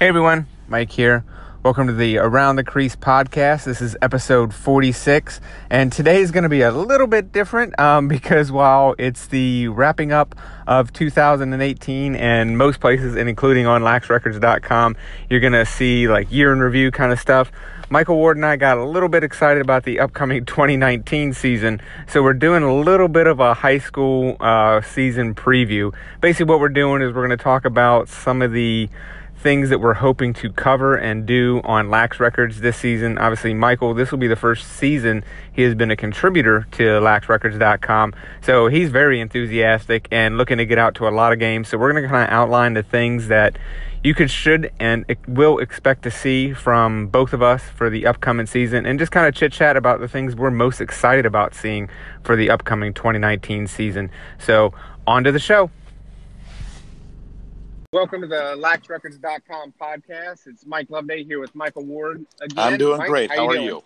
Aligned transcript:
Hey 0.00 0.08
everyone, 0.08 0.46
Mike 0.66 0.92
here. 0.92 1.26
Welcome 1.62 1.86
to 1.88 1.92
the 1.92 2.16
Around 2.16 2.56
the 2.56 2.64
Crease 2.64 2.96
podcast. 2.96 3.64
This 3.64 3.82
is 3.82 3.98
episode 4.00 4.54
46, 4.54 5.42
and 5.68 5.92
today 5.92 6.22
is 6.22 6.30
going 6.30 6.44
to 6.44 6.48
be 6.48 6.62
a 6.62 6.72
little 6.72 7.06
bit 7.06 7.32
different 7.32 7.78
um, 7.78 8.08
because 8.08 8.50
while 8.50 8.94
it's 8.98 9.26
the 9.26 9.68
wrapping 9.68 10.10
up 10.10 10.34
of 10.66 10.90
2018, 10.94 12.16
and 12.16 12.56
most 12.56 12.80
places, 12.80 13.14
and 13.14 13.28
including 13.28 13.66
on 13.66 13.82
laxrecords.com, 13.82 14.96
you're 15.28 15.40
going 15.40 15.52
to 15.52 15.66
see 15.66 16.08
like 16.08 16.32
year 16.32 16.50
in 16.54 16.60
review 16.60 16.90
kind 16.90 17.12
of 17.12 17.20
stuff. 17.20 17.52
Michael 17.90 18.16
Ward 18.16 18.38
and 18.38 18.46
I 18.46 18.56
got 18.56 18.78
a 18.78 18.84
little 18.84 19.10
bit 19.10 19.22
excited 19.22 19.60
about 19.60 19.84
the 19.84 20.00
upcoming 20.00 20.42
2019 20.46 21.34
season, 21.34 21.82
so 22.08 22.22
we're 22.22 22.32
doing 22.32 22.62
a 22.62 22.74
little 22.74 23.08
bit 23.08 23.26
of 23.26 23.38
a 23.38 23.52
high 23.52 23.78
school 23.78 24.38
uh, 24.40 24.80
season 24.80 25.34
preview. 25.34 25.94
Basically, 26.22 26.46
what 26.46 26.58
we're 26.58 26.70
doing 26.70 27.02
is 27.02 27.08
we're 27.08 27.26
going 27.26 27.36
to 27.36 27.44
talk 27.44 27.66
about 27.66 28.08
some 28.08 28.40
of 28.40 28.52
the 28.52 28.88
things 29.42 29.70
that 29.70 29.78
we're 29.80 29.94
hoping 29.94 30.34
to 30.34 30.52
cover 30.52 30.96
and 30.96 31.24
do 31.24 31.62
on 31.64 31.88
Lax 31.88 32.20
Records 32.20 32.60
this 32.60 32.76
season. 32.76 33.16
Obviously, 33.16 33.54
Michael, 33.54 33.94
this 33.94 34.10
will 34.10 34.18
be 34.18 34.28
the 34.28 34.36
first 34.36 34.68
season 34.68 35.24
he 35.50 35.62
has 35.62 35.74
been 35.74 35.90
a 35.90 35.96
contributor 35.96 36.66
to 36.72 36.82
laxrecords.com. 36.82 38.14
So 38.42 38.68
he's 38.68 38.90
very 38.90 39.18
enthusiastic 39.18 40.08
and 40.10 40.36
looking 40.36 40.58
to 40.58 40.66
get 40.66 40.78
out 40.78 40.94
to 40.96 41.08
a 41.08 41.10
lot 41.10 41.32
of 41.32 41.38
games. 41.38 41.68
So 41.68 41.78
we're 41.78 41.90
going 41.92 42.02
to 42.02 42.08
kind 42.08 42.28
of 42.28 42.30
outline 42.30 42.74
the 42.74 42.82
things 42.82 43.28
that 43.28 43.56
you 44.04 44.14
could, 44.14 44.30
should, 44.30 44.72
and 44.78 45.06
will 45.26 45.58
expect 45.58 46.02
to 46.02 46.10
see 46.10 46.52
from 46.52 47.06
both 47.06 47.32
of 47.32 47.42
us 47.42 47.62
for 47.62 47.88
the 47.88 48.06
upcoming 48.06 48.46
season 48.46 48.84
and 48.84 48.98
just 48.98 49.10
kind 49.10 49.26
of 49.26 49.34
chit 49.34 49.52
chat 49.52 49.74
about 49.74 50.00
the 50.00 50.08
things 50.08 50.36
we're 50.36 50.50
most 50.50 50.82
excited 50.82 51.24
about 51.24 51.54
seeing 51.54 51.88
for 52.24 52.36
the 52.36 52.50
upcoming 52.50 52.92
2019 52.92 53.66
season. 53.66 54.10
So 54.38 54.74
on 55.06 55.24
to 55.24 55.32
the 55.32 55.38
show. 55.38 55.70
Welcome 57.92 58.20
to 58.20 58.28
the 58.28 58.54
laxrecords.com 58.56 59.74
podcast. 59.80 60.46
It's 60.46 60.64
Mike 60.64 60.90
Loveday 60.90 61.24
here 61.24 61.40
with 61.40 61.52
Michael 61.56 61.84
Ward 61.84 62.24
again. 62.40 62.56
I'm 62.56 62.78
doing 62.78 62.98
Mike, 62.98 63.08
great. 63.08 63.30
How, 63.30 63.38
how 63.38 63.48
are 63.48 63.56
you? 63.56 63.82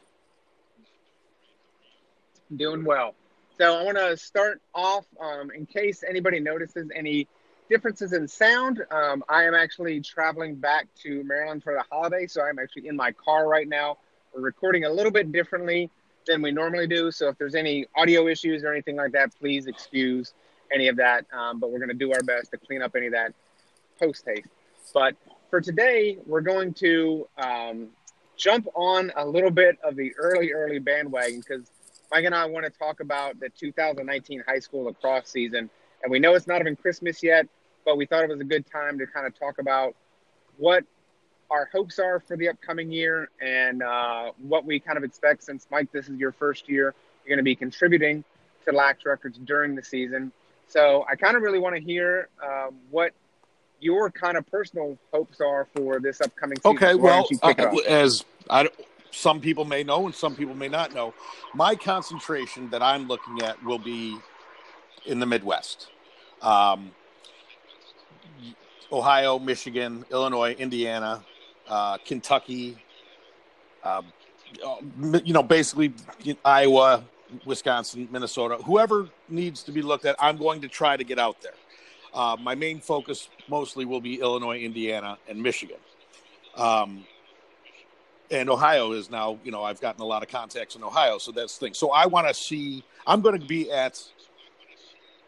Doing 2.55 2.85
well. 2.85 3.15
So 3.57 3.79
I 3.79 3.83
want 3.83 3.97
to 3.97 4.15
start 4.19 4.61
off 4.75 5.07
um, 5.19 5.51
in 5.53 5.65
case 5.65 6.05
anybody 6.07 6.39
notices 6.39 6.91
any 6.95 7.27
differences 7.71 8.13
in 8.13 8.29
sound. 8.29 8.85
Um, 8.91 9.25
I 9.27 9.45
am 9.45 9.55
actually 9.55 10.03
traveling 10.03 10.57
back 10.57 10.87
to 11.05 11.25
Maryland 11.25 11.63
for 11.63 11.73
the 11.73 11.85
holiday, 11.91 12.27
so 12.27 12.43
I'm 12.43 12.59
actually 12.59 12.89
in 12.89 12.97
my 12.97 13.11
car 13.11 13.49
right 13.49 13.67
now. 13.67 13.97
We're 14.35 14.43
recording 14.43 14.85
a 14.85 14.91
little 14.91 15.13
bit 15.13 15.33
differently 15.33 15.89
than 16.27 16.43
we 16.43 16.53
normally 16.53 16.87
do. 16.87 17.11
So 17.11 17.31
if 17.31 17.39
there's 17.39 17.55
any 17.55 17.87
audio 17.97 18.29
issues 18.29 18.65
or 18.65 18.71
anything 18.71 18.97
like 18.97 19.13
that, 19.13 19.35
please 19.41 19.67
excuse 19.67 20.35
any 20.71 20.89
of 20.89 20.97
that. 20.97 21.25
Um, 21.33 21.59
but 21.59 21.71
we're 21.71 21.79
going 21.79 21.89
to 21.89 21.95
do 21.95 22.13
our 22.13 22.21
best 22.21 22.51
to 22.51 22.59
clean 22.59 22.83
up 22.83 22.95
any 22.97 23.07
of 23.07 23.15
that 23.15 23.33
post 23.99 24.25
haste. 24.27 24.49
But 24.93 25.15
for 25.51 25.61
today, 25.61 26.19
we're 26.27 26.41
going 26.41 26.75
to 26.75 27.29
um, 27.39 27.89
jump 28.37 28.69
on 28.75 29.13
a 29.17 29.27
little 29.27 29.51
bit 29.51 29.79
of 29.83 29.97
the 29.97 30.15
early, 30.17 30.53
early 30.53 30.79
bandwagon 30.79 31.41
because 31.41 31.71
Mike 32.11 32.25
and 32.25 32.35
I 32.35 32.47
want 32.47 32.65
to 32.65 32.71
talk 32.71 33.01
about 33.01 33.41
the 33.41 33.49
2019 33.49 34.45
high 34.47 34.59
school 34.59 34.85
lacrosse 34.85 35.29
season. 35.29 35.71
And 36.03 36.11
we 36.11 36.19
know 36.19 36.35
it's 36.35 36.47
not 36.47 36.61
even 36.61 36.77
Christmas 36.77 37.23
yet, 37.23 37.47
but 37.85 37.97
we 37.97 38.07
thought 38.07 38.25
it 38.25 38.29
was 38.29 38.41
a 38.41 38.45
good 38.45 38.71
time 38.71 38.99
to 38.99 39.07
kind 39.07 39.27
of 39.27 39.39
talk 39.39 39.59
about 39.59 39.95
what 40.59 40.85
our 41.51 41.69
hopes 41.73 41.99
are 41.99 42.21
for 42.21 42.37
the 42.37 42.49
upcoming 42.49 42.91
year 42.91 43.29
and 43.41 43.83
uh, 43.83 44.33
what 44.39 44.65
we 44.65 44.79
kind 44.79 44.97
of 44.97 45.05
expect 45.05 45.45
since, 45.45 45.67
Mike, 45.71 45.91
this 45.93 46.09
is 46.09 46.19
your 46.19 46.33
first 46.33 46.69
year. 46.69 46.95
You're 47.25 47.37
going 47.37 47.39
to 47.39 47.45
be 47.45 47.55
contributing 47.55 48.25
to 48.65 48.73
Lax 48.73 49.05
Records 49.05 49.39
during 49.39 49.75
the 49.75 49.83
season. 49.83 50.33
So 50.69 51.05
I 51.09 51.17
kind 51.17 51.37
of 51.37 51.43
really 51.43 51.59
want 51.59 51.77
to 51.77 51.83
hear 51.83 52.29
um, 52.43 52.77
what 52.91 53.13
your 53.85 54.11
kind 54.11 54.39
of 54.39 54.47
personal 54.47 54.97
hopes 55.13 55.41
are 55.43 55.69
for 55.77 56.01
this 56.01 56.23
upcoming 56.23 56.57
season. 56.57 56.77
Okay, 56.77 56.95
well, 56.95 57.29
uh, 57.43 57.53
as 57.87 58.25
I, 58.49 58.69
some 59.11 59.41
people 59.41 59.67
may 59.67 59.85
know 59.85 60.07
and 60.07 60.15
some 60.15 60.35
people 60.35 60.55
may 60.55 60.69
not 60.69 60.95
know, 60.95 61.13
my 61.55 61.75
concentration 61.75 62.71
that 62.71 62.83
I'm 62.83 63.07
looking 63.07 63.43
at 63.43 63.63
will 63.63 63.79
be 63.79 64.17
in 65.05 65.21
the 65.21 65.27
Midwest. 65.27 65.89
Um, 66.41 66.93
Ohio, 68.91 69.39
Michigan, 69.39 70.05
Illinois, 70.11 70.55
Indiana, 70.55 71.23
uh, 71.69 71.99
Kentucky, 71.99 72.79
uh, 73.83 74.03
you 75.25 75.35
know, 75.35 75.43
basically 75.43 75.93
Iowa, 76.43 77.05
Wisconsin, 77.45 78.09
Minnesota, 78.11 78.57
whoever 78.65 79.09
needs 79.29 79.63
to 79.65 79.73
be 79.73 79.83
looked 79.83 80.07
at, 80.07 80.17
I'm 80.19 80.39
going 80.39 80.63
to 80.63 80.69
try 80.69 80.97
to 80.97 81.05
get 81.05 81.19
out 81.19 81.43
there. 81.43 81.55
Uh, 82.15 82.37
my 82.41 82.55
main 82.55 82.81
focus 82.81 83.29
mostly 83.49 83.85
will 83.85 84.01
be 84.01 84.21
Illinois, 84.21 84.61
Indiana, 84.61 85.19
and 85.29 85.43
Michigan. 85.43 85.79
Um, 86.57 87.05
and 88.31 88.49
Ohio 88.49 88.93
is 88.93 89.11
now, 89.11 89.39
you 89.45 89.51
know, 89.51 89.65
I've 89.65 89.81
gotten 89.81 90.01
a 90.01 90.07
lot 90.07 90.23
of 90.23 90.29
contacts 90.29 90.77
in 90.77 90.83
Ohio, 90.83 91.19
so 91.19 91.33
that's 91.33 91.59
the 91.59 91.67
thing. 91.67 91.75
So 91.75 91.91
I 91.91 92.07
want 92.07 92.29
to 92.29 92.35
see. 92.35 92.85
I'm 93.07 93.21
going 93.21 93.39
to 93.39 93.47
be 93.47 93.71
at. 93.71 94.03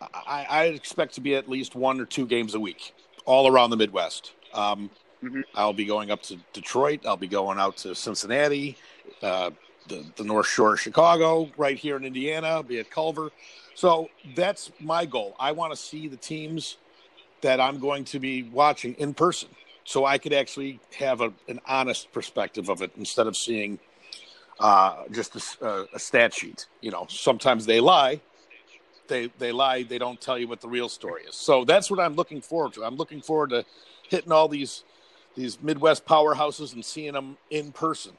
I, 0.00 0.47
I, 0.48 0.64
expect 0.64 1.14
to 1.14 1.22
be 1.22 1.34
at 1.36 1.48
least 1.48 1.74
one 1.74 2.00
or 2.00 2.04
two 2.04 2.26
games 2.26 2.54
a 2.54 2.60
week, 2.60 2.94
all 3.24 3.48
around 3.48 3.70
the 3.70 3.78
Midwest. 3.78 4.32
Um, 4.53 4.91
mm-hmm. 5.24 5.41
I'll 5.54 5.72
be 5.72 5.86
going 5.86 6.10
up 6.10 6.22
to 6.24 6.38
Detroit. 6.53 7.06
I'll 7.06 7.16
be 7.16 7.28
going 7.28 7.58
out 7.58 7.78
to 7.78 7.94
Cincinnati, 7.94 8.76
uh, 9.22 9.50
the, 9.88 10.04
the 10.16 10.24
North 10.24 10.48
Shore 10.48 10.74
of 10.74 10.80
Chicago, 10.80 11.50
right 11.56 11.78
here 11.78 11.97
in 11.97 12.04
Indiana. 12.04 12.48
I'll 12.48 12.62
be 12.62 12.78
at 12.78 12.91
Culver. 12.91 13.30
So 13.76 14.09
that's 14.34 14.72
my 14.81 15.04
goal. 15.04 15.37
I 15.38 15.53
want 15.53 15.70
to 15.70 15.76
see 15.76 16.09
the 16.09 16.16
teams 16.16 16.78
that 17.42 17.60
I'm 17.60 17.78
going 17.78 18.04
to 18.06 18.19
be 18.19 18.44
watching 18.44 18.94
in 18.94 19.12
person 19.12 19.50
so 19.84 20.06
I 20.06 20.16
could 20.16 20.32
actually 20.32 20.81
have 20.98 21.20
a, 21.20 21.31
an 21.47 21.60
honest 21.66 22.10
perspective 22.10 22.70
of 22.70 22.81
it 22.81 22.91
instead 22.97 23.26
of 23.26 23.36
seeing 23.36 23.78
uh, 24.59 25.04
just 25.12 25.60
a, 25.60 25.86
a, 25.94 25.98
stat 25.98 26.32
sheet. 26.32 26.66
You 26.81 26.91
know, 26.91 27.06
sometimes 27.10 27.66
they 27.66 27.78
lie. 27.78 28.22
They 29.09 29.31
they 29.38 29.53
lie. 29.53 29.82
They 29.82 29.98
don't 29.98 30.19
tell 30.22 30.38
you 30.38 30.48
what 30.48 30.62
the 30.62 30.69
real 30.69 30.88
story 30.88 31.25
is. 31.25 31.34
So 31.34 31.66
that's 31.66 31.91
what 31.91 32.00
I'm 32.00 32.15
looking 32.15 32.41
forward 32.41 32.72
to. 32.75 32.84
I'm 32.84 32.97
looking 32.97 33.20
forward 33.20 33.50
to 33.50 33.66
hitting 34.09 34.32
all 34.32 34.48
these 34.48 34.84
these 35.36 35.62
Midwest 35.62 36.06
powerhouses 36.06 36.72
and 36.72 36.82
seeing 36.82 37.12
them 37.12 37.36
in 37.50 37.72
person. 37.72 38.12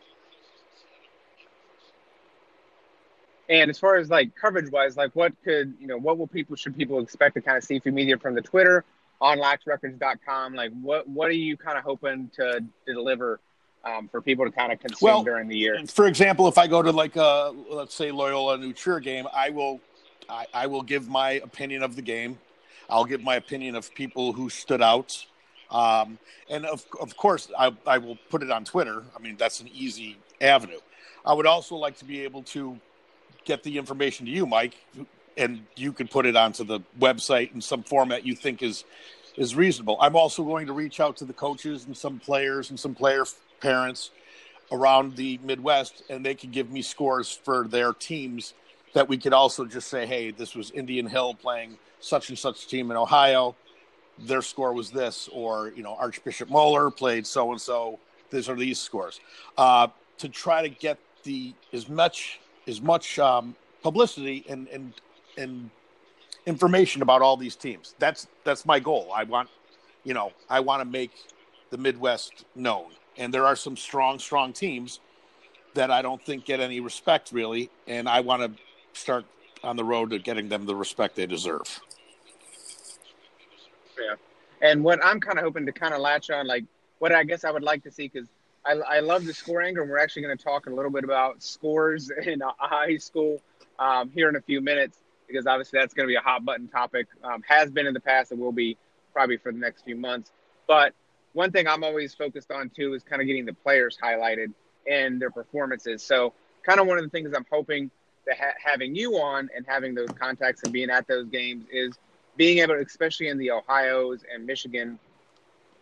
And 3.49 3.69
as 3.69 3.79
far 3.79 3.95
as 3.95 4.09
like 4.09 4.35
coverage 4.35 4.71
wise, 4.71 4.97
like 4.97 5.15
what 5.15 5.33
could 5.43 5.73
you 5.79 5.87
know 5.87 5.97
what 5.97 6.17
will 6.17 6.27
people 6.27 6.55
should 6.55 6.75
people 6.75 6.99
expect 6.99 7.35
to 7.35 7.41
kind 7.41 7.57
of 7.57 7.63
see 7.63 7.79
from 7.79 7.95
media 7.95 8.17
from 8.17 8.35
the 8.35 8.41
Twitter 8.41 8.83
on 9.21 9.39
laxrecords.com? 9.39 10.53
Like 10.53 10.71
what 10.81 11.07
what 11.07 11.29
are 11.29 11.33
you 11.33 11.55
kind 11.55 11.77
of 11.77 11.83
hoping 11.83 12.29
to, 12.35 12.63
to 12.85 12.93
deliver 12.93 13.39
um, 13.85 14.09
for 14.09 14.21
people 14.21 14.43
to 14.43 14.51
kind 14.51 14.73
of 14.73 14.79
consume 14.79 15.05
well, 15.05 15.23
during 15.23 15.47
the 15.47 15.57
year? 15.57 15.79
For 15.87 16.07
example, 16.07 16.47
if 16.47 16.57
I 16.57 16.67
go 16.67 16.81
to 16.81 16.91
like 16.91 17.15
a 17.15 17.53
let's 17.69 17.95
say 17.95 18.11
Loyola 18.11 18.57
New 18.57 18.73
Trier 18.73 18.99
game, 18.99 19.27
I 19.33 19.49
will 19.49 19.79
I, 20.29 20.45
I 20.53 20.67
will 20.67 20.83
give 20.83 21.07
my 21.07 21.31
opinion 21.31 21.83
of 21.83 21.95
the 21.95 22.01
game. 22.01 22.37
I'll 22.89 23.05
give 23.05 23.21
my 23.21 23.35
opinion 23.35 23.75
of 23.75 23.93
people 23.93 24.33
who 24.33 24.49
stood 24.49 24.81
out. 24.81 25.25
Um, 25.69 26.17
and 26.49 26.65
of, 26.65 26.85
of 27.01 27.17
course, 27.17 27.49
I, 27.57 27.75
I 27.85 27.97
will 27.97 28.17
put 28.29 28.41
it 28.41 28.51
on 28.51 28.63
Twitter. 28.63 29.03
I 29.15 29.19
mean, 29.19 29.35
that's 29.35 29.59
an 29.59 29.67
easy 29.73 30.17
avenue. 30.39 30.79
I 31.25 31.33
would 31.33 31.45
also 31.45 31.75
like 31.75 31.97
to 31.97 32.05
be 32.05 32.21
able 32.21 32.43
to 32.43 32.79
get 33.47 33.63
the 33.63 33.77
information 33.77 34.25
to 34.25 34.31
you, 34.31 34.45
Mike, 34.45 34.75
and 35.37 35.65
you 35.75 35.93
can 35.93 36.07
put 36.07 36.25
it 36.25 36.35
onto 36.35 36.63
the 36.63 36.81
website 36.99 37.53
in 37.55 37.61
some 37.61 37.81
format 37.81 38.25
you 38.25 38.35
think 38.35 38.61
is 38.61 38.83
is 39.37 39.55
reasonable. 39.55 39.97
I'm 40.01 40.15
also 40.15 40.43
going 40.43 40.65
to 40.65 40.73
reach 40.73 40.99
out 40.99 41.15
to 41.17 41.25
the 41.25 41.33
coaches 41.33 41.85
and 41.85 41.95
some 41.95 42.19
players 42.19 42.71
and 42.71 42.79
some 42.79 42.95
player 42.95 43.23
parents 43.61 44.09
around 44.71 45.15
the 45.15 45.39
Midwest, 45.43 46.03
and 46.09 46.25
they 46.25 46.33
can 46.33 46.49
give 46.49 46.71
me 46.71 46.81
scores 46.81 47.31
for 47.31 47.67
their 47.67 47.93
teams 47.93 48.55
that 48.93 49.07
we 49.07 49.15
could 49.15 49.33
also 49.33 49.63
just 49.63 49.89
say, 49.89 50.07
hey, 50.07 50.31
this 50.31 50.55
was 50.55 50.71
Indian 50.71 51.05
Hill 51.05 51.35
playing 51.35 51.77
such 51.99 52.29
and 52.29 52.37
such 52.37 52.67
team 52.67 52.89
in 52.89 52.97
Ohio. 52.97 53.55
Their 54.17 54.41
score 54.41 54.73
was 54.73 54.89
this, 54.89 55.29
or 55.31 55.71
you 55.75 55.83
know, 55.83 55.95
Archbishop 55.95 56.49
Moeller 56.49 56.89
played 56.89 57.25
so 57.27 57.51
and 57.51 57.61
so. 57.61 57.99
These 58.31 58.49
are 58.49 58.55
these 58.55 58.79
scores. 58.79 59.19
Uh, 59.55 59.87
to 60.17 60.27
try 60.27 60.63
to 60.63 60.69
get 60.69 60.97
the 61.23 61.53
as 61.71 61.87
much 61.87 62.39
as 62.67 62.81
much 62.81 63.17
um, 63.17 63.55
publicity 63.81 64.45
and 64.49 64.67
and 64.67 64.93
and 65.37 65.69
information 66.45 67.01
about 67.01 67.21
all 67.21 67.37
these 67.37 67.55
teams. 67.55 67.95
That's 67.99 68.27
that's 68.43 68.65
my 68.65 68.79
goal. 68.79 69.11
I 69.13 69.23
want, 69.23 69.49
you 70.03 70.13
know, 70.13 70.31
I 70.49 70.59
want 70.59 70.81
to 70.81 70.85
make 70.85 71.11
the 71.69 71.77
Midwest 71.77 72.45
known. 72.55 72.91
And 73.17 73.33
there 73.33 73.45
are 73.45 73.55
some 73.55 73.75
strong, 73.75 74.19
strong 74.19 74.53
teams 74.53 74.99
that 75.73 75.91
I 75.91 76.01
don't 76.01 76.23
think 76.23 76.45
get 76.45 76.59
any 76.59 76.79
respect 76.79 77.31
really, 77.31 77.69
and 77.87 78.07
I 78.07 78.21
want 78.21 78.43
to 78.43 78.61
start 78.99 79.25
on 79.63 79.75
the 79.75 79.83
road 79.83 80.11
to 80.11 80.19
getting 80.19 80.49
them 80.49 80.65
the 80.65 80.75
respect 80.75 81.15
they 81.15 81.25
deserve. 81.25 81.81
Yeah, 83.99 84.15
and 84.61 84.83
what 84.83 85.03
I'm 85.03 85.19
kind 85.19 85.37
of 85.37 85.43
hoping 85.43 85.65
to 85.65 85.71
kind 85.71 85.93
of 85.93 85.99
latch 85.99 86.29
on, 86.29 86.47
like 86.47 86.63
what 86.99 87.11
I 87.11 87.23
guess 87.23 87.43
I 87.43 87.51
would 87.51 87.63
like 87.63 87.83
to 87.83 87.91
see, 87.91 88.07
because 88.07 88.27
I, 88.67 88.73
I 88.73 88.99
love 88.99 89.25
the 89.25 89.33
score 89.33 89.61
angle. 89.61 89.83
And 89.83 89.91
we're 89.91 89.99
actually 89.99 90.23
going 90.23 90.37
to 90.37 90.43
talk 90.43 90.67
a 90.67 90.69
little 90.69 90.91
bit 90.91 91.03
about 91.03 91.41
scores 91.41 92.11
in 92.25 92.41
high 92.57 92.97
school 92.97 93.41
um, 93.79 94.11
here 94.13 94.29
in 94.29 94.35
a 94.35 94.41
few 94.41 94.61
minutes 94.61 94.99
because 95.27 95.45
obviously 95.45 95.79
that's 95.79 95.93
going 95.93 96.07
to 96.07 96.11
be 96.11 96.15
a 96.15 96.21
hot 96.21 96.45
button 96.45 96.67
topic. 96.67 97.07
Um, 97.23 97.43
has 97.47 97.69
been 97.69 97.87
in 97.87 97.93
the 97.93 97.99
past 97.99 98.31
and 98.31 98.39
will 98.39 98.51
be 98.51 98.77
probably 99.13 99.37
for 99.37 99.51
the 99.51 99.57
next 99.59 99.83
few 99.83 99.95
months. 99.95 100.31
But 100.67 100.93
one 101.33 101.51
thing 101.51 101.67
I'm 101.67 101.83
always 101.83 102.13
focused 102.13 102.51
on 102.51 102.69
too 102.69 102.93
is 102.93 103.03
kind 103.03 103.21
of 103.21 103.27
getting 103.27 103.45
the 103.45 103.53
players 103.53 103.97
highlighted 104.01 104.53
and 104.89 105.21
their 105.21 105.31
performances. 105.31 106.01
So, 106.01 106.33
kind 106.63 106.79
of 106.79 106.87
one 106.87 106.97
of 106.97 107.03
the 107.03 107.09
things 107.09 107.33
I'm 107.35 107.45
hoping 107.51 107.91
that 108.25 108.37
ha- 108.37 108.55
having 108.63 108.95
you 108.95 109.17
on 109.17 109.49
and 109.55 109.65
having 109.67 109.95
those 109.95 110.09
contacts 110.09 110.63
and 110.63 110.71
being 110.71 110.89
at 110.89 111.07
those 111.07 111.27
games 111.27 111.65
is 111.71 111.97
being 112.35 112.59
able, 112.59 112.75
to, 112.75 112.81
especially 112.81 113.27
in 113.29 113.37
the 113.37 113.51
Ohio's 113.51 114.23
and 114.33 114.45
Michigan, 114.45 114.99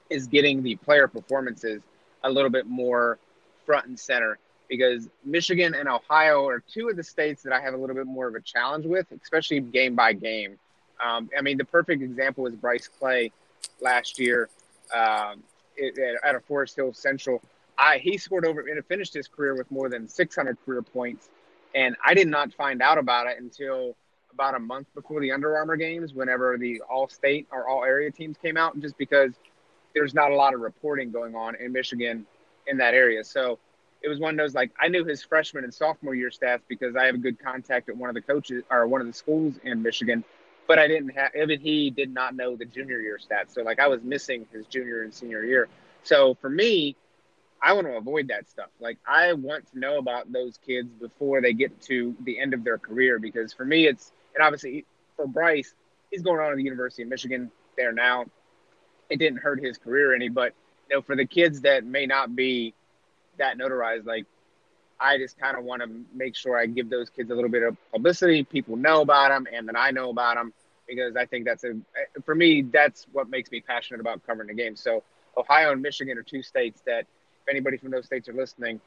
is 0.09 0.27
getting 0.27 0.63
the 0.63 0.75
player 0.75 1.07
performances 1.07 1.81
a 2.25 2.30
little 2.30 2.50
bit 2.50 2.66
more 2.68 3.18
front 3.66 3.88
and 3.88 4.00
center 4.00 4.38
because 4.68 5.07
Michigan 5.24 5.75
and 5.75 5.88
Ohio 5.88 6.48
are 6.48 6.60
two 6.60 6.89
of 6.89 6.95
the 6.95 7.04
states 7.04 7.44
that 7.44 7.54
I 7.54 7.62
have 7.62 7.74
a 7.74 7.77
little 7.77 7.95
bit 7.95 8.07
more 8.07 8.27
of 8.27 8.36
a 8.36 8.42
challenge 8.42 8.86
with, 8.86 9.06
especially 9.24 9.60
game 9.60 9.95
by 9.95 10.13
game. 10.13 10.57
Um, 11.04 11.30
I 11.38 11.42
mean, 11.42 11.57
the 11.57 11.66
perfect 11.66 12.01
example 12.01 12.44
was 12.44 12.56
Bryce 12.56 12.89
Clay 13.00 13.31
last 13.81 14.19
year 14.19 14.50
um, 14.94 15.44
at 16.24 16.36
a 16.36 16.39
Forest 16.39 16.75
Hill 16.77 16.94
Central. 16.94 17.42
I, 17.77 17.98
he 17.98 18.18
scored 18.18 18.45
over 18.45 18.62
and 18.62 18.83
finished 18.86 19.13
his 19.13 19.27
career 19.27 19.56
with 19.56 19.69
more 19.69 19.89
than 19.89 20.07
600 20.07 20.57
career 20.66 20.81
points, 20.81 21.30
and 21.74 21.95
I 22.04 22.13
did 22.13 22.27
not 22.27 22.54
find 22.54 22.81
out 22.81 22.98
about 22.98 23.27
it 23.27 23.38
until 23.39 23.95
about 24.33 24.56
a 24.56 24.60
month 24.60 24.88
before 24.95 25.22
the 25.22 25.31
Under 25.31 25.57
Armour 25.57 25.75
games, 25.75 26.13
whenever 26.13 26.57
the 26.57 26.81
All 26.89 27.07
State 27.07 27.48
or 27.51 27.68
All 27.68 27.83
Area 27.83 28.12
teams 28.12 28.38
came 28.42 28.57
out, 28.57 28.80
just 28.80 28.98
because 28.98 29.33
there's 29.95 30.13
not 30.13 30.31
a 30.31 30.36
lot 30.36 30.53
of 30.53 30.59
reporting 30.59 31.12
going 31.12 31.36
on 31.36 31.56
in 31.56 31.71
Michigan 31.71 32.27
in 32.68 32.77
that 32.77 32.94
area. 32.94 33.24
So 33.24 33.57
it 34.03 34.09
was 34.09 34.19
one 34.19 34.31
of 34.31 34.38
those 34.38 34.53
like 34.53 34.71
I 34.80 34.89
knew 34.89 35.03
his 35.03 35.24
freshman 35.24 35.63
and 35.63 35.74
sophomore 35.74 36.13
year 36.13 36.30
stats 36.30 36.62
because 36.68 36.95
I 36.95 37.06
have 37.06 37.15
a 37.15 37.19
good 37.19 37.39
contact 37.39 37.89
at 37.89 37.97
one 37.97 38.09
of 38.09 38.13
the 38.13 38.21
coaches 38.21 38.63
or 38.69 38.86
one 38.88 39.01
of 39.01 39.07
the 39.07 39.13
schools 39.13 39.56
in 39.63 39.81
Michigan, 39.81 40.24
but 40.68 40.77
I 40.77 40.88
didn't 40.88 41.09
have 41.09 41.31
even 41.36 41.59
he 41.59 41.89
did 41.89 42.13
not 42.13 42.36
know 42.36 42.56
the 42.56 42.65
junior 42.65 43.00
year 43.00 43.18
stats. 43.18 43.53
So 43.53 43.63
like 43.63 43.80
I 43.80 43.88
was 43.88 44.03
missing 44.03 44.45
his 44.51 44.68
junior 44.68 45.01
and 45.01 45.13
senior 45.13 45.44
year. 45.44 45.68
So 46.03 46.36
for 46.36 46.50
me, 46.50 46.95
I 47.63 47.74
want 47.74 47.88
to 47.88 47.94
avoid 47.94 48.27
that 48.27 48.48
stuff. 48.48 48.69
Like 48.80 48.98
I 49.07 49.33
want 49.33 49.71
to 49.71 49.80
know 49.80 49.98
about 49.98 50.31
those 50.31 50.59
kids 50.63 50.89
before 51.00 51.41
they 51.41 51.53
get 51.53 51.81
to 51.83 52.15
the 52.25 52.39
end 52.39 52.53
of 52.53 52.63
their 52.63 52.77
career 52.77 53.18
because 53.18 53.53
for 53.53 53.65
me 53.65 53.88
it's 53.88 54.12
and 54.36 54.44
obviously 54.44 54.86
for 55.15 55.25
Bryce, 55.25 55.74
he's 56.12 56.21
going 56.21 56.39
on 56.39 56.50
to 56.51 56.57
the 56.57 56.63
University 56.63 57.03
of 57.03 57.09
Michigan 57.09 57.50
there 57.77 57.94
now. 57.94 58.25
It 59.09 59.17
didn't 59.17 59.39
hurt 59.39 59.63
his 59.63 59.77
career 59.77 60.13
any, 60.15 60.29
but 60.29 60.53
you 60.89 60.95
know, 60.95 61.01
for 61.01 61.15
the 61.15 61.25
kids 61.25 61.61
that 61.61 61.83
may 61.85 62.05
not 62.05 62.35
be 62.35 62.73
that 63.37 63.57
notarized, 63.57 64.05
like 64.05 64.25
I 64.99 65.17
just 65.17 65.37
kind 65.37 65.57
of 65.57 65.63
want 65.63 65.81
to 65.81 65.89
make 66.13 66.35
sure 66.35 66.57
I 66.57 66.65
give 66.65 66.89
those 66.89 67.09
kids 67.09 67.29
a 67.31 67.35
little 67.35 67.49
bit 67.49 67.63
of 67.63 67.77
publicity. 67.91 68.43
People 68.43 68.77
know 68.77 69.01
about 69.01 69.29
them, 69.29 69.47
and 69.51 69.67
then 69.67 69.75
I 69.75 69.91
know 69.91 70.09
about 70.09 70.35
them 70.35 70.53
because 70.87 71.15
I 71.15 71.25
think 71.25 71.45
that's 71.45 71.63
a 71.63 71.73
for 72.23 72.35
me 72.35 72.61
that's 72.61 73.07
what 73.11 73.29
makes 73.29 73.51
me 73.51 73.61
passionate 73.61 73.99
about 73.99 74.25
covering 74.25 74.47
the 74.47 74.53
game. 74.53 74.75
So 74.75 75.03
Ohio 75.37 75.71
and 75.71 75.81
Michigan 75.81 76.17
are 76.17 76.23
two 76.23 76.41
states 76.41 76.81
that, 76.85 77.01
if 77.01 77.49
anybody 77.49 77.77
from 77.77 77.91
those 77.91 78.05
states 78.05 78.29
are 78.29 78.33
listening, 78.33 78.79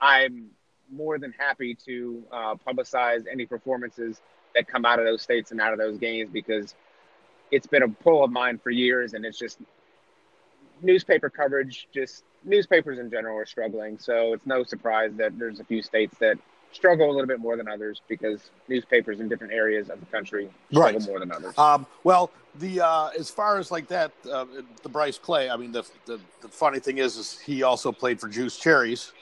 I'm 0.00 0.50
more 0.90 1.18
than 1.18 1.32
happy 1.32 1.74
to 1.86 2.22
uh, 2.32 2.54
publicize 2.66 3.24
any 3.30 3.46
performances 3.46 4.20
that 4.54 4.66
come 4.68 4.84
out 4.84 4.98
of 4.98 5.04
those 5.04 5.22
states 5.22 5.50
and 5.50 5.60
out 5.60 5.72
of 5.72 5.78
those 5.78 5.98
games 5.98 6.30
because 6.32 6.74
it's 7.54 7.66
been 7.66 7.84
a 7.84 7.88
pull 7.88 8.24
of 8.24 8.30
mine 8.30 8.58
for 8.58 8.70
years, 8.70 9.14
and 9.14 9.24
it's 9.24 9.38
just 9.38 9.58
newspaper 10.82 11.30
coverage 11.30 11.88
just 11.94 12.24
newspapers 12.44 12.98
in 12.98 13.10
general 13.10 13.38
are 13.38 13.46
struggling. 13.46 13.98
So 13.98 14.34
it's 14.34 14.46
no 14.46 14.64
surprise 14.64 15.12
that 15.16 15.38
there's 15.38 15.60
a 15.60 15.64
few 15.64 15.82
states 15.82 16.16
that 16.18 16.36
struggle 16.72 17.08
a 17.08 17.12
little 17.12 17.28
bit 17.28 17.38
more 17.38 17.56
than 17.56 17.68
others 17.68 18.02
because 18.08 18.50
newspapers 18.68 19.20
in 19.20 19.28
different 19.28 19.52
areas 19.52 19.88
of 19.88 20.00
the 20.00 20.06
country 20.06 20.50
struggle 20.70 20.98
right. 20.98 21.08
more 21.08 21.20
than 21.20 21.30
others. 21.30 21.56
Um, 21.56 21.86
well, 22.02 22.30
the 22.56 22.80
uh, 22.80 23.10
as 23.18 23.30
far 23.30 23.58
as 23.58 23.70
like 23.70 23.86
that, 23.88 24.12
uh, 24.30 24.46
the 24.82 24.88
Bryce 24.88 25.18
Clay. 25.18 25.48
I 25.48 25.56
mean, 25.56 25.72
the, 25.72 25.84
the, 26.06 26.18
the 26.42 26.48
funny 26.48 26.80
thing 26.80 26.98
is, 26.98 27.16
is 27.16 27.38
he 27.38 27.62
also 27.62 27.92
played 27.92 28.20
for 28.20 28.28
Juice 28.28 28.58
Cherries, 28.58 29.12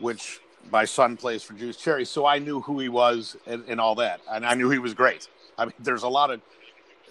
which 0.00 0.40
my 0.72 0.84
son 0.84 1.16
plays 1.16 1.42
for 1.42 1.52
Juice 1.52 1.76
Cherries. 1.76 2.08
So 2.08 2.26
I 2.26 2.38
knew 2.38 2.60
who 2.60 2.78
he 2.80 2.88
was 2.88 3.36
and, 3.46 3.62
and 3.68 3.80
all 3.80 3.94
that, 3.96 4.20
and 4.30 4.44
I 4.44 4.54
knew 4.54 4.70
he 4.70 4.78
was 4.78 4.94
great. 4.94 5.28
I 5.58 5.66
mean, 5.66 5.74
there's 5.80 6.04
a 6.04 6.08
lot 6.08 6.30
of 6.30 6.40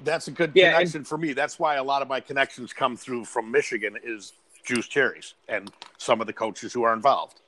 that's 0.03 0.27
a 0.27 0.31
good 0.31 0.51
yeah, 0.53 0.73
connection 0.73 0.99
and, 0.99 1.07
for 1.07 1.17
me. 1.17 1.33
That's 1.33 1.59
why 1.59 1.75
a 1.75 1.83
lot 1.83 2.01
of 2.01 2.07
my 2.07 2.19
connections 2.19 2.73
come 2.73 2.95
through 2.95 3.25
from 3.25 3.51
Michigan 3.51 3.97
is 4.03 4.33
Juice 4.65 4.87
Cherries 4.87 5.33
and 5.47 5.71
some 5.97 6.21
of 6.21 6.27
the 6.27 6.33
coaches 6.33 6.73
who 6.73 6.83
are 6.83 6.93
involved. 6.93 7.41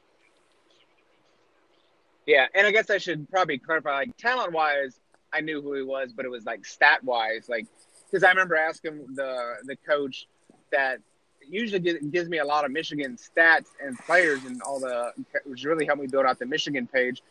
Yeah, 2.25 2.46
and 2.54 2.68
I 2.68 2.72
guess 2.72 2.90
I 2.90 3.00
should 3.00 3.30
probably 3.30 3.57
clarify, 3.57 3.96
like 3.96 4.18
talent 4.18 4.51
wise, 4.51 5.00
I 5.34 5.42
knew 5.42 5.62
who 5.62 5.74
he 5.74 5.81
was, 5.81 6.13
but 6.13 6.25
it 6.25 6.30
was 6.30 6.46
like 6.46 6.66
stat 6.66 7.04
wise, 7.04 7.50
like 7.50 7.66
because 8.10 8.24
I 8.24 8.30
remember 8.30 8.56
asking 8.56 9.06
the 9.16 9.56
the 9.63 9.75
coach 9.75 10.28
that 10.72 11.00
usually 11.48 11.80
gives 11.80 12.30
me 12.30 12.38
a 12.38 12.45
lot 12.45 12.66
of 12.66 12.72
Michigan 12.72 13.18
stats 13.18 13.68
and 13.84 13.98
players 14.00 14.45
and 14.45 14.62
all 14.62 14.80
the 14.80 15.12
which 15.45 15.63
really 15.63 15.86
helped 15.86 16.02
me 16.02 16.07
build 16.07 16.25
out 16.25 16.40
the 16.40 16.45
Michigan 16.45 16.88
page 16.88 17.22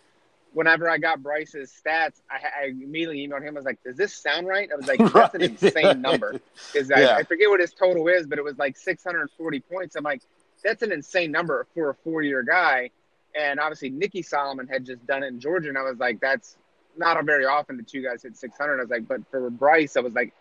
whenever 0.53 0.89
I 0.89 0.99
got 0.99 1.23
Bryce's 1.23 1.73
stats, 1.73 2.21
I, 2.31 2.65
I, 2.65 2.67
immediately 2.67 3.27
emailed 3.27 3.43
him. 3.43 3.57
I 3.57 3.59
was 3.59 3.65
like, 3.65 3.83
"Does 3.83 3.97
this 3.97 4.15
sound 4.15 4.47
right?" 4.47 4.69
I 4.73 4.77
was 4.77 4.87
like, 4.87 4.99
"That's 5.13 5.35
an 5.35 5.43
insane 5.43 6.03
number." 6.03 6.41
Because 6.73 6.91
yeah. 6.91 7.15
I, 7.15 7.19
I, 7.19 7.23
forget 7.23 7.49
what 7.49 7.61
his 7.61 7.73
total 7.73 8.09
is, 8.09 8.27
but 8.27 8.39
it 8.39 8.45
was 8.45 8.59
like 8.59 8.77
640 8.77 9.61
points. 9.61 9.97
I'm 9.97 10.05
like, 10.05 10.23
"That's 10.63 10.83
an 10.83 10.93
insane 10.93 11.31
number 11.31 11.67
for 11.75 11.91
a 11.91 11.95
four-year 11.95 12.43
guy." 12.43 12.91
And 13.39 13.61
obviously, 13.61 13.91
Nicky 13.91 14.23
Solomon 14.23 14.67
had 14.67 14.85
just 14.85 15.07
done 15.07 15.23
it 15.23 15.29
in 15.29 15.41
Georgia, 15.41 15.69
and 15.69 15.79
I 15.79 15.83
was 15.83 15.99
like, 15.99 16.21
"That's 16.21 16.57
not 16.97 17.23
very 17.25 17.47
often 17.47 17.77
the 17.77 17.83
two 17.83 18.03
guys 18.03 18.23
hit 18.23 18.37
600." 18.37 18.79
I 18.79 18.81
was 18.83 18.91
like, 18.91 19.07
"But 19.07 19.21
for 19.31 19.51
Bryce, 19.51 19.97
I 19.97 20.01
was 20.01 20.15
like." 20.15 20.33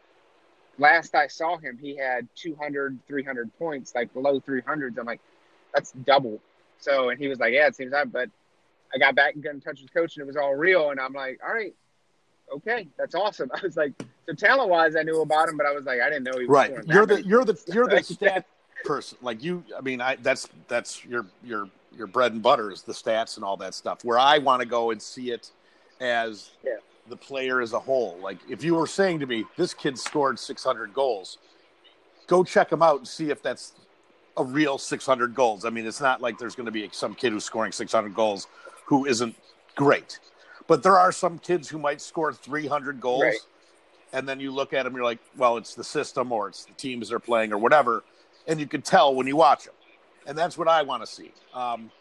Last 0.79 1.15
I 1.15 1.25
saw 1.25 1.57
him, 1.57 1.79
he 1.81 1.97
had 1.97 2.27
200, 2.35 2.99
300 3.07 3.57
points, 3.57 3.95
like 3.95 4.13
below 4.13 4.39
300s. 4.39 4.99
I'm 4.99 5.07
like, 5.07 5.21
that's 5.73 5.91
double. 5.91 6.39
So, 6.77 7.09
and 7.09 7.19
he 7.19 7.27
was 7.27 7.39
like, 7.39 7.53
yeah, 7.53 7.65
it 7.65 7.75
seems 7.75 7.93
that, 7.93 8.11
but 8.11 8.29
I 8.93 8.97
got 8.97 9.15
back 9.15 9.35
and 9.35 9.43
got 9.43 9.53
in 9.53 9.61
touch 9.61 9.81
with 9.81 9.93
coach, 9.93 10.15
and 10.15 10.23
it 10.23 10.27
was 10.27 10.37
all 10.37 10.55
real. 10.55 10.91
And 10.91 10.99
I'm 10.99 11.13
like, 11.13 11.39
all 11.45 11.53
right, 11.53 11.73
okay, 12.53 12.87
that's 12.97 13.15
awesome. 13.15 13.49
I 13.55 13.59
was 13.61 13.77
like, 13.77 13.93
so 14.25 14.33
talent 14.33 14.69
wise, 14.69 14.95
I 14.95 15.03
knew 15.03 15.21
about 15.21 15.49
him, 15.49 15.57
but 15.57 15.65
I 15.65 15.71
was 15.71 15.85
like, 15.85 16.01
I 16.01 16.09
didn't 16.09 16.23
know 16.23 16.39
he 16.39 16.45
was 16.45 16.49
right. 16.49 16.71
You're 16.85 17.05
the 17.05 17.23
you're 17.23 17.45
the 17.45 17.59
you're 17.73 17.87
the 17.87 18.03
stat 18.03 18.45
person. 18.83 19.17
Like 19.21 19.43
you, 19.43 19.63
I 19.77 19.81
mean, 19.81 20.01
I 20.01 20.15
that's 20.17 20.47
that's 20.67 21.03
your 21.05 21.25
your 21.43 21.69
your 21.95 22.07
bread 22.07 22.33
and 22.33 22.41
butter 22.41 22.71
is 22.71 22.83
the 22.83 22.93
stats 22.93 23.37
and 23.37 23.45
all 23.45 23.57
that 23.57 23.73
stuff. 23.73 24.03
Where 24.03 24.19
I 24.19 24.37
want 24.37 24.61
to 24.61 24.67
go 24.67 24.91
and 24.91 25.01
see 25.01 25.31
it 25.31 25.51
as 25.99 26.51
yeah. 26.63 26.73
the 27.09 27.17
player 27.17 27.61
as 27.61 27.73
a 27.73 27.79
whole. 27.79 28.17
Like 28.21 28.37
if 28.49 28.63
you 28.63 28.75
were 28.75 28.87
saying 28.87 29.19
to 29.19 29.25
me, 29.25 29.45
this 29.55 29.73
kid 29.73 29.97
scored 29.97 30.37
600 30.37 30.93
goals, 30.93 31.37
go 32.27 32.43
check 32.43 32.71
him 32.71 32.81
out 32.81 32.97
and 32.97 33.07
see 33.07 33.31
if 33.31 33.41
that's 33.41 33.73
a 34.37 34.43
real 34.43 34.77
600 34.77 35.33
goals. 35.33 35.65
I 35.65 35.69
mean, 35.71 35.87
it's 35.87 36.01
not 36.01 36.21
like 36.21 36.37
there's 36.37 36.55
going 36.55 36.67
to 36.67 36.71
be 36.71 36.87
some 36.91 37.15
kid 37.15 37.31
who's 37.31 37.43
scoring 37.43 37.71
600 37.71 38.13
goals 38.13 38.47
who 38.87 39.05
isn't 39.05 39.35
great. 39.75 40.19
But 40.65 40.83
there 40.83 40.97
are 40.97 41.11
some 41.11 41.39
kids 41.39 41.69
who 41.69 41.77
might 41.77 42.01
score 42.01 42.33
300 42.33 42.99
goals. 42.99 43.23
Right. 43.23 43.37
And 44.13 44.27
then 44.27 44.39
you 44.39 44.51
look 44.51 44.73
at 44.73 44.83
them, 44.83 44.95
you're 44.95 45.03
like, 45.03 45.19
well, 45.35 45.57
it's 45.57 45.75
the 45.75 45.83
system 45.83 46.31
or 46.31 46.47
it's 46.47 46.65
the 46.65 46.73
teams 46.73 47.09
they're 47.09 47.19
playing 47.19 47.51
or 47.51 47.57
whatever. 47.57 48.03
And 48.47 48.59
you 48.59 48.65
can 48.65 48.81
tell 48.81 49.13
when 49.13 49.27
you 49.27 49.35
watch 49.35 49.65
them. 49.65 49.73
And 50.25 50.37
that's 50.37 50.57
what 50.57 50.67
I 50.67 50.81
want 50.81 51.03
to 51.03 51.07
see. 51.07 51.31
Um, 51.53 51.91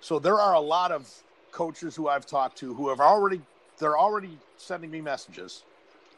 so 0.00 0.18
there 0.18 0.40
are 0.40 0.54
a 0.54 0.60
lot 0.60 0.90
of 0.90 1.08
coaches 1.52 1.94
who 1.94 2.08
I've 2.08 2.26
talked 2.26 2.58
to 2.58 2.74
who 2.74 2.88
have 2.88 3.00
already, 3.00 3.40
they're 3.78 3.98
already 3.98 4.38
sending 4.56 4.90
me 4.90 5.00
messages 5.00 5.62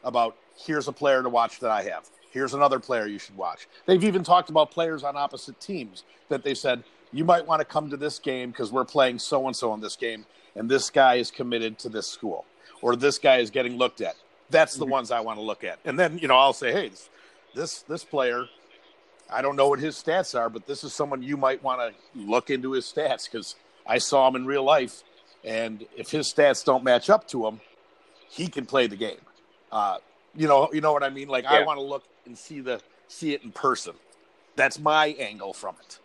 about 0.03 0.35
here's 0.57 0.87
a 0.87 0.91
player 0.91 1.21
to 1.21 1.29
watch 1.29 1.59
that 1.59 1.71
I 1.71 1.83
have. 1.83 2.09
Here's 2.31 2.53
another 2.53 2.79
player 2.79 3.07
you 3.07 3.19
should 3.19 3.37
watch. 3.37 3.67
They've 3.85 4.03
even 4.03 4.23
talked 4.23 4.49
about 4.49 4.71
players 4.71 5.03
on 5.03 5.15
opposite 5.15 5.59
teams 5.59 6.03
that 6.29 6.43
they 6.43 6.53
said, 6.53 6.83
you 7.11 7.25
might 7.25 7.45
want 7.45 7.59
to 7.59 7.65
come 7.65 7.89
to 7.89 7.97
this 7.97 8.19
game 8.19 8.51
because 8.51 8.71
we're 8.71 8.85
playing 8.85 9.19
so 9.19 9.47
and 9.47 9.55
so 9.55 9.73
in 9.73 9.81
this 9.81 9.95
game, 9.95 10.25
and 10.55 10.69
this 10.69 10.89
guy 10.89 11.15
is 11.15 11.31
committed 11.31 11.79
to 11.79 11.89
this 11.89 12.07
school, 12.07 12.45
or 12.81 12.95
this 12.95 13.17
guy 13.17 13.37
is 13.37 13.49
getting 13.49 13.77
looked 13.77 14.01
at. 14.01 14.15
That's 14.49 14.75
the 14.75 14.85
mm-hmm. 14.85 14.91
ones 14.91 15.11
I 15.11 15.19
want 15.19 15.37
to 15.37 15.43
look 15.43 15.63
at. 15.63 15.79
And 15.85 15.97
then, 15.97 16.17
you 16.17 16.27
know, 16.27 16.37
I'll 16.37 16.53
say, 16.53 16.71
hey, 16.71 16.89
this, 16.89 17.09
this, 17.55 17.81
this 17.83 18.03
player, 18.03 18.45
I 19.31 19.41
don't 19.41 19.55
know 19.55 19.69
what 19.69 19.79
his 19.79 19.95
stats 19.95 20.37
are, 20.37 20.49
but 20.49 20.65
this 20.65 20.83
is 20.83 20.93
someone 20.93 21.21
you 21.21 21.37
might 21.37 21.63
want 21.63 21.79
to 21.81 22.19
look 22.19 22.49
into 22.49 22.71
his 22.71 22.85
stats 22.85 23.31
because 23.31 23.55
I 23.85 23.99
saw 23.99 24.27
him 24.27 24.35
in 24.35 24.45
real 24.45 24.63
life. 24.63 25.03
And 25.43 25.85
if 25.95 26.09
his 26.09 26.31
stats 26.33 26.65
don't 26.65 26.83
match 26.83 27.09
up 27.09 27.27
to 27.29 27.45
him, 27.47 27.61
he 28.29 28.47
can 28.47 28.65
play 28.65 28.87
the 28.87 28.95
game. 28.95 29.21
Uh, 29.71 29.97
you 30.35 30.47
know, 30.47 30.69
you 30.73 30.81
know 30.81 30.93
what 30.93 31.03
I 31.03 31.09
mean? 31.09 31.27
Like 31.27 31.43
yeah. 31.43 31.53
I 31.53 31.63
want 31.63 31.77
to 31.77 31.83
look 31.83 32.03
and 32.25 32.37
see 32.37 32.59
the 32.59 32.81
see 33.07 33.33
it 33.33 33.43
in 33.43 33.51
person. 33.51 33.93
That's 34.55 34.79
my 34.79 35.07
angle 35.19 35.53
from 35.53 35.75
it. 35.81 35.99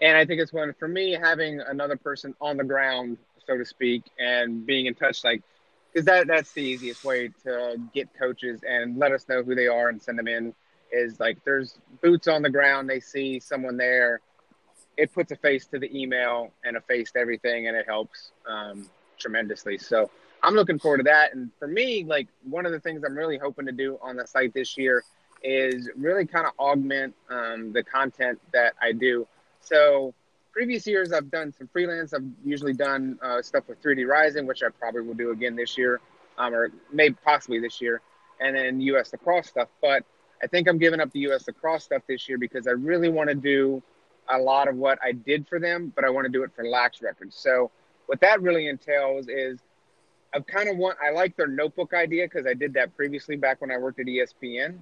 And 0.00 0.16
I 0.16 0.24
think 0.24 0.40
it's 0.40 0.52
one 0.52 0.74
for 0.78 0.88
me 0.88 1.12
having 1.12 1.60
another 1.60 1.96
person 1.96 2.34
on 2.40 2.56
the 2.56 2.64
ground, 2.64 3.18
so 3.46 3.56
to 3.56 3.64
speak, 3.64 4.04
and 4.18 4.64
being 4.64 4.86
in 4.86 4.94
touch, 4.94 5.24
like, 5.24 5.42
because 5.92 6.04
that 6.04 6.26
that's 6.26 6.52
the 6.52 6.62
easiest 6.62 7.04
way 7.04 7.30
to 7.44 7.76
get 7.94 8.08
coaches 8.18 8.60
and 8.68 8.98
let 8.98 9.10
us 9.12 9.26
know 9.28 9.42
who 9.42 9.54
they 9.54 9.66
are 9.66 9.88
and 9.88 10.00
send 10.00 10.18
them 10.18 10.28
in. 10.28 10.54
Is 10.92 11.18
like 11.20 11.42
there's 11.44 11.78
boots 12.00 12.28
on 12.28 12.42
the 12.42 12.50
ground. 12.50 12.88
They 12.88 13.00
see 13.00 13.40
someone 13.40 13.76
there. 13.76 14.20
It 14.96 15.12
puts 15.12 15.32
a 15.32 15.36
face 15.36 15.66
to 15.66 15.78
the 15.78 15.94
email 15.96 16.52
and 16.64 16.76
a 16.76 16.80
face 16.80 17.12
to 17.12 17.18
everything, 17.18 17.68
and 17.68 17.76
it 17.76 17.86
helps 17.86 18.30
um, 18.46 18.88
tremendously. 19.18 19.78
So 19.78 20.10
I'm 20.42 20.54
looking 20.54 20.78
forward 20.78 20.98
to 20.98 21.04
that. 21.04 21.34
And 21.34 21.50
for 21.58 21.68
me, 21.68 22.04
like 22.04 22.28
one 22.44 22.66
of 22.66 22.72
the 22.72 22.80
things 22.80 23.02
I'm 23.04 23.16
really 23.16 23.38
hoping 23.38 23.66
to 23.66 23.72
do 23.72 23.98
on 24.02 24.16
the 24.16 24.26
site 24.26 24.54
this 24.54 24.78
year 24.78 25.04
is 25.42 25.90
really 25.96 26.26
kind 26.26 26.46
of 26.46 26.52
augment 26.58 27.14
um, 27.28 27.72
the 27.72 27.82
content 27.82 28.40
that 28.52 28.74
I 28.80 28.92
do. 28.92 29.26
So 29.68 30.14
previous 30.52 30.86
years, 30.86 31.12
I've 31.12 31.30
done 31.30 31.52
some 31.52 31.68
freelance. 31.68 32.14
I've 32.14 32.24
usually 32.44 32.72
done 32.72 33.18
uh, 33.22 33.42
stuff 33.42 33.64
with 33.68 33.82
3D 33.82 34.06
Rising, 34.06 34.46
which 34.46 34.62
I 34.62 34.68
probably 34.70 35.02
will 35.02 35.14
do 35.14 35.30
again 35.30 35.56
this 35.56 35.76
year, 35.76 36.00
um, 36.38 36.54
or 36.54 36.70
maybe 36.92 37.16
possibly 37.24 37.60
this 37.60 37.80
year, 37.80 38.00
and 38.40 38.56
then 38.56 38.80
U.S. 38.80 39.12
lacrosse 39.12 39.48
stuff. 39.48 39.68
But 39.82 40.04
I 40.42 40.46
think 40.46 40.68
I'm 40.68 40.78
giving 40.78 41.00
up 41.00 41.12
the 41.12 41.20
U.S. 41.20 41.46
lacrosse 41.46 41.84
stuff 41.84 42.02
this 42.08 42.28
year 42.28 42.38
because 42.38 42.66
I 42.66 42.72
really 42.72 43.10
want 43.10 43.28
to 43.28 43.34
do 43.34 43.82
a 44.30 44.38
lot 44.38 44.68
of 44.68 44.76
what 44.76 44.98
I 45.02 45.12
did 45.12 45.46
for 45.48 45.58
them, 45.58 45.92
but 45.94 46.04
I 46.04 46.10
want 46.10 46.26
to 46.26 46.32
do 46.32 46.44
it 46.44 46.50
for 46.54 46.64
Lax 46.64 47.02
Records. 47.02 47.36
So 47.36 47.70
what 48.06 48.20
that 48.20 48.40
really 48.40 48.68
entails 48.68 49.28
is 49.28 49.58
I've 50.34 50.46
kind 50.46 50.68
of 50.68 50.76
want 50.76 50.98
I 51.04 51.10
like 51.10 51.36
their 51.36 51.46
notebook 51.46 51.94
idea 51.94 52.26
because 52.26 52.46
I 52.46 52.54
did 52.54 52.74
that 52.74 52.96
previously 52.96 53.36
back 53.36 53.60
when 53.60 53.70
I 53.70 53.78
worked 53.78 54.00
at 54.00 54.06
ESPN. 54.06 54.78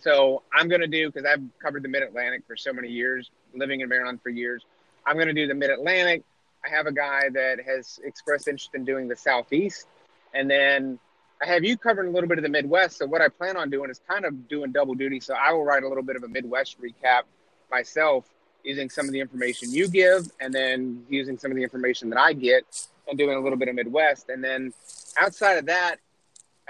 So 0.00 0.42
I'm 0.52 0.68
going 0.68 0.80
to 0.80 0.86
do 0.86 1.10
because 1.10 1.26
I've 1.26 1.42
covered 1.60 1.82
the 1.82 1.88
Mid 1.88 2.02
Atlantic 2.02 2.42
for 2.46 2.56
so 2.56 2.72
many 2.72 2.88
years, 2.88 3.30
living 3.54 3.80
in 3.80 3.88
Maryland 3.88 4.20
for 4.22 4.30
years. 4.30 4.64
I'm 5.04 5.16
going 5.16 5.28
to 5.28 5.34
do 5.34 5.46
the 5.46 5.54
Mid 5.54 5.70
Atlantic. 5.70 6.22
I 6.64 6.70
have 6.70 6.86
a 6.86 6.92
guy 6.92 7.28
that 7.32 7.60
has 7.66 7.98
expressed 8.04 8.48
interest 8.48 8.70
in 8.74 8.84
doing 8.84 9.08
the 9.08 9.16
Southeast, 9.16 9.86
and 10.34 10.50
then 10.50 10.98
I 11.42 11.46
have 11.46 11.64
you 11.64 11.76
covering 11.76 12.08
a 12.08 12.12
little 12.12 12.28
bit 12.28 12.38
of 12.38 12.42
the 12.42 12.50
Midwest. 12.50 12.98
So 12.98 13.06
what 13.06 13.22
I 13.22 13.28
plan 13.28 13.56
on 13.56 13.70
doing 13.70 13.90
is 13.90 14.00
kind 14.08 14.24
of 14.24 14.48
doing 14.48 14.72
double 14.72 14.94
duty. 14.94 15.20
So 15.20 15.34
I 15.34 15.52
will 15.52 15.64
write 15.64 15.84
a 15.84 15.88
little 15.88 16.02
bit 16.02 16.16
of 16.16 16.24
a 16.24 16.28
Midwest 16.28 16.80
recap 16.80 17.22
myself 17.70 18.28
using 18.64 18.90
some 18.90 19.06
of 19.06 19.12
the 19.12 19.20
information 19.20 19.72
you 19.72 19.88
give, 19.88 20.30
and 20.40 20.52
then 20.52 21.04
using 21.08 21.38
some 21.38 21.50
of 21.50 21.56
the 21.56 21.62
information 21.62 22.10
that 22.10 22.18
I 22.18 22.32
get, 22.32 22.64
and 23.06 23.16
doing 23.16 23.36
a 23.36 23.40
little 23.40 23.58
bit 23.58 23.68
of 23.68 23.74
Midwest. 23.74 24.28
And 24.28 24.42
then 24.42 24.72
outside 25.18 25.58
of 25.58 25.66
that, 25.66 25.96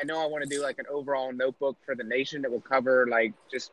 I 0.01 0.05
know 0.05 0.23
I 0.23 0.27
want 0.27 0.45
to 0.45 0.49
do 0.49 0.63
like 0.63 0.79
an 0.79 0.87
overall 0.91 1.33
notebook 1.33 1.77
for 1.85 1.95
the 1.95 2.05
nation 2.05 2.43
that 2.43 2.51
will 2.51 2.61
cover 2.61 3.07
like 3.09 3.33
just 3.51 3.73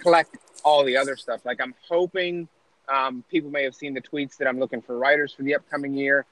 collect 0.00 0.36
all 0.64 0.84
the 0.84 0.96
other 0.96 1.16
stuff. 1.16 1.44
Like 1.44 1.60
I'm 1.60 1.74
hoping 1.88 2.48
um, 2.92 3.24
people 3.30 3.50
may 3.50 3.62
have 3.64 3.74
seen 3.74 3.94
the 3.94 4.00
tweets 4.00 4.36
that 4.38 4.48
I'm 4.48 4.58
looking 4.58 4.82
for 4.82 4.98
writers 4.98 5.32
for 5.32 5.42
the 5.42 5.54
upcoming 5.54 5.94
year. 5.94 6.26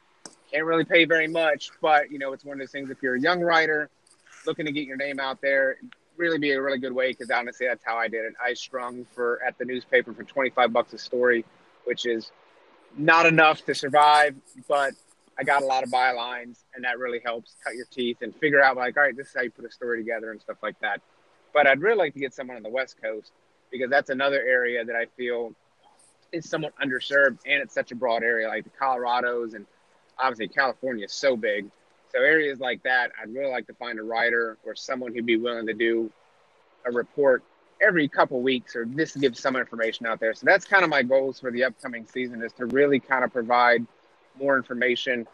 Can't 0.50 0.64
really 0.64 0.84
pay 0.84 1.04
very 1.04 1.28
much, 1.28 1.70
but 1.80 2.10
you 2.10 2.18
know 2.18 2.32
it's 2.32 2.44
one 2.44 2.54
of 2.54 2.58
those 2.60 2.72
things. 2.72 2.90
If 2.90 3.02
you're 3.02 3.16
a 3.16 3.20
young 3.20 3.40
writer 3.40 3.90
looking 4.46 4.66
to 4.66 4.72
get 4.72 4.86
your 4.86 4.96
name 4.96 5.20
out 5.20 5.40
there, 5.40 5.78
really 6.16 6.38
be 6.38 6.50
a 6.52 6.60
really 6.60 6.78
good 6.78 6.92
way 6.92 7.12
because 7.12 7.30
honestly, 7.30 7.66
that's 7.66 7.84
how 7.84 7.96
I 7.96 8.08
did 8.08 8.24
it. 8.24 8.34
I 8.44 8.54
strung 8.54 9.06
for 9.12 9.40
at 9.46 9.56
the 9.58 9.64
newspaper 9.64 10.12
for 10.12 10.24
25 10.24 10.72
bucks 10.72 10.92
a 10.92 10.98
story, 10.98 11.44
which 11.84 12.06
is 12.06 12.32
not 12.96 13.26
enough 13.26 13.64
to 13.66 13.74
survive, 13.74 14.34
but 14.68 14.92
I 15.38 15.44
got 15.44 15.62
a 15.62 15.66
lot 15.66 15.82
of 15.82 15.90
bylines, 15.90 16.64
and 16.74 16.84
that 16.84 16.98
really 16.98 17.20
helps 17.24 17.56
cut 17.64 17.74
your 17.74 17.86
teeth 17.86 18.18
and 18.20 18.34
figure 18.36 18.62
out 18.62 18.76
like, 18.76 18.96
all 18.96 19.02
right, 19.02 19.16
this 19.16 19.28
is 19.28 19.34
how 19.34 19.42
you 19.42 19.50
put 19.50 19.64
a 19.64 19.70
story 19.70 19.98
together 19.98 20.30
and 20.30 20.40
stuff 20.40 20.58
like 20.62 20.78
that. 20.80 21.00
But 21.54 21.66
I'd 21.66 21.80
really 21.80 21.96
like 21.96 22.14
to 22.14 22.20
get 22.20 22.34
someone 22.34 22.56
on 22.56 22.62
the 22.62 22.70
West 22.70 22.96
Coast 23.02 23.32
because 23.70 23.90
that's 23.90 24.10
another 24.10 24.40
area 24.40 24.84
that 24.84 24.96
I 24.96 25.06
feel 25.16 25.54
is 26.32 26.48
somewhat 26.48 26.72
underserved, 26.82 27.38
and 27.46 27.62
it's 27.62 27.74
such 27.74 27.92
a 27.92 27.94
broad 27.94 28.22
area, 28.22 28.48
like 28.48 28.64
the 28.64 28.70
Colorados 28.70 29.54
and 29.54 29.66
obviously 30.18 30.48
California 30.48 31.04
is 31.04 31.12
so 31.12 31.36
big. 31.36 31.70
So 32.12 32.20
areas 32.20 32.60
like 32.60 32.82
that, 32.82 33.10
I'd 33.20 33.32
really 33.34 33.50
like 33.50 33.66
to 33.68 33.74
find 33.74 33.98
a 33.98 34.02
writer 34.02 34.58
or 34.64 34.74
someone 34.74 35.14
who'd 35.14 35.26
be 35.26 35.36
willing 35.38 35.66
to 35.66 35.74
do 35.74 36.10
a 36.84 36.92
report 36.92 37.42
every 37.80 38.06
couple 38.08 38.40
weeks 38.40 38.76
or 38.76 38.84
just 38.84 39.18
give 39.20 39.36
some 39.36 39.56
information 39.56 40.06
out 40.06 40.20
there. 40.20 40.34
So 40.34 40.44
that's 40.44 40.64
kind 40.64 40.84
of 40.84 40.90
my 40.90 41.02
goals 41.02 41.40
for 41.40 41.50
the 41.50 41.64
upcoming 41.64 42.06
season 42.06 42.42
is 42.42 42.52
to 42.54 42.66
really 42.66 43.00
kind 43.00 43.24
of 43.24 43.32
provide 43.32 43.86
more 44.38 44.56
information 44.56 45.26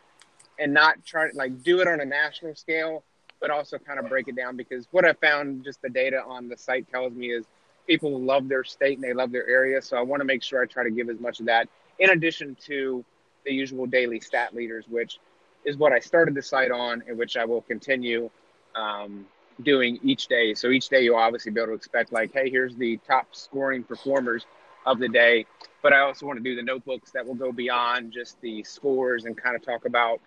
and 0.59 0.73
not 0.73 1.05
try 1.05 1.31
to 1.31 1.37
like 1.37 1.63
do 1.63 1.81
it 1.81 1.89
on 1.89 2.01
a 2.01 2.05
national 2.05 2.55
scale, 2.55 3.05
but 3.41 3.51
also 3.51 3.79
kind 3.79 3.99
of 3.99 4.09
break 4.09 4.29
it 4.29 4.37
down 4.37 4.57
because 4.57 4.87
what 4.91 5.05
I 5.05 5.13
found 5.13 5.65
just 5.65 5.81
the 5.83 5.89
data 5.89 6.23
on 6.27 6.49
the 6.49 6.57
site 6.57 6.91
tells 6.91 7.13
me 7.13 7.29
is 7.31 7.47
people 7.87 8.21
love 8.21 8.49
their 8.49 8.65
state 8.65 8.99
and 8.99 9.05
they 9.05 9.15
love 9.15 9.33
their 9.33 9.49
area. 9.49 9.81
So 9.81 9.97
I 9.97 10.03
want 10.03 10.21
to 10.21 10.25
make 10.25 10.43
sure 10.43 10.63
I 10.63 10.67
try 10.67 10.85
to 10.85 10.91
give 10.91 11.09
as 11.09 11.21
much 11.21 11.41
of 11.41 11.47
that 11.47 11.69
in 11.99 12.11
addition 12.11 12.57
to 12.67 13.05
the 13.45 13.53
usual 13.53 13.87
daily 13.87 14.21
stat 14.21 14.55
leaders, 14.55 14.85
which 14.89 15.19
is 15.65 15.77
what 15.77 15.93
I 15.93 16.01
started 16.01 16.35
the 16.35 16.43
site 16.43 16.71
on 16.71 17.03
and 17.09 17.19
which 17.19 17.37
I 17.37 17.45
will 17.45 17.63
continue 17.63 18.31
um, 18.75 19.27
doing 19.63 19.99
each 20.03 20.29
day. 20.29 20.55
So 20.55 20.69
each 20.69 20.89
day 20.89 21.03
you'll 21.03 21.17
obviously 21.17 21.53
be 21.53 21.61
able 21.61 21.69
to 21.69 21.75
expect 21.75 22.13
like, 22.13 22.33
hey, 22.33 22.51
here's 22.51 22.77
the 22.77 22.99
top 23.07 23.35
scoring 23.35 23.83
performers 23.83 24.47
of 24.87 24.99
the 24.99 25.09
day. 25.09 25.47
But 25.83 25.93
I 25.93 26.01
also 26.01 26.27
want 26.27 26.39
to 26.39 26.43
do 26.43 26.57
the 26.57 26.63
notebooks 26.63 27.13
that 27.13 27.27
will 27.27 27.35
go 27.35 27.53
beyond 27.53 28.13
just 28.13 28.41
the 28.41 28.63
scores 28.65 29.25
and 29.25 29.37
kind 29.37 29.55
of 29.55 29.63
talk 29.63 29.85
about, 29.85 30.21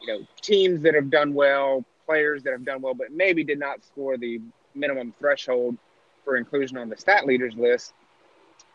you 0.00 0.08
know, 0.08 0.26
teams 0.40 0.82
that 0.82 0.94
have 0.94 1.10
done 1.10 1.34
well, 1.34 1.84
players 2.04 2.42
that 2.42 2.52
have 2.52 2.64
done 2.64 2.80
well, 2.80 2.94
but 2.94 3.12
maybe 3.12 3.44
did 3.44 3.58
not 3.58 3.84
score 3.84 4.16
the 4.16 4.40
minimum 4.74 5.14
threshold 5.18 5.76
for 6.24 6.36
inclusion 6.36 6.76
on 6.76 6.88
the 6.88 6.96
stat 6.96 7.26
leaders 7.26 7.54
list. 7.56 7.92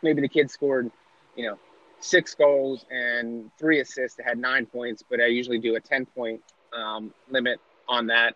Maybe 0.02 0.20
the 0.20 0.28
kid 0.28 0.50
scored, 0.50 0.90
you 1.36 1.46
know, 1.46 1.58
six 2.00 2.34
goals 2.34 2.84
and 2.90 3.50
three 3.58 3.80
assists 3.80 4.16
that 4.16 4.26
had 4.26 4.38
nine 4.38 4.66
points, 4.66 5.02
but 5.08 5.20
I 5.20 5.26
usually 5.26 5.58
do 5.58 5.76
a 5.76 5.80
10 5.80 6.06
point 6.06 6.42
um, 6.72 7.12
limit 7.30 7.60
on 7.88 8.06
that. 8.08 8.34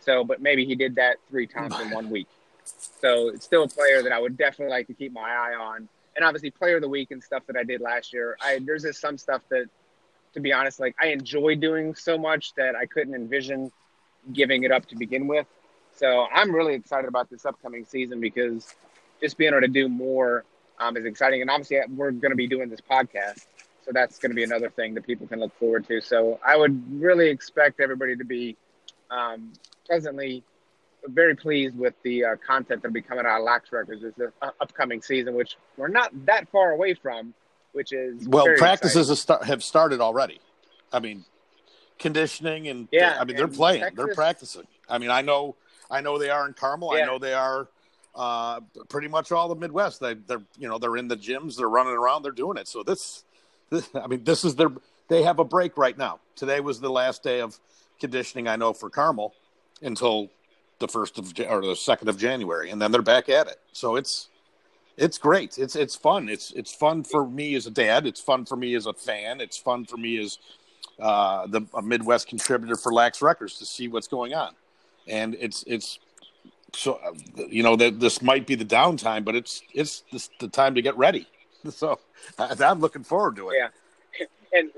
So, 0.00 0.24
but 0.24 0.40
maybe 0.40 0.64
he 0.64 0.74
did 0.74 0.94
that 0.96 1.16
three 1.28 1.46
times 1.46 1.78
in 1.80 1.90
one 1.92 2.10
week. 2.10 2.28
So 2.64 3.28
it's 3.28 3.44
still 3.44 3.62
a 3.62 3.68
player 3.68 4.02
that 4.02 4.12
I 4.12 4.18
would 4.18 4.36
definitely 4.36 4.72
like 4.72 4.86
to 4.88 4.94
keep 4.94 5.12
my 5.12 5.30
eye 5.30 5.54
on 5.54 5.88
and 6.16 6.24
obviously 6.24 6.50
player 6.50 6.76
of 6.76 6.82
the 6.82 6.88
week 6.88 7.10
and 7.10 7.22
stuff 7.22 7.42
that 7.46 7.56
I 7.56 7.62
did 7.62 7.80
last 7.80 8.12
year. 8.12 8.36
I 8.40 8.58
there's 8.64 8.82
just 8.82 9.00
some 9.00 9.18
stuff 9.18 9.42
that, 9.50 9.66
to 10.32 10.40
be 10.40 10.52
honest, 10.52 10.80
like 10.80 10.96
I 11.00 11.08
enjoy 11.08 11.56
doing 11.56 11.94
so 11.94 12.18
much 12.18 12.54
that 12.54 12.74
I 12.74 12.86
couldn't 12.86 13.14
envision 13.14 13.70
giving 14.32 14.64
it 14.64 14.72
up 14.72 14.86
to 14.86 14.96
begin 14.96 15.26
with. 15.26 15.46
So 15.94 16.26
I'm 16.32 16.54
really 16.54 16.74
excited 16.74 17.08
about 17.08 17.30
this 17.30 17.46
upcoming 17.46 17.84
season 17.84 18.20
because 18.20 18.74
just 19.20 19.38
being 19.38 19.52
able 19.52 19.62
to 19.62 19.68
do 19.68 19.88
more 19.88 20.44
um, 20.78 20.96
is 20.96 21.04
exciting. 21.04 21.40
And 21.40 21.50
obviously, 21.50 21.78
we're 21.94 22.10
going 22.10 22.32
to 22.32 22.36
be 22.36 22.46
doing 22.46 22.68
this 22.68 22.80
podcast, 22.80 23.46
so 23.84 23.92
that's 23.92 24.18
going 24.18 24.30
to 24.30 24.34
be 24.34 24.44
another 24.44 24.68
thing 24.68 24.94
that 24.94 25.06
people 25.06 25.26
can 25.26 25.40
look 25.40 25.56
forward 25.58 25.86
to. 25.88 26.00
So 26.00 26.38
I 26.44 26.56
would 26.56 27.00
really 27.00 27.28
expect 27.28 27.80
everybody 27.80 28.16
to 28.16 28.24
be 28.24 28.56
um, 29.10 29.52
pleasantly 29.86 30.42
very 31.08 31.34
pleased 31.34 31.76
with 31.78 31.94
the 32.02 32.24
uh, 32.24 32.36
content 32.46 32.82
that'll 32.82 32.92
be 32.92 33.02
coming 33.02 33.26
out 33.26 33.40
of 33.40 33.44
Lax 33.44 33.72
Records 33.72 34.02
this 34.02 34.30
uh, 34.42 34.50
upcoming 34.60 35.02
season, 35.02 35.34
which 35.34 35.56
we're 35.76 35.88
not 35.88 36.10
that 36.26 36.48
far 36.50 36.72
away 36.72 36.94
from. 36.94 37.34
Which 37.72 37.92
is 37.92 38.26
well, 38.26 38.46
practices 38.56 39.08
have, 39.08 39.18
start, 39.18 39.44
have 39.44 39.62
started 39.62 40.00
already. 40.00 40.40
I 40.90 40.98
mean, 40.98 41.26
conditioning 41.98 42.68
and 42.68 42.88
yeah, 42.90 43.18
I 43.20 43.24
mean 43.24 43.36
they're 43.36 43.48
playing, 43.48 43.82
Texas, 43.82 43.96
they're 43.96 44.14
practicing. 44.14 44.66
I 44.88 44.96
mean, 44.96 45.10
I 45.10 45.20
know, 45.20 45.56
I 45.90 46.00
know 46.00 46.18
they 46.18 46.30
are 46.30 46.46
in 46.46 46.54
Carmel. 46.54 46.96
Yeah. 46.96 47.02
I 47.02 47.06
know 47.06 47.18
they 47.18 47.34
are 47.34 47.68
uh, 48.14 48.60
pretty 48.88 49.08
much 49.08 49.30
all 49.30 49.48
the 49.48 49.56
Midwest. 49.56 50.00
They, 50.00 50.14
they're 50.14 50.42
you 50.58 50.68
know 50.68 50.78
they're 50.78 50.96
in 50.96 51.08
the 51.08 51.16
gyms, 51.16 51.56
they're 51.56 51.68
running 51.68 51.92
around, 51.92 52.22
they're 52.22 52.32
doing 52.32 52.56
it. 52.56 52.66
So 52.66 52.82
this, 52.82 53.24
this, 53.70 53.88
I 53.94 54.06
mean, 54.06 54.24
this 54.24 54.44
is 54.44 54.56
their. 54.56 54.70
They 55.08 55.22
have 55.22 55.38
a 55.38 55.44
break 55.44 55.76
right 55.76 55.96
now. 55.96 56.20
Today 56.34 56.60
was 56.60 56.80
the 56.80 56.90
last 56.90 57.22
day 57.22 57.40
of 57.40 57.60
conditioning. 58.00 58.48
I 58.48 58.56
know 58.56 58.72
for 58.72 58.90
Carmel 58.90 59.34
until 59.82 60.30
the 60.78 60.88
first 60.88 61.18
of 61.18 61.32
or 61.48 61.60
the 61.62 61.76
second 61.76 62.08
of 62.08 62.18
January, 62.18 62.70
and 62.70 62.80
then 62.80 62.92
they're 62.92 63.02
back 63.02 63.28
at 63.28 63.46
it. 63.46 63.60
So 63.72 63.96
it's 63.96 64.28
it's 64.96 65.18
great. 65.18 65.58
It's 65.58 65.76
it's 65.76 65.94
fun. 65.94 66.28
It's 66.28 66.50
it's 66.52 66.74
fun 66.74 67.04
for 67.04 67.26
me 67.26 67.54
as 67.54 67.66
a 67.66 67.70
dad. 67.70 68.06
It's 68.06 68.20
fun 68.20 68.44
for 68.44 68.56
me 68.56 68.74
as 68.74 68.86
a 68.86 68.92
fan. 68.92 69.40
It's 69.40 69.56
fun 69.56 69.84
for 69.84 69.96
me 69.96 70.18
as 70.18 70.38
uh, 71.00 71.46
the 71.46 71.62
a 71.74 71.82
Midwest 71.82 72.28
contributor 72.28 72.76
for 72.76 72.92
Lax 72.92 73.20
Records 73.22 73.58
to 73.58 73.66
see 73.66 73.88
what's 73.88 74.08
going 74.08 74.34
on, 74.34 74.54
and 75.06 75.36
it's 75.38 75.64
it's 75.66 75.98
so 76.74 77.00
you 77.48 77.62
know 77.62 77.76
that 77.76 78.00
this 78.00 78.22
might 78.22 78.46
be 78.46 78.54
the 78.54 78.64
downtime, 78.64 79.24
but 79.24 79.34
it's 79.34 79.62
it's 79.72 80.02
the 80.40 80.48
time 80.48 80.74
to 80.74 80.82
get 80.82 80.96
ready. 80.96 81.28
So 81.68 81.98
I'm 82.38 82.78
looking 82.78 83.02
forward 83.02 83.34
to 83.36 83.50
it. 83.50 83.56
Yeah, 83.58 84.26
and 84.52 84.70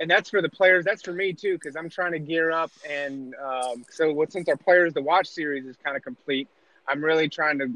and 0.00 0.10
that's 0.10 0.30
for 0.30 0.40
the 0.42 0.48
players. 0.48 0.84
That's 0.84 1.02
for 1.02 1.12
me 1.12 1.32
too, 1.32 1.54
because 1.54 1.76
I'm 1.76 1.88
trying 1.88 2.12
to 2.12 2.18
gear 2.18 2.50
up. 2.50 2.70
And 2.88 3.34
um, 3.34 3.84
so, 3.90 4.12
what 4.12 4.32
since 4.32 4.48
our 4.48 4.56
players 4.56 4.94
to 4.94 5.00
watch 5.00 5.28
series 5.28 5.66
is 5.66 5.76
kind 5.76 5.96
of 5.96 6.02
complete, 6.02 6.48
I'm 6.86 7.02
really 7.02 7.28
trying 7.28 7.58
to 7.58 7.70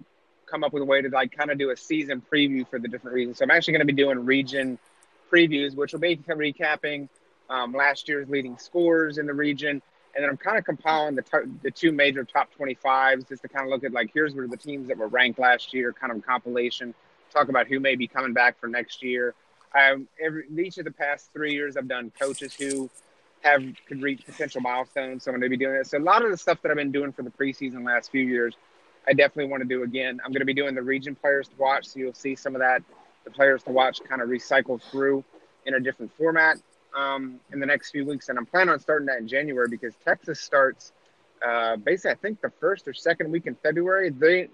come 0.46 0.64
up 0.64 0.72
with 0.72 0.82
a 0.82 0.86
way 0.86 1.02
to 1.02 1.08
like 1.08 1.36
kind 1.36 1.50
of 1.50 1.58
do 1.58 1.70
a 1.70 1.76
season 1.76 2.22
preview 2.32 2.68
for 2.68 2.78
the 2.78 2.88
different 2.88 3.14
regions. 3.14 3.38
So 3.38 3.44
I'm 3.44 3.50
actually 3.50 3.72
going 3.72 3.86
to 3.86 3.92
be 3.92 4.02
doing 4.02 4.24
region 4.24 4.78
previews, 5.32 5.74
which 5.74 5.92
will 5.92 6.00
be 6.00 6.16
recapping 6.16 7.08
um, 7.48 7.72
last 7.72 8.08
year's 8.08 8.28
leading 8.28 8.58
scores 8.58 9.18
in 9.18 9.26
the 9.26 9.32
region. 9.32 9.80
And 10.14 10.22
then 10.22 10.28
I'm 10.28 10.36
kind 10.36 10.58
of 10.58 10.64
compiling 10.64 11.14
the, 11.14 11.22
t- 11.22 11.50
the 11.62 11.70
two 11.70 11.90
major 11.90 12.22
top 12.24 12.50
25s 12.58 13.26
just 13.28 13.42
to 13.42 13.48
kind 13.48 13.66
of 13.66 13.70
look 13.70 13.82
at 13.82 13.92
like 13.92 14.10
here's 14.12 14.34
where 14.34 14.46
the 14.46 14.58
teams 14.58 14.88
that 14.88 14.98
were 14.98 15.08
ranked 15.08 15.38
last 15.38 15.72
year, 15.72 15.92
kind 15.92 16.12
of 16.12 16.18
a 16.18 16.20
compilation, 16.20 16.94
talk 17.32 17.48
about 17.48 17.66
who 17.66 17.80
may 17.80 17.96
be 17.96 18.06
coming 18.06 18.34
back 18.34 18.60
for 18.60 18.66
next 18.66 19.02
year. 19.02 19.34
Um, 19.74 20.08
every 20.22 20.44
each 20.58 20.78
of 20.78 20.84
the 20.84 20.90
past 20.90 21.30
three 21.32 21.52
years, 21.52 21.76
I've 21.76 21.88
done 21.88 22.12
coaches 22.18 22.54
who 22.54 22.90
have 23.40 23.62
could 23.86 24.02
reach 24.02 24.24
potential 24.24 24.60
milestones. 24.60 25.24
So 25.24 25.30
I'm 25.30 25.40
going 25.40 25.50
to 25.50 25.56
be 25.56 25.62
doing 25.62 25.76
this. 25.76 25.90
So 25.90 25.98
a 25.98 26.00
lot 26.00 26.24
of 26.24 26.30
the 26.30 26.36
stuff 26.36 26.60
that 26.62 26.70
I've 26.70 26.76
been 26.76 26.92
doing 26.92 27.12
for 27.12 27.22
the 27.22 27.30
preseason 27.30 27.84
last 27.84 28.10
few 28.10 28.22
years, 28.22 28.54
I 29.06 29.12
definitely 29.12 29.50
want 29.50 29.62
to 29.62 29.68
do 29.68 29.82
again. 29.82 30.20
I'm 30.24 30.30
going 30.30 30.40
to 30.40 30.46
be 30.46 30.54
doing 30.54 30.74
the 30.74 30.82
region 30.82 31.14
players 31.14 31.48
to 31.48 31.54
watch, 31.58 31.86
so 31.86 31.98
you'll 31.98 32.14
see 32.14 32.36
some 32.36 32.54
of 32.54 32.60
that, 32.60 32.82
the 33.24 33.30
players 33.30 33.62
to 33.64 33.70
watch, 33.70 34.00
kind 34.08 34.22
of 34.22 34.28
recycled 34.28 34.82
through 34.90 35.24
in 35.66 35.74
a 35.74 35.80
different 35.80 36.12
format 36.16 36.58
um, 36.96 37.40
in 37.52 37.60
the 37.60 37.66
next 37.66 37.90
few 37.90 38.04
weeks. 38.04 38.28
And 38.28 38.38
I'm 38.38 38.46
planning 38.46 38.70
on 38.70 38.78
starting 38.78 39.06
that 39.06 39.18
in 39.18 39.26
January 39.26 39.68
because 39.68 39.94
Texas 40.04 40.40
starts 40.40 40.92
uh, 41.44 41.76
basically, 41.76 42.12
I 42.12 42.14
think 42.14 42.40
the 42.40 42.52
first 42.60 42.86
or 42.86 42.94
second 42.94 43.30
week 43.30 43.46
in 43.46 43.54
February. 43.56 44.10
They 44.10 44.48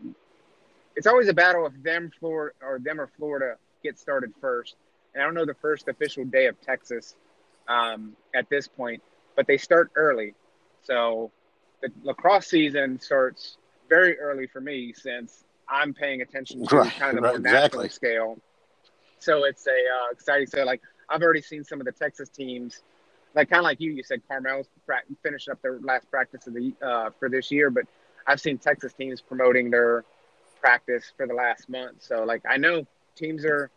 it's 0.96 1.06
always 1.06 1.28
a 1.28 1.34
battle 1.34 1.66
if 1.66 1.72
them 1.82 2.10
Florida 2.18 2.54
or 2.62 2.78
them 2.78 3.00
or 3.00 3.08
Florida 3.18 3.56
get 3.82 3.98
started 3.98 4.32
first. 4.40 4.76
I 5.18 5.24
don't 5.24 5.34
know 5.34 5.46
the 5.46 5.54
first 5.54 5.88
official 5.88 6.24
day 6.24 6.46
of 6.46 6.60
Texas 6.60 7.16
um, 7.68 8.16
at 8.34 8.48
this 8.48 8.68
point, 8.68 9.02
but 9.36 9.46
they 9.46 9.58
start 9.58 9.90
early. 9.96 10.34
So 10.82 11.30
the 11.82 11.90
lacrosse 12.02 12.46
season 12.46 13.00
starts 13.00 13.56
very 13.88 14.18
early 14.18 14.46
for 14.46 14.60
me 14.60 14.92
since 14.92 15.44
I'm 15.68 15.94
paying 15.94 16.22
attention 16.22 16.66
to 16.66 16.76
right, 16.76 16.92
kind 16.92 17.16
of 17.18 17.22
the 17.22 17.28
right, 17.28 17.32
more 17.34 17.40
national 17.40 17.82
exactly. 17.82 17.88
scale. 17.88 18.38
So 19.18 19.44
it's 19.44 19.66
a 19.66 19.70
uh, 19.70 20.12
exciting. 20.12 20.46
So 20.46 20.64
like 20.64 20.80
I've 21.08 21.22
already 21.22 21.42
seen 21.42 21.64
some 21.64 21.80
of 21.80 21.86
the 21.86 21.92
Texas 21.92 22.28
teams, 22.28 22.82
like 23.34 23.50
kind 23.50 23.60
of 23.60 23.64
like 23.64 23.80
you. 23.80 23.92
You 23.92 24.02
said 24.02 24.22
Carmel's 24.28 24.68
pra- 24.86 25.02
finishing 25.22 25.52
up 25.52 25.60
their 25.62 25.78
last 25.80 26.10
practice 26.10 26.46
of 26.46 26.54
the 26.54 26.72
uh, 26.82 27.10
for 27.18 27.28
this 27.28 27.50
year, 27.50 27.70
but 27.70 27.84
I've 28.26 28.40
seen 28.40 28.58
Texas 28.58 28.92
teams 28.92 29.20
promoting 29.20 29.70
their 29.70 30.04
practice 30.60 31.12
for 31.16 31.26
the 31.26 31.34
last 31.34 31.68
month. 31.68 32.02
So 32.02 32.24
like 32.24 32.42
I 32.48 32.56
know 32.56 32.86
teams 33.14 33.44
are 33.44 33.70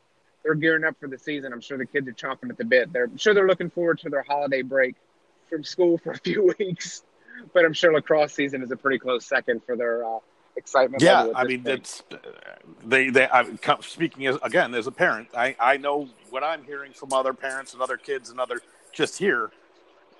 they're 0.44 0.56
gearing 0.56 0.84
up 0.84 1.00
for 1.00 1.08
the 1.08 1.18
season. 1.18 1.54
I'm 1.54 1.62
sure 1.62 1.78
the 1.78 1.86
kids 1.86 2.08
are 2.08 2.14
chomping 2.14 2.50
at 2.50 2.58
the 2.58 2.66
bit. 2.66 2.92
They're 2.92 3.06
I'm 3.06 3.18
sure 3.18 3.34
they're 3.34 3.48
looking 3.48 3.70
forward 3.70 4.00
to 4.00 4.10
their 4.10 4.24
holiday 4.24 4.62
break 4.62 4.96
from 5.50 5.64
school 5.64 5.98
for 5.98 6.12
a 6.12 6.18
few 6.18 6.54
weeks. 6.60 7.04
But 7.54 7.66
I'm 7.66 7.74
sure 7.74 7.94
lacrosse 7.94 8.34
season 8.34 8.62
is 8.62 8.72
a 8.72 8.76
pretty 8.76 9.00
close 9.00 9.26
second 9.26 9.64
for 9.64 9.76
their 9.76 10.06
uh, 10.06 10.20
excitement. 10.56 11.02
Yeah, 11.02 11.30
I 11.36 11.44
mean 11.46 11.64
that's 11.64 12.04
they 12.86 13.10
they. 13.10 13.28
I'm 13.28 13.58
speaking 13.82 14.28
as 14.28 14.38
again 14.44 14.74
as 14.74 14.88
a 14.88 14.92
parent. 14.92 15.30
I 15.36 15.56
I 15.60 15.78
know 15.78 16.10
what 16.30 16.44
I'm 16.44 16.64
hearing 16.64 16.94
from 16.94 17.14
other 17.14 17.34
parents 17.34 17.74
and 17.74 17.82
other 17.82 17.98
kids 17.98 18.30
and 18.30 18.40
other 18.40 18.62
just 18.92 19.18
here, 19.18 19.52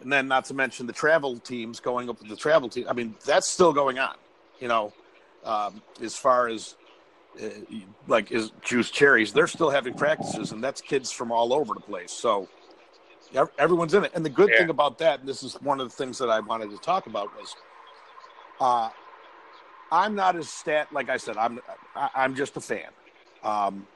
and 0.02 0.12
then 0.12 0.28
not 0.28 0.46
to 0.46 0.54
mention 0.54 0.88
the 0.88 0.94
travel 0.94 1.38
teams 1.38 1.80
going 1.80 2.10
up 2.10 2.20
with 2.20 2.30
the 2.30 2.36
travel 2.36 2.70
team. 2.70 2.86
I 2.90 2.94
mean 2.94 3.16
that's 3.26 3.48
still 3.48 3.74
going 3.74 4.00
on. 4.00 4.16
You 4.60 4.68
know, 4.68 4.94
um, 5.44 5.82
as 6.02 6.16
far 6.16 6.48
as 6.48 6.76
uh, 7.42 7.48
like 8.08 8.32
is 8.32 8.52
juice 8.62 8.90
cherries, 8.90 9.32
they're 9.34 9.48
still 9.48 9.70
having 9.70 9.94
practices, 9.94 10.52
and 10.52 10.64
that's 10.64 10.82
kids 10.82 11.12
from 11.12 11.32
all 11.32 11.54
over 11.54 11.74
the 11.74 11.80
place. 11.80 12.12
So 12.12 12.48
everyone's 13.58 13.94
in 13.94 14.06
it. 14.06 14.12
And 14.14 14.26
the 14.26 14.30
good 14.30 14.50
yeah. 14.50 14.60
thing 14.60 14.70
about 14.70 14.98
that, 14.98 15.22
and 15.22 15.30
this 15.30 15.44
is 15.44 15.54
one 15.62 15.80
of 15.80 15.90
the 15.90 15.96
things 15.96 16.18
that 16.18 16.30
I 16.30 16.40
wanted 16.40 16.72
to 16.72 16.78
talk 16.78 17.08
about, 17.08 17.30
was 17.38 17.56
uh, 18.60 18.90
I'm 19.92 20.16
not 20.16 20.36
as 20.36 20.50
stat 20.50 20.88
like 20.92 21.10
I 21.10 21.18
said. 21.18 21.38
I'm 21.38 21.60
I'm 21.96 22.36
just 22.36 22.58
a 22.58 22.62
fan, 22.62 22.90
um, 23.44 23.88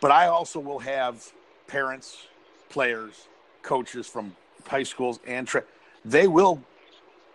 but 0.00 0.10
I 0.10 0.26
also 0.26 0.60
will 0.60 0.80
have 0.80 1.32
parents, 1.66 2.26
players, 2.68 3.28
coaches 3.62 4.06
from 4.06 4.34
high 4.66 4.84
schools 4.84 5.20
and 5.26 5.46
tra- 5.46 5.64
they 6.04 6.28
will 6.28 6.62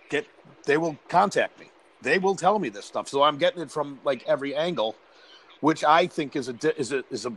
get 0.09 0.25
they 0.65 0.77
will 0.77 0.97
contact 1.09 1.59
me. 1.59 1.69
They 2.01 2.17
will 2.17 2.35
tell 2.35 2.57
me 2.57 2.69
this 2.69 2.85
stuff. 2.85 3.07
So 3.07 3.21
I'm 3.21 3.37
getting 3.37 3.61
it 3.61 3.69
from 3.69 3.99
like 4.03 4.23
every 4.27 4.55
angle, 4.55 4.95
which 5.61 5.83
I 5.83 6.07
think 6.07 6.35
is 6.35 6.49
a 6.49 6.79
is 6.79 6.91
a 6.91 7.03
is 7.09 7.25
a 7.25 7.33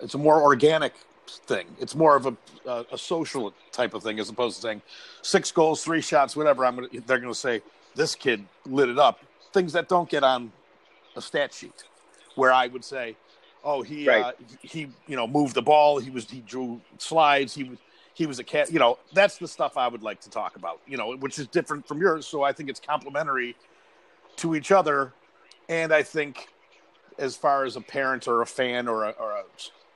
it's 0.00 0.14
a 0.14 0.18
more 0.18 0.42
organic 0.42 0.94
thing. 1.28 1.66
It's 1.78 1.94
more 1.94 2.16
of 2.16 2.26
a, 2.26 2.36
a, 2.66 2.86
a 2.92 2.98
social 2.98 3.52
type 3.72 3.94
of 3.94 4.02
thing 4.02 4.18
as 4.18 4.28
opposed 4.28 4.56
to 4.56 4.62
saying 4.62 4.82
six 5.22 5.52
goals, 5.52 5.84
three 5.84 6.00
shots, 6.00 6.36
whatever. 6.36 6.64
I'm 6.64 6.76
gonna, 6.76 6.88
they're 7.06 7.18
going 7.18 7.32
to 7.32 7.38
say 7.38 7.62
this 7.94 8.14
kid 8.14 8.44
lit 8.66 8.88
it 8.88 8.98
up. 8.98 9.20
Things 9.52 9.72
that 9.72 9.88
don't 9.88 10.08
get 10.08 10.24
on 10.24 10.52
a 11.16 11.22
stat 11.22 11.52
sheet, 11.52 11.84
where 12.34 12.52
I 12.52 12.68
would 12.68 12.84
say, 12.84 13.16
oh, 13.64 13.82
he 13.82 14.08
right. 14.08 14.24
uh, 14.24 14.32
he 14.62 14.88
you 15.06 15.16
know 15.16 15.26
moved 15.26 15.54
the 15.54 15.62
ball. 15.62 15.98
He 15.98 16.10
was 16.10 16.30
he 16.30 16.40
drew 16.40 16.80
slides. 16.98 17.54
He 17.54 17.64
was 17.64 17.78
he 18.14 18.26
was 18.26 18.38
a 18.38 18.44
cat. 18.44 18.70
You 18.70 18.78
know 18.78 18.98
that's 19.12 19.38
the 19.38 19.48
stuff 19.48 19.76
I 19.76 19.88
would 19.88 20.02
like 20.02 20.20
to 20.22 20.30
talk 20.30 20.56
about. 20.56 20.80
You 20.86 20.96
know, 20.96 21.16
which 21.16 21.38
is 21.38 21.46
different 21.48 21.86
from 21.88 22.00
yours. 22.00 22.26
So 22.26 22.42
I 22.42 22.52
think 22.52 22.68
it's 22.68 22.80
complementary 22.80 23.56
to 24.36 24.54
each 24.54 24.70
other, 24.70 25.12
and 25.68 25.92
I 25.92 26.02
think 26.02 26.48
as 27.18 27.36
far 27.36 27.64
as 27.64 27.76
a 27.76 27.80
parent 27.80 28.28
or 28.28 28.42
a 28.42 28.46
fan 28.46 28.88
or 28.88 29.04
a, 29.04 29.10
or 29.10 29.32
a 29.32 29.44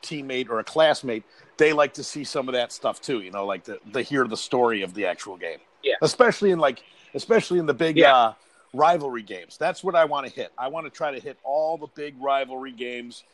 teammate 0.03 0.49
or 0.49 0.59
a 0.59 0.65
classmate, 0.65 1.25
they 1.57 1.73
like 1.73 1.95
to 1.95 2.03
see 2.03 2.25
some 2.25 2.49
of 2.49 2.55
that 2.55 2.73
stuff 2.73 3.01
too. 3.01 3.21
You 3.21 3.31
know, 3.31 3.47
like 3.47 3.65
to, 3.65 3.79
to 3.93 4.03
hear 4.03 4.27
the 4.27 4.37
story 4.37 4.83
of 4.83 4.95
the 4.95 5.07
actual 5.07 5.37
game. 5.37 5.59
Yeah. 5.83 5.95
Especially 6.03 6.51
in 6.51 6.59
like, 6.59 6.83
especially 7.15 7.59
in 7.59 7.67
the 7.67 7.75
big 7.75 7.97
yeah. 7.97 8.15
uh, 8.15 8.35
rivalry 8.73 9.23
games. 9.23 9.57
That's 9.57 9.83
what 9.83 9.95
I 9.95 10.05
want 10.05 10.27
to 10.27 10.33
hit. 10.33 10.53
I 10.57 10.69
want 10.69 10.87
to 10.87 10.91
try 10.91 11.13
to 11.13 11.21
hit 11.21 11.39
all 11.45 11.79
the 11.79 11.89
big 11.89 12.15
rivalry 12.21 12.73
games 12.73 13.25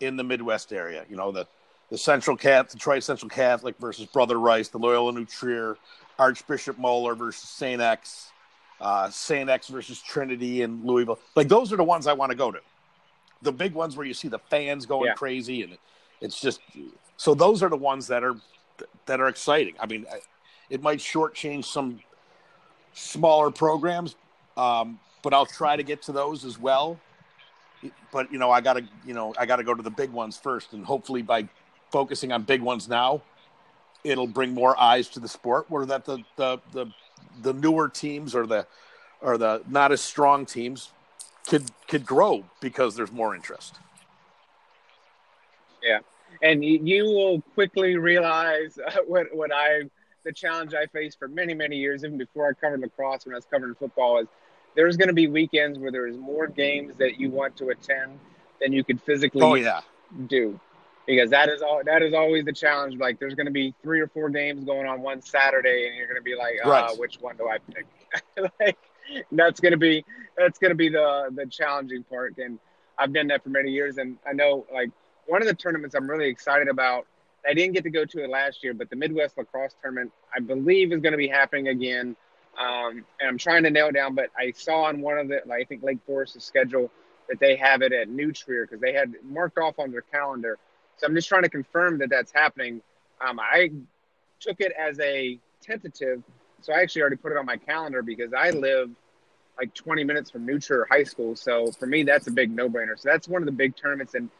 in 0.00 0.16
the 0.16 0.24
Midwest 0.24 0.72
area. 0.72 1.04
You 1.08 1.16
know, 1.16 1.32
the 1.32 1.46
the 1.90 1.98
Central 1.98 2.36
Cat, 2.36 2.68
Detroit 2.68 3.02
Central 3.02 3.30
Catholic 3.30 3.78
versus 3.78 4.06
Brother 4.06 4.38
Rice, 4.38 4.68
the 4.68 4.78
Loyola 4.78 5.12
New 5.12 5.24
Trier, 5.24 5.78
Archbishop 6.18 6.78
Moeller 6.78 7.14
versus 7.14 7.48
St. 7.48 7.80
X, 7.80 8.30
uh, 8.80 9.08
St. 9.08 9.48
X 9.48 9.68
versus 9.68 10.00
Trinity 10.02 10.62
in 10.62 10.84
Louisville. 10.84 11.18
Like 11.34 11.48
those 11.48 11.72
are 11.72 11.76
the 11.76 11.84
ones 11.84 12.06
I 12.06 12.12
want 12.12 12.30
to 12.30 12.36
go 12.36 12.50
to. 12.50 12.60
The 13.42 13.52
big 13.52 13.74
ones 13.74 13.96
where 13.96 14.06
you 14.06 14.14
see 14.14 14.28
the 14.28 14.40
fans 14.50 14.86
going 14.86 15.06
yeah. 15.06 15.14
crazy 15.14 15.62
and 15.62 15.78
it's 16.20 16.40
just 16.40 16.60
so 17.16 17.34
those 17.34 17.62
are 17.62 17.68
the 17.68 17.76
ones 17.76 18.06
that 18.08 18.24
are 18.24 18.36
that 19.06 19.20
are 19.20 19.28
exciting. 19.28 19.74
I 19.80 19.86
mean, 19.86 20.06
it 20.70 20.82
might 20.82 20.98
shortchange 20.98 21.64
some 21.64 22.00
smaller 22.92 23.50
programs, 23.50 24.16
um, 24.56 24.98
but 25.22 25.34
I'll 25.34 25.46
try 25.46 25.76
to 25.76 25.82
get 25.82 26.02
to 26.02 26.12
those 26.12 26.44
as 26.44 26.58
well. 26.58 26.98
But 28.12 28.32
you 28.32 28.38
know, 28.38 28.50
I 28.50 28.60
gotta 28.60 28.88
you 29.06 29.14
know 29.14 29.34
I 29.38 29.46
gotta 29.46 29.64
go 29.64 29.74
to 29.74 29.82
the 29.82 29.90
big 29.90 30.10
ones 30.10 30.36
first, 30.36 30.72
and 30.72 30.84
hopefully 30.84 31.22
by 31.22 31.48
focusing 31.90 32.32
on 32.32 32.42
big 32.42 32.60
ones 32.60 32.88
now, 32.88 33.22
it'll 34.04 34.26
bring 34.26 34.52
more 34.52 34.78
eyes 34.78 35.08
to 35.10 35.20
the 35.20 35.28
sport. 35.28 35.66
Where 35.68 35.86
that 35.86 36.04
the 36.04 36.18
the 36.36 36.58
the, 36.72 36.86
the 37.42 37.52
newer 37.52 37.88
teams 37.88 38.34
or 38.34 38.46
the 38.46 38.66
or 39.20 39.38
the 39.38 39.62
not 39.68 39.92
as 39.92 40.00
strong 40.00 40.44
teams 40.46 40.92
could 41.48 41.70
could 41.88 42.04
grow 42.04 42.44
because 42.60 42.94
there's 42.94 43.10
more 43.10 43.34
interest. 43.34 43.76
Yeah, 45.82 46.00
and 46.42 46.64
you 46.64 47.04
will 47.04 47.40
quickly 47.54 47.96
realize 47.96 48.78
uh, 48.78 48.98
what 49.06 49.34
what 49.34 49.52
I 49.52 49.82
the 50.24 50.32
challenge 50.32 50.74
I 50.74 50.86
faced 50.86 51.18
for 51.18 51.28
many 51.28 51.54
many 51.54 51.76
years, 51.76 52.04
even 52.04 52.18
before 52.18 52.48
I 52.48 52.52
covered 52.52 52.80
lacrosse 52.80 53.24
when 53.24 53.34
I 53.34 53.38
was 53.38 53.46
covering 53.50 53.74
football, 53.74 54.18
is 54.18 54.28
there's 54.74 54.96
going 54.96 55.08
to 55.08 55.14
be 55.14 55.26
weekends 55.26 55.78
where 55.78 55.90
there's 55.90 56.16
more 56.16 56.46
games 56.46 56.94
that 56.96 57.18
you 57.18 57.30
want 57.30 57.56
to 57.56 57.70
attend 57.70 58.18
than 58.60 58.72
you 58.72 58.84
could 58.84 59.00
physically 59.02 59.42
oh, 59.42 59.54
yeah. 59.54 59.80
do 60.26 60.58
because 61.06 61.30
that 61.30 61.48
is 61.48 61.62
all 61.62 61.80
that 61.84 62.02
is 62.02 62.12
always 62.12 62.44
the 62.44 62.52
challenge 62.52 62.96
like 62.98 63.18
there's 63.18 63.34
going 63.34 63.46
to 63.46 63.52
be 63.52 63.74
three 63.82 64.00
or 64.00 64.08
four 64.08 64.28
games 64.28 64.64
going 64.64 64.86
on 64.86 65.00
one 65.00 65.22
saturday 65.22 65.86
and 65.88 65.96
you're 65.96 66.06
going 66.06 66.18
to 66.18 66.22
be 66.22 66.36
like 66.36 66.56
uh, 66.64 66.68
right. 66.68 66.98
which 66.98 67.20
one 67.20 67.36
do 67.36 67.48
i 67.48 67.56
pick 67.72 67.86
like, 68.60 68.76
that's 69.32 69.60
to 69.60 69.76
be 69.76 70.04
that's 70.36 70.58
to 70.58 70.74
be 70.74 70.88
the 70.88 71.28
the 71.34 71.46
challenging 71.46 72.04
part 72.04 72.36
and 72.38 72.58
i've 72.98 73.12
done 73.12 73.26
that 73.28 73.42
for 73.42 73.50
many 73.50 73.70
years 73.70 73.98
and 73.98 74.16
i 74.26 74.32
know 74.32 74.66
like 74.72 74.90
one 75.28 75.42
of 75.42 75.46
the 75.46 75.54
tournaments 75.54 75.94
I'm 75.94 76.08
really 76.08 76.28
excited 76.28 76.68
about. 76.68 77.06
I 77.48 77.54
didn't 77.54 77.74
get 77.74 77.84
to 77.84 77.90
go 77.90 78.04
to 78.04 78.24
it 78.24 78.30
last 78.30 78.64
year, 78.64 78.74
but 78.74 78.90
the 78.90 78.96
Midwest 78.96 79.38
Lacrosse 79.38 79.74
Tournament, 79.80 80.10
I 80.34 80.40
believe, 80.40 80.92
is 80.92 81.00
going 81.00 81.12
to 81.12 81.18
be 81.18 81.28
happening 81.28 81.68
again. 81.68 82.16
Um, 82.58 83.04
and 83.20 83.28
I'm 83.28 83.38
trying 83.38 83.62
to 83.62 83.70
nail 83.70 83.92
down, 83.92 84.14
but 84.14 84.30
I 84.36 84.50
saw 84.50 84.84
on 84.84 85.00
one 85.00 85.18
of 85.18 85.28
the, 85.28 85.40
like, 85.46 85.60
I 85.60 85.64
think 85.64 85.82
Lake 85.82 85.98
Forest's 86.06 86.44
schedule 86.44 86.90
that 87.28 87.38
they 87.38 87.56
have 87.56 87.82
it 87.82 87.92
at 87.92 88.08
New 88.08 88.32
Trier 88.32 88.66
because 88.66 88.80
they 88.80 88.92
had 88.92 89.14
marked 89.22 89.58
off 89.58 89.78
on 89.78 89.92
their 89.92 90.00
calendar. 90.00 90.58
So 90.96 91.06
I'm 91.06 91.14
just 91.14 91.28
trying 91.28 91.42
to 91.42 91.50
confirm 91.50 91.98
that 91.98 92.10
that's 92.10 92.32
happening. 92.32 92.80
Um, 93.20 93.38
I 93.38 93.70
took 94.40 94.60
it 94.60 94.72
as 94.78 94.98
a 94.98 95.38
tentative, 95.60 96.22
so 96.60 96.72
I 96.72 96.80
actually 96.80 97.02
already 97.02 97.16
put 97.16 97.32
it 97.32 97.38
on 97.38 97.46
my 97.46 97.56
calendar 97.56 98.02
because 98.02 98.32
I 98.32 98.50
live 98.50 98.90
like 99.58 99.74
20 99.74 100.04
minutes 100.04 100.30
from 100.30 100.46
New 100.46 100.58
Trier 100.58 100.86
High 100.90 101.04
School. 101.04 101.34
So 101.36 101.70
for 101.72 101.86
me, 101.86 102.04
that's 102.04 102.26
a 102.28 102.30
big 102.30 102.50
no-brainer. 102.50 102.98
So 102.98 103.08
that's 103.08 103.28
one 103.28 103.42
of 103.42 103.46
the 103.46 103.52
big 103.52 103.76
tournaments, 103.76 104.14
and 104.14 104.30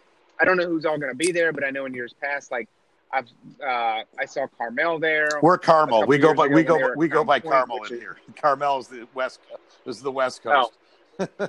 I 0.41 0.45
don't 0.45 0.57
know 0.57 0.67
who's 0.67 0.85
all 0.85 0.99
going 0.99 1.11
to 1.11 1.17
be 1.17 1.33
there, 1.33 1.53
but 1.53 1.65
I 1.65 1.71
know 1.71 1.87
in 1.87 1.95
years 1.95 2.15
past, 2.21 2.51
like 2.51 2.69
I've 3.13 3.27
uh, 3.63 4.03
I 4.19 4.25
saw 4.27 4.47
Carmel 4.59 4.99
there. 4.99 5.29
We're 5.43 5.59
Carmel. 5.59 6.07
We 6.07 6.19
go 6.19 6.35
by 6.35 6.47
we 6.47 6.63
go 6.63 6.93
we 6.97 7.09
go 7.09 7.25
by 7.25 7.41
Carmel 7.41 7.85
in 7.85 7.95
is, 7.95 8.01
here. 8.01 8.17
Carmel 8.37 8.79
is 8.79 8.89
the 8.89 9.07
west 9.15 9.41
is 9.87 10.01
the 10.01 10.13
west 10.13 10.43
coast. 10.43 10.73
Oh. 11.19 11.27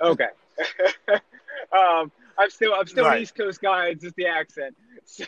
okay. 0.00 0.28
um, 1.72 2.10
I'm 2.38 2.50
still 2.50 2.74
I'm 2.74 2.86
still 2.86 3.04
right. 3.04 3.16
an 3.16 3.22
East 3.22 3.34
Coast 3.34 3.60
guy. 3.60 3.88
It's 3.88 4.02
just 4.02 4.16
the 4.16 4.26
accent. 4.26 4.76
So, 5.04 5.24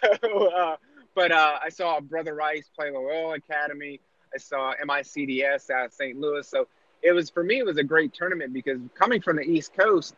uh, 0.56 0.76
but 1.14 1.32
uh, 1.32 1.58
I 1.62 1.68
saw 1.68 2.00
Brother 2.00 2.34
Rice 2.34 2.70
play 2.76 2.90
Loyola 2.90 3.34
Academy. 3.34 4.00
I 4.34 4.38
saw 4.38 4.74
MICDS 4.84 5.70
at 5.70 5.92
St. 5.92 6.18
Louis. 6.18 6.46
So 6.48 6.66
it 7.02 7.12
was 7.12 7.30
for 7.30 7.42
me. 7.42 7.58
It 7.58 7.66
was 7.66 7.78
a 7.78 7.84
great 7.84 8.12
tournament 8.12 8.52
because 8.52 8.80
coming 8.94 9.20
from 9.20 9.36
the 9.36 9.42
East 9.42 9.72
Coast, 9.74 10.14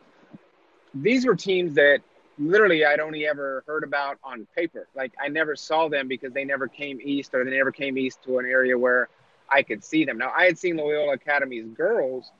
these 0.93 1.25
were 1.25 1.35
teams 1.35 1.75
that 1.75 1.99
literally 2.39 2.85
I'd 2.85 2.99
only 2.99 3.27
ever 3.27 3.63
heard 3.67 3.83
about 3.83 4.17
on 4.23 4.47
paper. 4.55 4.87
Like 4.95 5.11
I 5.21 5.27
never 5.27 5.55
saw 5.55 5.89
them 5.89 6.07
because 6.07 6.33
they 6.33 6.45
never 6.45 6.67
came 6.67 6.99
east 7.03 7.33
or 7.33 7.43
they 7.43 7.51
never 7.51 7.71
came 7.71 7.97
east 7.97 8.23
to 8.23 8.39
an 8.39 8.45
area 8.45 8.77
where 8.77 9.09
I 9.49 9.63
could 9.63 9.83
see 9.83 10.05
them. 10.05 10.17
Now 10.17 10.31
I 10.35 10.45
had 10.45 10.57
seen 10.57 10.77
Loyola 10.77 11.13
Academy's 11.13 11.67
girls 11.67 12.31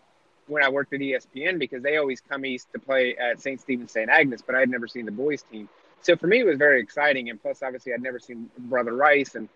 when 0.48 0.64
I 0.64 0.70
worked 0.70 0.94
at 0.94 1.02
ESPN 1.02 1.60
because 1.60 1.84
they 1.84 1.98
always 1.98 2.22
come 2.22 2.46
east 2.46 2.72
to 2.74 2.80
play 2.80 3.18
at 3.18 3.42
St. 3.42 3.60
Stephen 3.60 3.88
St. 3.88 4.10
Agnes, 4.10 4.42
but 4.42 4.56
I 4.56 4.60
had 4.60 4.70
never 4.70 4.88
seen 4.88 5.06
the 5.06 5.12
boys 5.12 5.44
team. 5.44 5.68
So 6.02 6.16
for 6.16 6.28
me 6.28 6.40
it 6.40 6.46
was 6.46 6.58
very 6.58 6.80
exciting 6.80 7.30
and 7.30 7.42
plus 7.42 7.64
obviously 7.64 7.94
I'd 7.94 8.02
never 8.02 8.20
seen 8.20 8.50
Brother 8.58 8.94
Rice 8.94 9.36
and 9.36 9.50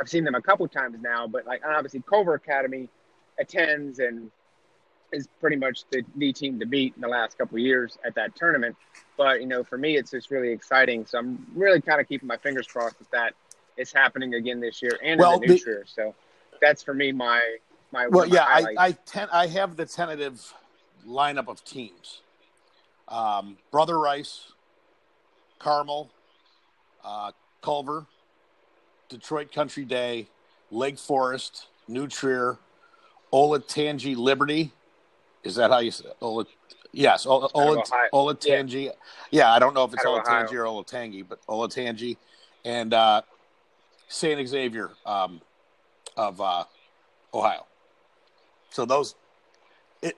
I've 0.00 0.08
seen 0.08 0.24
them 0.24 0.34
a 0.34 0.40
couple 0.40 0.66
times 0.66 0.96
now, 1.00 1.26
but 1.26 1.46
like 1.46 1.62
obviously 1.64 2.02
Culver 2.08 2.34
Academy 2.34 2.88
attends 3.38 3.98
and 3.98 4.30
is 5.12 5.28
pretty 5.40 5.56
much 5.56 5.84
the, 5.90 6.02
the 6.16 6.32
team 6.32 6.58
to 6.60 6.66
beat 6.66 6.94
in 6.94 7.02
the 7.02 7.08
last 7.08 7.36
couple 7.36 7.56
of 7.56 7.62
years 7.62 7.98
at 8.04 8.14
that 8.14 8.34
tournament. 8.34 8.76
But 9.18 9.40
you 9.40 9.46
know, 9.46 9.62
for 9.62 9.76
me, 9.76 9.96
it's 9.96 10.10
just 10.10 10.30
really 10.30 10.50
exciting. 10.50 11.04
So 11.04 11.18
I'm 11.18 11.46
really 11.54 11.80
kind 11.80 12.00
of 12.00 12.08
keeping 12.08 12.26
my 12.28 12.38
fingers 12.38 12.66
crossed 12.66 12.98
that 12.98 13.10
that 13.10 13.34
is 13.76 13.92
happening 13.92 14.34
again 14.34 14.60
this 14.60 14.80
year 14.80 14.98
and 15.02 15.20
Well, 15.20 15.34
in 15.34 15.40
the 15.40 15.46
new 15.48 15.58
the- 15.58 15.64
year. 15.66 15.84
So 15.86 16.14
that's 16.60 16.82
for 16.82 16.94
me 16.94 17.12
my 17.12 17.40
my 17.92 18.08
Well, 18.08 18.26
my 18.26 18.34
yeah, 18.34 18.44
I. 18.44 18.74
I, 18.78 18.92
ten, 18.92 19.28
I 19.30 19.48
have 19.48 19.76
the 19.76 19.84
tentative 19.84 20.54
lineup 21.06 21.48
of 21.48 21.62
teams: 21.64 22.22
um, 23.08 23.58
Brother 23.70 23.98
Rice, 23.98 24.52
Carmel, 25.58 26.10
uh, 27.04 27.32
Culver, 27.62 28.06
Detroit 29.10 29.52
Country 29.52 29.84
Day, 29.84 30.28
Lake 30.70 30.98
Forest, 30.98 31.66
New 31.88 32.06
Trier, 32.06 32.56
Olentangy 33.32 34.16
Liberty. 34.16 34.72
Is 35.42 35.56
that 35.56 35.70
how 35.70 35.80
you 35.80 35.90
say 35.90 36.06
it? 36.08 36.16
Ola, 36.20 36.46
yes, 36.92 37.26
Ola, 37.26 37.48
Ola, 37.54 37.82
Olatangi. 38.14 38.90
Yeah. 39.30 39.52
I 39.52 39.58
don't 39.58 39.74
know 39.74 39.84
if 39.84 39.92
it's 39.92 40.04
Olatangi 40.04 40.52
or 40.52 40.64
Olatangi, 40.64 41.26
but 41.28 41.44
Olatangi 41.46 42.16
and 42.64 42.94
uh, 42.94 43.22
St. 44.08 44.48
Xavier 44.48 44.90
um, 45.04 45.40
of 46.16 46.40
uh, 46.40 46.64
Ohio. 47.34 47.66
So 48.70 48.84
those 48.84 49.16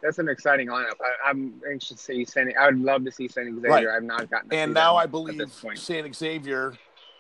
that's 0.01 0.19
an 0.19 0.29
exciting 0.29 0.69
lineup. 0.69 0.95
I, 1.01 1.31
I'm 1.31 1.61
anxious 1.69 1.97
to 1.97 2.03
see 2.03 2.25
St. 2.25 2.57
I 2.57 2.67
would 2.67 2.79
love 2.79 3.05
to 3.05 3.11
see 3.11 3.27
San 3.27 3.55
Xavier. 3.55 3.71
Right. 3.71 3.87
I've 3.89 4.05
not 4.05 4.31
gotten. 4.31 4.51
To 4.51 4.57
and 4.57 4.73
now 4.75 4.95
I 4.95 5.07
believe. 5.07 5.41
St. 5.75 6.15
Xavier 6.15 6.75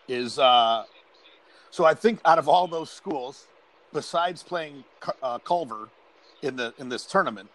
is. 0.06 0.38
Uh, 0.38 0.84
so 1.72 1.86
I 1.86 1.94
think 1.94 2.20
out 2.26 2.38
of 2.38 2.50
all 2.50 2.68
those 2.68 2.90
schools, 2.90 3.46
besides 3.94 4.42
playing 4.42 4.84
uh, 5.22 5.38
Culver 5.38 5.88
in 6.42 6.54
the 6.54 6.74
in 6.78 6.90
this 6.90 7.06
tournament, 7.06 7.48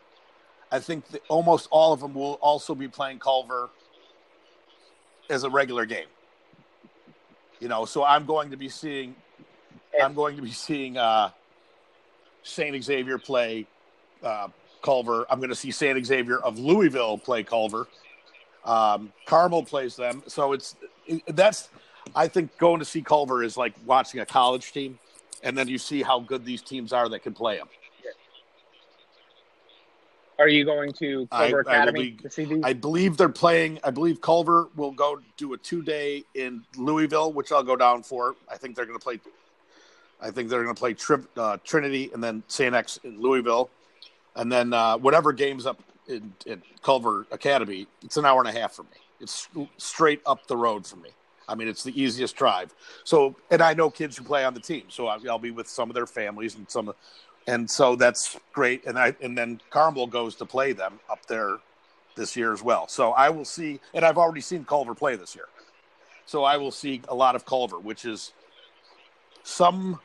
I 0.71 0.79
think 0.79 1.07
that 1.09 1.21
almost 1.29 1.67
all 1.69 1.93
of 1.93 1.99
them 1.99 2.15
will 2.15 2.33
also 2.41 2.73
be 2.73 2.87
playing 2.87 3.19
Culver 3.19 3.69
as 5.29 5.43
a 5.43 5.49
regular 5.51 5.85
game. 5.85 6.07
You 7.59 7.67
know, 7.67 7.85
so 7.85 8.03
I'm 8.03 8.25
going 8.25 8.49
to 8.49 8.57
be 8.57 8.69
seeing. 8.69 9.15
I'm 10.01 10.15
going 10.15 10.35
to 10.35 10.41
be 10.41 10.51
seeing 10.51 10.97
uh, 10.97 11.29
St. 12.41 12.83
Xavier 12.83 13.19
play 13.19 13.67
uh, 14.23 14.47
Culver. 14.81 15.27
I'm 15.29 15.37
going 15.37 15.49
to 15.49 15.55
see 15.55 15.69
St. 15.69 16.03
Xavier 16.03 16.39
of 16.39 16.57
Louisville 16.57 17.19
play 17.19 17.43
Culver. 17.43 17.87
Um, 18.65 19.13
Carmel 19.27 19.63
plays 19.63 19.95
them, 19.95 20.23
so 20.25 20.53
it's 20.53 20.75
it, 21.05 21.21
that's. 21.35 21.69
I 22.15 22.27
think 22.27 22.57
going 22.57 22.79
to 22.79 22.85
see 22.85 23.01
Culver 23.01 23.43
is 23.43 23.57
like 23.57 23.73
watching 23.85 24.19
a 24.19 24.25
college 24.25 24.71
team, 24.71 24.99
and 25.43 25.57
then 25.57 25.67
you 25.67 25.77
see 25.77 26.01
how 26.01 26.19
good 26.19 26.45
these 26.45 26.61
teams 26.61 26.93
are 26.93 27.09
that 27.09 27.23
can 27.23 27.33
play 27.33 27.57
them. 27.57 27.67
Are 30.39 30.47
you 30.47 30.65
going 30.65 30.93
to 30.93 31.27
I- 31.31 31.49
Culver 31.49 31.67
I 31.67 31.73
Academy 31.75 32.11
be- 32.11 32.23
to 32.23 32.29
see 32.29 32.45
these? 32.45 32.61
I 32.63 32.73
believe 32.73 33.17
they're 33.17 33.29
playing. 33.29 33.79
I 33.83 33.89
believe 33.89 34.21
Culver 34.21 34.69
will 34.75 34.91
go 34.91 35.19
do 35.35 35.53
a 35.53 35.57
two 35.57 35.81
day 35.81 36.23
in 36.35 36.63
Louisville, 36.77 37.33
which 37.33 37.51
I'll 37.51 37.63
go 37.63 37.75
down 37.75 38.03
for. 38.03 38.35
I 38.49 38.57
think 38.57 38.75
they're 38.75 38.85
going 38.85 38.99
to 38.99 39.03
play. 39.03 39.19
I 40.21 40.31
think 40.31 40.49
they're 40.49 40.63
going 40.63 40.75
to 40.75 40.79
play 40.79 40.93
Tri- 40.93 41.23
uh, 41.35 41.57
Trinity 41.63 42.09
and 42.13 42.23
then 42.23 42.43
St. 42.47 42.73
X 42.73 42.99
in 43.03 43.19
Louisville, 43.19 43.69
and 44.35 44.51
then 44.51 44.73
uh, 44.73 44.97
whatever 44.97 45.31
games 45.31 45.65
up 45.65 45.81
in, 46.07 46.33
in 46.45 46.61
Culver 46.81 47.25
Academy. 47.31 47.87
It's 48.03 48.17
an 48.17 48.25
hour 48.25 48.39
and 48.39 48.49
a 48.55 48.59
half 48.59 48.73
for 48.73 48.83
me. 48.83 48.89
It's 49.19 49.47
straight 49.77 50.21
up 50.25 50.45
the 50.47 50.57
road 50.57 50.85
for 50.85 50.97
me. 50.97 51.09
I 51.47 51.55
mean, 51.55 51.67
it's 51.67 51.83
the 51.83 51.99
easiest 51.99 52.35
drive. 52.35 52.73
So, 53.03 53.35
and 53.49 53.61
I 53.61 53.73
know 53.73 53.89
kids 53.89 54.17
who 54.17 54.23
play 54.23 54.43
on 54.43 54.53
the 54.53 54.59
team, 54.59 54.83
so 54.89 55.07
I'll, 55.07 55.29
I'll 55.29 55.39
be 55.39 55.51
with 55.51 55.67
some 55.67 55.89
of 55.89 55.95
their 55.95 56.05
families 56.07 56.55
and 56.55 56.69
some, 56.69 56.93
and 57.47 57.69
so 57.69 57.95
that's 57.95 58.37
great. 58.53 58.85
And 58.85 58.99
I 58.99 59.15
and 59.21 59.37
then 59.37 59.61
Carmel 59.69 60.07
goes 60.07 60.35
to 60.35 60.45
play 60.45 60.73
them 60.73 60.99
up 61.09 61.25
there 61.27 61.57
this 62.15 62.35
year 62.35 62.51
as 62.51 62.61
well. 62.61 62.87
So 62.87 63.11
I 63.11 63.29
will 63.29 63.45
see, 63.45 63.79
and 63.93 64.03
I've 64.03 64.17
already 64.17 64.41
seen 64.41 64.65
Culver 64.65 64.95
play 64.95 65.15
this 65.15 65.35
year. 65.35 65.47
So 66.25 66.43
I 66.43 66.57
will 66.57 66.71
see 66.71 67.01
a 67.07 67.15
lot 67.15 67.35
of 67.35 67.45
Culver, 67.45 67.79
which 67.79 68.03
is 68.03 68.33
some 69.43 69.99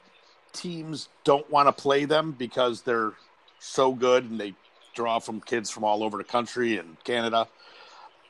teams 0.52 1.09
don't 1.24 1.48
want 1.50 1.66
to 1.66 1.72
play 1.72 2.05
them 2.05 2.33
because 2.33 2.83
they're 2.83 3.12
so 3.59 3.92
good 3.92 4.31
and 4.31 4.38
they 4.38 4.55
draw 4.94 5.18
from 5.18 5.40
kids 5.40 5.70
from 5.70 5.83
all 5.83 6.05
over 6.05 6.18
the 6.18 6.24
country 6.24 6.76
and 6.76 7.02
Canada. 7.02 7.48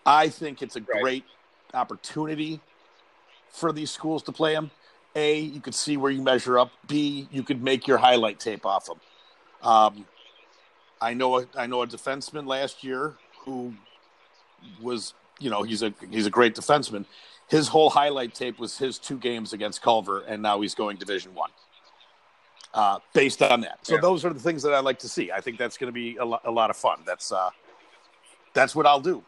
I 0.07 0.29
think 0.29 0.63
it's 0.63 0.77
a 0.77 0.81
Right. 0.81 1.01
great 1.01 1.25
opportunity 1.75 2.61
for 3.53 3.73
these 3.73 3.91
schools 3.91 4.23
to 4.25 4.33
play 4.33 4.55
them. 4.55 4.71
A, 5.15 5.39
you 5.41 5.61
could 5.61 5.75
see 5.75 5.97
where 5.97 6.11
you 6.11 6.23
measure 6.23 6.59
up. 6.59 6.71
B, 6.87 7.29
you 7.31 7.43
could 7.43 7.63
make 7.63 7.87
your 7.87 7.99
highlight 7.99 8.41
tape 8.41 8.65
off 8.65 8.87
them. 8.87 9.01
Um, 9.63 10.07
I 11.01 11.15
know 11.15 11.41
a, 11.41 11.47
I 11.57 11.67
know 11.67 11.83
a 11.83 11.87
defenseman 11.87 12.47
last 12.47 12.83
year 12.83 13.15
who 13.45 13.75
was, 14.81 15.13
you 15.39 15.51
know, 15.51 15.63
he's 15.63 15.83
a 15.83 15.93
he's 16.11 16.27
a 16.27 16.31
great 16.31 16.55
defenseman. 16.55 17.05
His 17.49 17.69
whole 17.69 17.91
highlight 17.91 18.35
tape 18.35 18.59
was 18.59 18.79
his 18.79 18.99
two 18.99 19.19
games 19.19 19.53
against 19.53 19.83
Culver, 19.83 20.21
and 20.23 20.43
now 20.43 20.61
he's 20.63 20.75
going 20.75 20.97
Division 20.97 21.35
One. 21.35 21.51
Uh, 22.73 22.99
based 23.13 23.43
on 23.43 23.61
that, 23.61 23.79
so 23.83 23.97
Yeah. 23.97 24.01
those 24.01 24.25
are 24.25 24.33
the 24.33 24.41
things 24.41 24.63
that 24.63 24.73
I 24.73 24.79
like 24.81 24.99
to 25.01 25.09
see. 25.09 25.31
I 25.31 25.43
think 25.43 25.59
that's 25.59 25.77
going 25.77 25.89
to 25.89 25.93
be 25.93 26.17
a, 26.17 26.25
lo- 26.25 26.41
a 26.45 26.51
lot 26.51 26.71
of 26.71 26.77
fun. 26.77 27.01
That's 27.05 27.31
uh, 27.31 27.51
that's 28.55 28.75
what 28.75 28.87
I'll 28.87 29.01
do. 29.01 29.23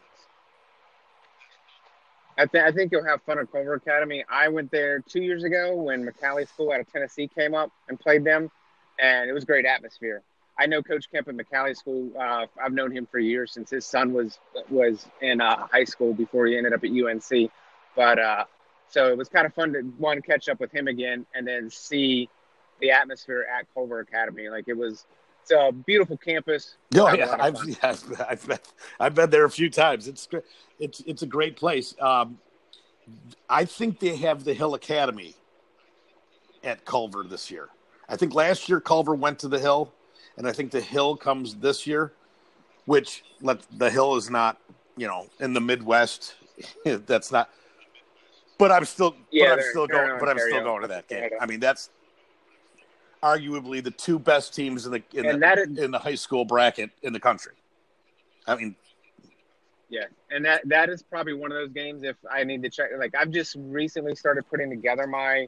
I, 2.37 2.45
th- 2.45 2.63
I 2.63 2.71
think 2.71 2.91
you'll 2.91 3.05
have 3.05 3.21
fun 3.23 3.39
at 3.39 3.51
Culver 3.51 3.75
Academy. 3.75 4.25
I 4.29 4.49
went 4.49 4.71
there 4.71 4.99
two 4.99 5.21
years 5.21 5.43
ago 5.43 5.73
when 5.75 6.05
McCallie 6.05 6.47
School 6.47 6.71
out 6.71 6.81
of 6.81 6.91
Tennessee 6.91 7.27
came 7.27 7.53
up 7.53 7.71
and 7.87 7.99
played 7.99 8.23
them, 8.23 8.51
and 8.99 9.29
it 9.29 9.33
was 9.33 9.45
great 9.45 9.65
atmosphere. 9.65 10.21
I 10.57 10.65
know 10.67 10.81
Coach 10.81 11.11
Kemp 11.11 11.27
at 11.27 11.35
McCallie 11.35 11.75
School. 11.75 12.11
Uh, 12.17 12.45
I've 12.61 12.73
known 12.73 12.91
him 12.91 13.07
for 13.09 13.19
years 13.19 13.51
since 13.51 13.69
his 13.69 13.85
son 13.85 14.13
was 14.13 14.39
was 14.69 15.05
in 15.21 15.41
uh, 15.41 15.67
high 15.67 15.83
school 15.83 16.13
before 16.13 16.45
he 16.45 16.57
ended 16.57 16.73
up 16.73 16.83
at 16.83 16.91
UNC. 16.91 17.51
But 17.95 18.19
uh, 18.19 18.45
so 18.87 19.07
it 19.09 19.17
was 19.17 19.29
kind 19.29 19.45
of 19.45 19.53
fun 19.53 19.73
to 19.73 19.81
one 19.97 20.21
catch 20.21 20.47
up 20.47 20.59
with 20.59 20.71
him 20.71 20.87
again, 20.87 21.25
and 21.35 21.47
then 21.47 21.69
see 21.69 22.29
the 22.79 22.91
atmosphere 22.91 23.45
at 23.53 23.65
Culver 23.73 23.99
Academy. 23.99 24.49
Like 24.49 24.65
it 24.67 24.77
was, 24.77 25.05
it's 25.45 25.51
a 25.51 25.71
beautiful 25.71 26.17
campus. 26.17 26.75
Oh 26.95 27.13
yeah, 27.13 27.35
I've, 27.39 27.57
yeah, 27.67 27.75
I've, 27.83 28.21
I've, 28.27 28.47
been, 28.47 28.59
I've 28.99 29.15
been 29.15 29.29
there 29.29 29.45
a 29.45 29.49
few 29.49 29.69
times. 29.69 30.07
It's 30.07 30.25
great. 30.25 30.43
It's 30.79 31.01
it's 31.01 31.21
a 31.21 31.27
great 31.27 31.55
place. 31.55 31.95
Um, 32.01 32.39
I 33.49 33.65
think 33.65 33.99
they 33.99 34.15
have 34.17 34.43
the 34.43 34.53
Hill 34.53 34.73
Academy 34.73 35.35
at 36.63 36.83
Culver 36.85 37.23
this 37.23 37.51
year. 37.51 37.69
I 38.09 38.15
think 38.15 38.33
last 38.33 38.67
year 38.67 38.79
Culver 38.79 39.13
went 39.13 39.37
to 39.39 39.47
the 39.47 39.59
Hill, 39.59 39.93
and 40.37 40.47
I 40.47 40.51
think 40.51 40.71
the 40.71 40.81
Hill 40.81 41.15
comes 41.15 41.55
this 41.55 41.85
year. 41.85 42.13
Which 42.85 43.23
let 43.41 43.61
the 43.79 43.89
Hill 43.89 44.15
is 44.15 44.29
not, 44.29 44.61
you 44.95 45.07
know, 45.07 45.27
in 45.39 45.53
the 45.53 45.61
Midwest. 45.61 46.35
That's 46.85 47.31
not. 47.31 47.49
But 48.59 48.71
I'm 48.71 48.85
still, 48.85 49.15
Yeah, 49.31 49.49
but 49.49 49.59
I'm 49.59 49.65
still 49.71 49.87
going. 49.87 50.19
But 50.19 50.29
I'm 50.29 50.39
still 50.39 50.63
going 50.63 50.81
to 50.83 50.87
that 50.87 51.07
game. 51.07 51.29
I 51.41 51.45
mean, 51.45 51.59
that's 51.59 51.89
arguably 53.25 53.83
the 53.83 53.91
two 53.91 54.19
best 54.19 54.53
teams 54.55 54.85
in 54.85 54.91
the 54.91 55.03
in, 55.13 55.25
And 55.25 55.41
the, 55.41 55.53
is- 55.53 55.77
in 55.79 55.91
the 55.91 55.99
high 55.99 56.15
school 56.15 56.45
bracket 56.45 56.91
in 57.01 57.11
the 57.13 57.19
country. 57.19 57.53
I 58.47 58.55
mean, 58.55 58.75
Yeah, 59.89 60.05
and 60.29 60.45
that 60.45 60.61
that 60.69 60.89
is 60.89 61.01
probably 61.01 61.33
one 61.33 61.51
of 61.51 61.57
those 61.57 61.71
games. 61.71 62.03
If 62.03 62.15
I 62.31 62.43
need 62.43 62.61
to 62.63 62.69
check, 62.69 62.89
like 62.97 63.15
I've 63.15 63.31
just 63.31 63.55
recently 63.57 64.15
started 64.15 64.47
putting 64.49 64.69
together 64.69 65.07
my 65.07 65.47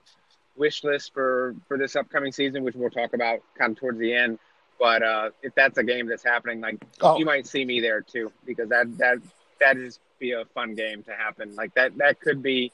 wish 0.55 0.83
list 0.83 1.13
for 1.13 1.55
for 1.67 1.77
this 1.77 1.95
upcoming 1.95 2.31
season, 2.31 2.63
which 2.63 2.75
we'll 2.75 2.89
talk 2.89 3.13
about 3.13 3.39
kind 3.57 3.71
of 3.73 3.79
towards 3.79 3.99
the 3.99 4.13
end. 4.13 4.39
But 4.79 5.03
uh, 5.03 5.29
if 5.41 5.53
that's 5.55 5.77
a 5.77 5.83
game 5.83 6.07
that's 6.07 6.23
happening, 6.23 6.61
like 6.61 6.77
oh, 7.01 7.17
you 7.19 7.25
might 7.25 7.45
see 7.45 7.63
me 7.65 7.79
there 7.81 8.01
too, 8.01 8.31
because 8.45 8.69
that 8.69 8.97
that 8.97 9.17
that 9.59 9.77
is 9.77 9.99
be 10.19 10.31
a 10.31 10.45
fun 10.45 10.73
game 10.73 11.03
to 11.03 11.13
happen. 11.13 11.55
Like 11.55 11.73
that 11.75 11.95
that 11.97 12.19
could 12.19 12.41
be 12.41 12.71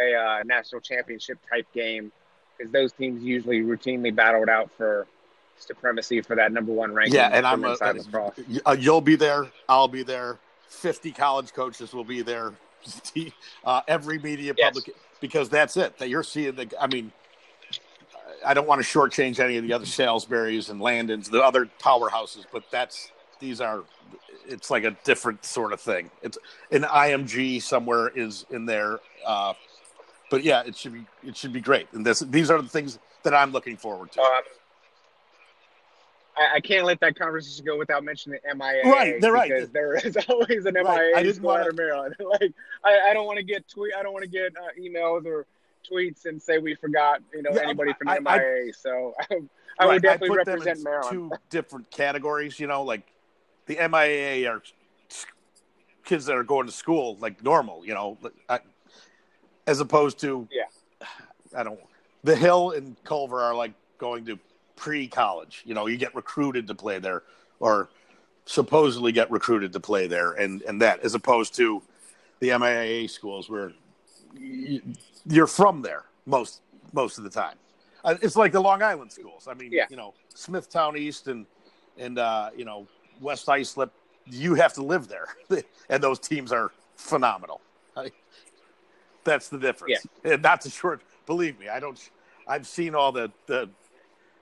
a 0.00 0.14
uh, 0.14 0.42
national 0.44 0.80
championship 0.80 1.38
type 1.50 1.66
game, 1.72 2.12
because 2.56 2.72
those 2.72 2.92
teams 2.92 3.22
usually 3.22 3.60
routinely 3.60 4.14
battled 4.14 4.48
out 4.48 4.70
for 4.72 5.06
supremacy 5.58 6.20
for 6.20 6.36
that 6.36 6.52
number 6.52 6.72
one 6.72 6.92
ranking. 6.92 7.14
yeah, 7.14 7.30
and 7.32 7.46
I'm 7.46 7.64
a, 7.64 7.76
lacrosse. 7.80 8.38
uh, 8.66 8.76
you'll 8.78 9.00
be 9.00 9.16
there. 9.16 9.46
I'll 9.68 9.88
be 9.88 10.02
there. 10.02 10.38
Fifty 10.68 11.12
college 11.12 11.52
coaches 11.52 11.92
will 11.92 12.04
be 12.04 12.22
there. 12.22 12.52
uh, 13.64 13.80
every 13.88 14.18
media 14.18 14.52
Yes. 14.56 14.74
public 14.74 14.96
because 15.20 15.48
that's 15.48 15.76
it. 15.76 15.96
That 15.98 16.08
you're 16.08 16.22
seeing 16.22 16.54
the. 16.54 16.68
I 16.80 16.86
mean, 16.86 17.12
I 18.44 18.52
don't 18.54 18.66
want 18.66 18.82
to 18.82 18.86
shortchange 18.86 19.38
any 19.40 19.56
of 19.56 19.64
the 19.64 19.72
other 19.72 19.86
Salisbury's 19.86 20.68
and 20.68 20.80
Landons, 20.80 21.30
the 21.30 21.42
other 21.42 21.68
powerhouses, 21.80 22.44
but 22.52 22.64
that's 22.70 23.10
these 23.40 23.60
are. 23.60 23.84
It's 24.46 24.70
like 24.70 24.84
a 24.84 24.90
different 25.04 25.42
sort 25.44 25.72
of 25.72 25.80
thing. 25.80 26.10
It's 26.22 26.36
an 26.70 26.82
IMG 26.82 27.62
somewhere 27.62 28.08
is 28.08 28.44
in 28.50 28.66
there, 28.66 28.98
uh, 29.24 29.54
but 30.34 30.42
yeah, 30.42 30.62
it 30.66 30.76
should 30.76 30.92
be 30.92 31.06
it 31.22 31.36
should 31.36 31.52
be 31.52 31.60
great. 31.60 31.86
And 31.92 32.04
this 32.04 32.18
these 32.18 32.50
are 32.50 32.60
the 32.60 32.68
things 32.68 32.98
that 33.22 33.32
I'm 33.32 33.52
looking 33.52 33.76
forward 33.76 34.10
to. 34.12 34.20
Um, 34.20 34.42
I, 36.36 36.56
I 36.56 36.60
can't 36.60 36.84
let 36.84 36.98
that 36.98 37.16
conversation 37.16 37.64
go 37.64 37.78
without 37.78 38.02
mentioning 38.02 38.40
the 38.44 38.54
MIA. 38.56 38.82
Right, 38.84 39.20
they're 39.20 39.32
right. 39.32 39.48
Because 39.48 39.68
there 39.70 39.94
is 39.94 40.16
always 40.28 40.66
an 40.66 40.74
MIA 40.74 40.82
Right, 40.82 41.12
I 41.14 41.30
school 41.32 41.46
wanna- 41.50 41.62
out 41.62 41.68
of 41.68 41.76
Maryland. 41.76 42.16
like 42.18 42.52
I, 42.84 43.10
I 43.10 43.14
don't 43.14 43.26
want 43.26 43.36
to 43.38 43.44
get 43.44 43.68
tweet. 43.68 43.92
I 43.96 44.02
don't 44.02 44.12
want 44.12 44.24
to 44.24 44.28
get 44.30 44.52
uh, 44.56 44.70
emails 44.80 45.24
or 45.24 45.46
tweets 45.88 46.24
and 46.26 46.42
say 46.42 46.58
we 46.58 46.74
forgot. 46.74 47.20
You 47.32 47.42
know 47.42 47.50
Yeah, 47.52 47.60
anybody 47.62 47.92
from 47.92 48.06
the 48.24 48.28
I- 48.28 48.34
I- 48.34 48.38
MIA. 48.64 48.72
so 48.74 49.14
I, 49.30 49.34
I 49.78 49.86
Right, 49.86 49.92
would 49.94 50.02
definitely 50.02 50.36
represent 50.36 50.82
Maryland. 50.82 51.12
Two 51.12 51.30
different 51.50 51.88
categories, 51.92 52.58
you 52.58 52.66
know, 52.66 52.82
like 52.82 53.06
the 53.66 53.76
MIA 53.88 54.50
are 54.50 54.60
kids 56.04 56.26
that 56.26 56.36
are 56.36 56.42
going 56.44 56.66
to 56.66 56.72
school 56.72 57.16
like 57.20 57.42
normal, 57.44 57.86
you 57.86 57.94
know, 57.94 58.18
I, 58.48 58.58
as 59.66 59.80
opposed 59.80 60.18
to 60.20 60.48
Yeah. 60.50 60.64
I 61.56 61.62
don't. 61.62 61.78
The 62.24 62.34
Hill 62.36 62.70
and 62.72 62.96
Culver 63.04 63.40
are 63.40 63.54
like 63.54 63.72
going 63.98 64.24
to 64.26 64.38
pre-college. 64.76 65.62
You 65.64 65.74
know, 65.74 65.86
you 65.86 65.96
get 65.96 66.14
recruited 66.14 66.66
to 66.68 66.74
play 66.74 66.98
there, 66.98 67.22
or 67.60 67.88
supposedly 68.46 69.12
get 69.12 69.30
recruited 69.30 69.72
to 69.72 69.80
play 69.80 70.06
there, 70.06 70.32
and 70.32 70.62
and 70.62 70.80
that 70.82 71.00
as 71.00 71.14
opposed 71.14 71.54
to 71.56 71.82
the 72.40 72.48
MIAA 72.48 73.08
schools 73.08 73.48
where 73.48 73.72
you're 75.26 75.46
from 75.46 75.82
there 75.82 76.04
most 76.26 76.62
most 76.92 77.18
of 77.18 77.24
the 77.24 77.30
time. 77.30 77.56
Uh, 78.04 78.16
It's 78.20 78.36
like 78.36 78.52
the 78.52 78.60
Long 78.60 78.82
Island 78.82 79.10
schools. 79.12 79.46
I 79.48 79.54
mean, 79.54 79.70
Yeah. 79.72 79.86
you 79.88 79.96
know, 79.96 80.14
Smithtown 80.34 80.96
East 80.96 81.28
and 81.28 81.46
and 81.96 82.18
uh, 82.18 82.50
you 82.56 82.64
know 82.64 82.86
West 83.20 83.48
Islip. 83.48 83.92
You 84.26 84.54
have 84.54 84.72
to 84.74 84.82
live 84.82 85.08
there, 85.08 85.28
and 85.90 86.02
those 86.02 86.18
teams 86.18 86.50
are 86.52 86.72
phenomenal. 86.96 87.60
That's 89.24 89.48
the 89.48 89.58
difference. 89.58 90.06
And 90.22 90.42
not 90.50 90.60
to 90.62 90.70
short. 90.70 91.02
Believe 91.26 91.58
me, 91.58 91.68
I 91.68 91.80
don't. 91.80 91.98
I've 92.46 92.66
seen 92.66 92.94
all 92.94 93.12
the 93.12 93.32
the 93.46 93.68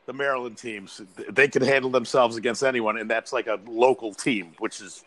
the 0.07 0.13
Maryland 0.13 0.59
teams. 0.59 1.01
They 1.31 1.49
can 1.49 1.63
handle 1.63 1.91
themselves 1.91 2.37
against 2.37 2.63
anyone, 2.63 2.99
and 2.99 3.09
that's 3.09 3.33
like 3.33 3.47
a 3.47 3.59
local 3.67 4.13
team, 4.13 4.55
which 4.59 4.81
is 4.81 5.05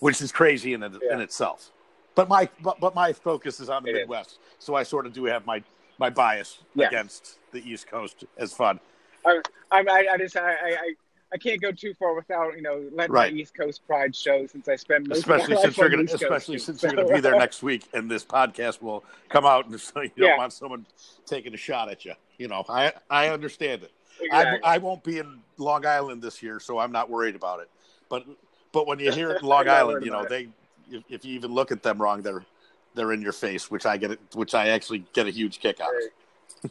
which 0.00 0.20
is 0.20 0.32
crazy 0.32 0.72
in 0.72 0.82
in 0.82 1.20
itself. 1.20 1.70
But 2.14 2.28
my 2.28 2.48
but, 2.62 2.80
but 2.80 2.94
my 2.94 3.12
focus 3.12 3.60
is 3.60 3.68
on 3.68 3.82
the 3.82 3.90
It 3.90 3.92
is. 3.92 3.98
Midwest, 4.00 4.38
so 4.58 4.74
I 4.74 4.82
sort 4.82 5.06
of 5.06 5.12
do 5.12 5.24
have 5.24 5.44
my 5.46 5.62
my 5.98 6.10
bias 6.10 6.58
Yeah. 6.74 6.88
against 6.88 7.38
the 7.52 7.58
East 7.58 7.86
Coast 7.86 8.24
as 8.36 8.52
fun. 8.52 8.80
I, 9.26 9.40
I, 9.70 10.06
I 10.12 10.18
just, 10.18 10.36
I, 10.36 10.52
I, 10.52 10.94
I- 11.34 11.36
I 11.36 11.38
can't 11.38 11.60
go 11.60 11.72
too 11.72 11.94
far 11.94 12.14
without, 12.14 12.54
you 12.54 12.62
know, 12.62 12.88
letting 12.92 13.12
Right. 13.12 13.32
my 13.32 13.38
East 13.40 13.54
Coast 13.56 13.84
pride 13.86 14.14
show 14.14 14.46
since 14.46 14.68
I 14.68 14.76
spend 14.76 15.08
most 15.08 15.18
especially 15.18 15.54
of 15.54 15.58
my 15.58 15.62
since 15.62 15.76
you're 15.76 15.88
gonna 15.88 16.02
Coast, 16.06 16.22
especially 16.22 16.58
since 16.58 16.80
So, 16.80 16.86
you're 16.86 16.96
gonna 16.96 17.12
be 17.12 17.20
there 17.20 17.34
next 17.38 17.62
week 17.62 17.88
and 17.92 18.08
this 18.10 18.24
podcast 18.24 18.80
will 18.80 19.02
come 19.28 19.44
out 19.44 19.66
and 19.66 19.80
so 19.80 20.00
you 20.02 20.10
don't 20.16 20.28
Yeah. 20.28 20.36
want 20.38 20.52
someone 20.52 20.86
taking 21.26 21.52
a 21.52 21.56
shot 21.56 21.90
at 21.90 22.04
you 22.04 22.14
you 22.38 22.46
know 22.48 22.64
i 22.68 22.92
i 23.10 23.28
understand 23.30 23.82
it 23.82 23.90
I, 24.20 24.24
exactly. 24.42 24.60
I 24.62 24.78
won't 24.78 25.02
be 25.02 25.18
in 25.18 25.40
long 25.58 25.84
island 25.84 26.22
this 26.22 26.40
year 26.42 26.60
so 26.60 26.78
i'm 26.78 26.92
not 26.92 27.10
worried 27.10 27.34
about 27.34 27.60
it 27.60 27.68
but 28.08 28.24
but 28.72 28.86
when 28.86 28.98
you 29.00 29.10
hear 29.10 29.30
it 29.32 29.42
in 29.42 29.48
long 29.48 29.68
island 29.80 30.04
you 30.04 30.10
know 30.12 30.24
they 30.28 30.48
if, 30.90 31.02
if 31.08 31.24
you 31.24 31.34
even 31.34 31.52
look 31.52 31.72
at 31.72 31.82
them 31.82 32.00
wrong 32.00 32.22
they're 32.22 32.44
they're 32.94 33.12
in 33.12 33.20
your 33.22 33.32
face 33.32 33.70
which 33.70 33.86
i 33.86 33.96
get 33.96 34.18
which 34.34 34.54
i 34.54 34.68
actually 34.68 35.04
get 35.12 35.26
a 35.26 35.30
huge 35.30 35.58
kick 35.60 35.80
out 35.80 35.90
of 36.62 36.70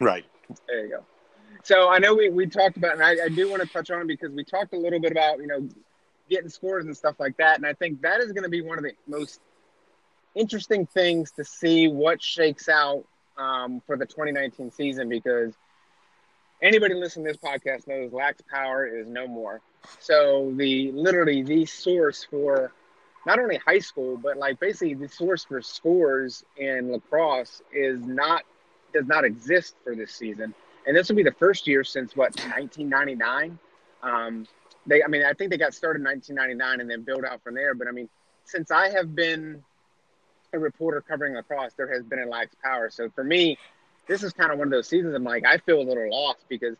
right 0.00 0.24
There 0.66 0.84
you 0.84 0.90
go. 0.90 1.04
So 1.68 1.90
I 1.90 1.98
know 1.98 2.14
we, 2.14 2.30
we 2.30 2.46
talked 2.46 2.78
about, 2.78 2.94
and 2.94 3.02
I, 3.02 3.26
I 3.26 3.28
do 3.28 3.50
want 3.50 3.60
to 3.60 3.68
touch 3.68 3.90
on 3.90 4.06
because 4.06 4.30
we 4.30 4.42
talked 4.42 4.72
a 4.72 4.78
little 4.78 5.00
bit 5.00 5.12
about, 5.12 5.38
you 5.38 5.46
know, 5.46 5.68
getting 6.30 6.48
scores 6.48 6.86
and 6.86 6.96
stuff 6.96 7.16
like 7.20 7.36
that. 7.36 7.58
And 7.58 7.66
I 7.66 7.74
think 7.74 8.00
that 8.00 8.20
is 8.20 8.32
going 8.32 8.44
to 8.44 8.48
be 8.48 8.62
one 8.62 8.78
of 8.78 8.84
the 8.84 8.92
most 9.06 9.42
interesting 10.34 10.86
things 10.86 11.30
to 11.32 11.44
see 11.44 11.86
what 11.86 12.22
shakes 12.22 12.70
out 12.70 13.04
um, 13.36 13.82
for 13.86 13.98
the 13.98 14.06
2019 14.06 14.70
season 14.70 15.10
because 15.10 15.52
anybody 16.62 16.94
listening 16.94 17.26
to 17.26 17.32
this 17.32 17.36
podcast 17.36 17.86
knows 17.86 18.14
Lax 18.14 18.40
Power 18.50 18.86
is 18.86 19.06
no 19.06 19.26
more. 19.28 19.60
So 20.00 20.50
the 20.56 20.90
literally 20.92 21.42
the 21.42 21.66
source 21.66 22.26
for 22.30 22.72
not 23.26 23.38
only 23.38 23.58
high 23.58 23.80
school, 23.80 24.16
but 24.16 24.38
like 24.38 24.58
basically 24.58 24.94
the 24.94 25.08
source 25.10 25.44
for 25.44 25.60
scores 25.60 26.46
in 26.56 26.90
lacrosse 26.92 27.60
is 27.74 28.00
not 28.00 28.44
does 28.94 29.06
not 29.06 29.26
exist 29.26 29.74
for 29.84 29.94
this 29.94 30.12
season. 30.12 30.54
And 30.88 30.96
this 30.96 31.10
will 31.10 31.16
be 31.16 31.22
the 31.22 31.32
first 31.32 31.66
year 31.66 31.84
since 31.84 32.16
what 32.16 32.34
1999. 32.34 33.58
Um, 34.02 34.46
they, 34.86 35.04
I 35.04 35.06
mean, 35.06 35.22
I 35.22 35.34
think 35.34 35.50
they 35.50 35.58
got 35.58 35.74
started 35.74 36.00
in 36.00 36.06
1999 36.06 36.80
and 36.80 36.90
then 36.90 37.02
built 37.02 37.26
out 37.26 37.42
from 37.44 37.54
there. 37.54 37.74
But 37.74 37.88
I 37.88 37.90
mean, 37.90 38.08
since 38.44 38.70
I 38.70 38.88
have 38.88 39.14
been 39.14 39.62
a 40.54 40.58
reporter 40.58 41.02
covering 41.02 41.34
lacrosse, 41.34 41.74
there 41.74 41.92
has 41.92 42.02
been 42.02 42.20
a 42.20 42.26
lax 42.26 42.56
power. 42.64 42.88
So 42.88 43.10
for 43.10 43.22
me, 43.22 43.58
this 44.06 44.22
is 44.22 44.32
kind 44.32 44.50
of 44.50 44.58
one 44.58 44.68
of 44.68 44.72
those 44.72 44.88
seasons. 44.88 45.14
I'm 45.14 45.24
like, 45.24 45.44
I 45.44 45.58
feel 45.58 45.78
a 45.78 45.84
little 45.84 46.10
lost 46.10 46.48
because 46.48 46.78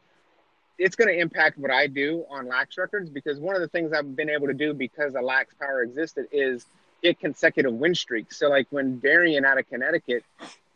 it's 0.79 0.97
going 0.97 1.09
to 1.09 1.21
impact 1.21 1.59
what 1.59 1.71
I 1.71 1.87
do 1.87 2.25
on 2.31 2.49
lax 2.49 2.79
records. 2.79 3.11
Because 3.11 3.39
one 3.39 3.57
of 3.57 3.61
the 3.61 3.69
things 3.69 3.93
I've 3.93 4.17
been 4.17 4.31
able 4.31 4.47
to 4.47 4.55
do 4.55 4.73
because 4.73 5.17
a 5.17 5.21
lax 5.21 5.53
power 5.61 5.83
existed 5.83 6.29
is 6.33 6.65
get 7.03 7.21
consecutive 7.21 7.75
win 7.75 7.95
streaks. 7.95 8.39
So 8.39 8.49
like 8.49 8.69
when 8.71 9.01
Darien 9.01 9.45
out 9.45 9.59
of 9.59 9.69
Connecticut, 9.69 10.25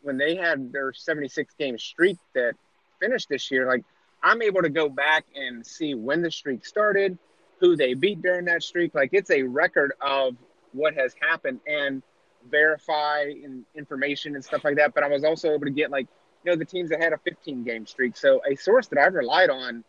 when 0.02 0.18
they 0.18 0.36
had 0.36 0.70
their 0.70 0.92
76 0.92 1.54
game 1.58 1.78
streak 1.78 2.18
that 2.34 2.56
finished 3.02 3.28
this 3.28 3.50
year, 3.50 3.66
like 3.66 3.84
I'm 4.22 4.40
able 4.42 4.62
to 4.62 4.70
go 4.70 4.88
back 4.88 5.24
and 5.34 5.66
see 5.66 5.94
when 5.94 6.22
the 6.22 6.30
streak 6.30 6.64
started, 6.64 7.18
who 7.58 7.76
they 7.76 7.94
beat 7.94 8.22
during 8.22 8.44
that 8.46 8.62
streak. 8.62 8.94
Like 8.94 9.10
it's 9.12 9.30
a 9.30 9.42
record 9.42 9.92
of 10.00 10.36
what 10.72 10.94
has 10.94 11.14
happened 11.20 11.60
and 11.66 12.02
verify 12.50 13.22
in, 13.22 13.64
information 13.74 14.34
and 14.34 14.44
stuff 14.44 14.64
like 14.64 14.76
that. 14.76 14.94
But 14.94 15.04
I 15.04 15.08
was 15.08 15.24
also 15.24 15.52
able 15.52 15.64
to 15.64 15.70
get 15.70 15.90
like, 15.90 16.06
you 16.44 16.50
know, 16.50 16.56
the 16.56 16.64
teams 16.64 16.90
that 16.90 17.00
had 17.00 17.12
a 17.12 17.18
15 17.18 17.64
game 17.64 17.86
streak. 17.86 18.16
So 18.16 18.40
a 18.48 18.56
source 18.56 18.86
that 18.88 18.98
I've 18.98 19.14
relied 19.14 19.50
on 19.50 19.84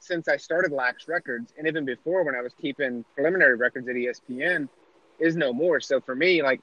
since 0.00 0.28
I 0.28 0.36
started 0.36 0.72
Lax 0.72 1.08
Records 1.08 1.52
and 1.58 1.66
even 1.66 1.84
before 1.84 2.24
when 2.24 2.34
I 2.34 2.40
was 2.40 2.54
keeping 2.60 3.04
preliminary 3.14 3.56
records 3.56 3.88
at 3.88 3.94
ESPN 3.94 4.68
is 5.18 5.36
no 5.36 5.52
more. 5.52 5.80
So 5.80 6.00
for 6.00 6.14
me, 6.14 6.42
like 6.42 6.60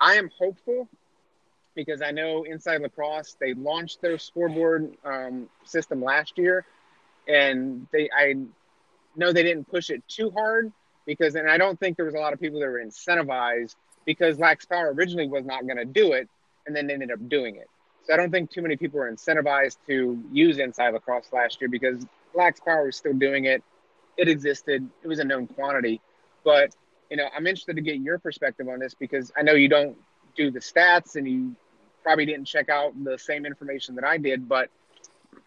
I 0.00 0.14
am 0.14 0.30
hopeful 0.38 0.88
because 1.74 2.02
I 2.02 2.10
know 2.10 2.44
Inside 2.44 2.80
Lacrosse 2.80 3.36
they 3.40 3.54
launched 3.54 4.00
their 4.00 4.18
scoreboard 4.18 4.96
um, 5.04 5.48
system 5.64 6.02
last 6.02 6.38
year, 6.38 6.64
and 7.28 7.86
they 7.92 8.08
I 8.16 8.34
know 9.16 9.32
they 9.32 9.42
didn't 9.42 9.68
push 9.68 9.90
it 9.90 10.02
too 10.08 10.30
hard 10.30 10.72
because 11.06 11.34
and 11.34 11.48
I 11.48 11.58
don't 11.58 11.78
think 11.78 11.96
there 11.96 12.06
was 12.06 12.14
a 12.14 12.18
lot 12.18 12.32
of 12.32 12.40
people 12.40 12.60
that 12.60 12.66
were 12.66 12.82
incentivized 12.84 13.76
because 14.04 14.38
Lax 14.38 14.64
Power 14.66 14.92
originally 14.92 15.28
was 15.28 15.44
not 15.44 15.62
going 15.62 15.78
to 15.78 15.84
do 15.84 16.12
it, 16.12 16.28
and 16.66 16.74
then 16.74 16.90
ended 16.90 17.10
up 17.10 17.28
doing 17.28 17.56
it. 17.56 17.68
So 18.04 18.12
I 18.12 18.16
don't 18.16 18.30
think 18.30 18.50
too 18.50 18.60
many 18.62 18.76
people 18.76 19.00
were 19.00 19.10
incentivized 19.10 19.78
to 19.86 20.22
use 20.30 20.58
Inside 20.58 20.90
Lacrosse 20.90 21.32
last 21.32 21.60
year 21.60 21.70
because 21.70 22.04
Lax 22.34 22.60
Power 22.60 22.86
was 22.86 22.96
still 22.96 23.14
doing 23.14 23.46
it. 23.46 23.62
It 24.16 24.28
existed. 24.28 24.86
It 25.02 25.08
was 25.08 25.18
a 25.18 25.24
known 25.24 25.46
quantity, 25.46 26.00
but 26.44 26.74
you 27.10 27.16
know 27.16 27.28
I'm 27.34 27.46
interested 27.46 27.76
to 27.76 27.82
get 27.82 27.96
your 27.96 28.18
perspective 28.18 28.68
on 28.68 28.78
this 28.78 28.94
because 28.94 29.32
I 29.36 29.42
know 29.42 29.52
you 29.52 29.68
don't 29.68 29.96
do 30.36 30.50
the 30.50 30.60
stats 30.60 31.16
and 31.16 31.28
you 31.28 31.56
probably 32.04 32.26
didn't 32.26 32.44
check 32.44 32.68
out 32.68 32.92
the 33.02 33.18
same 33.18 33.44
information 33.46 33.96
that 33.96 34.04
I 34.04 34.18
did, 34.18 34.48
but 34.48 34.68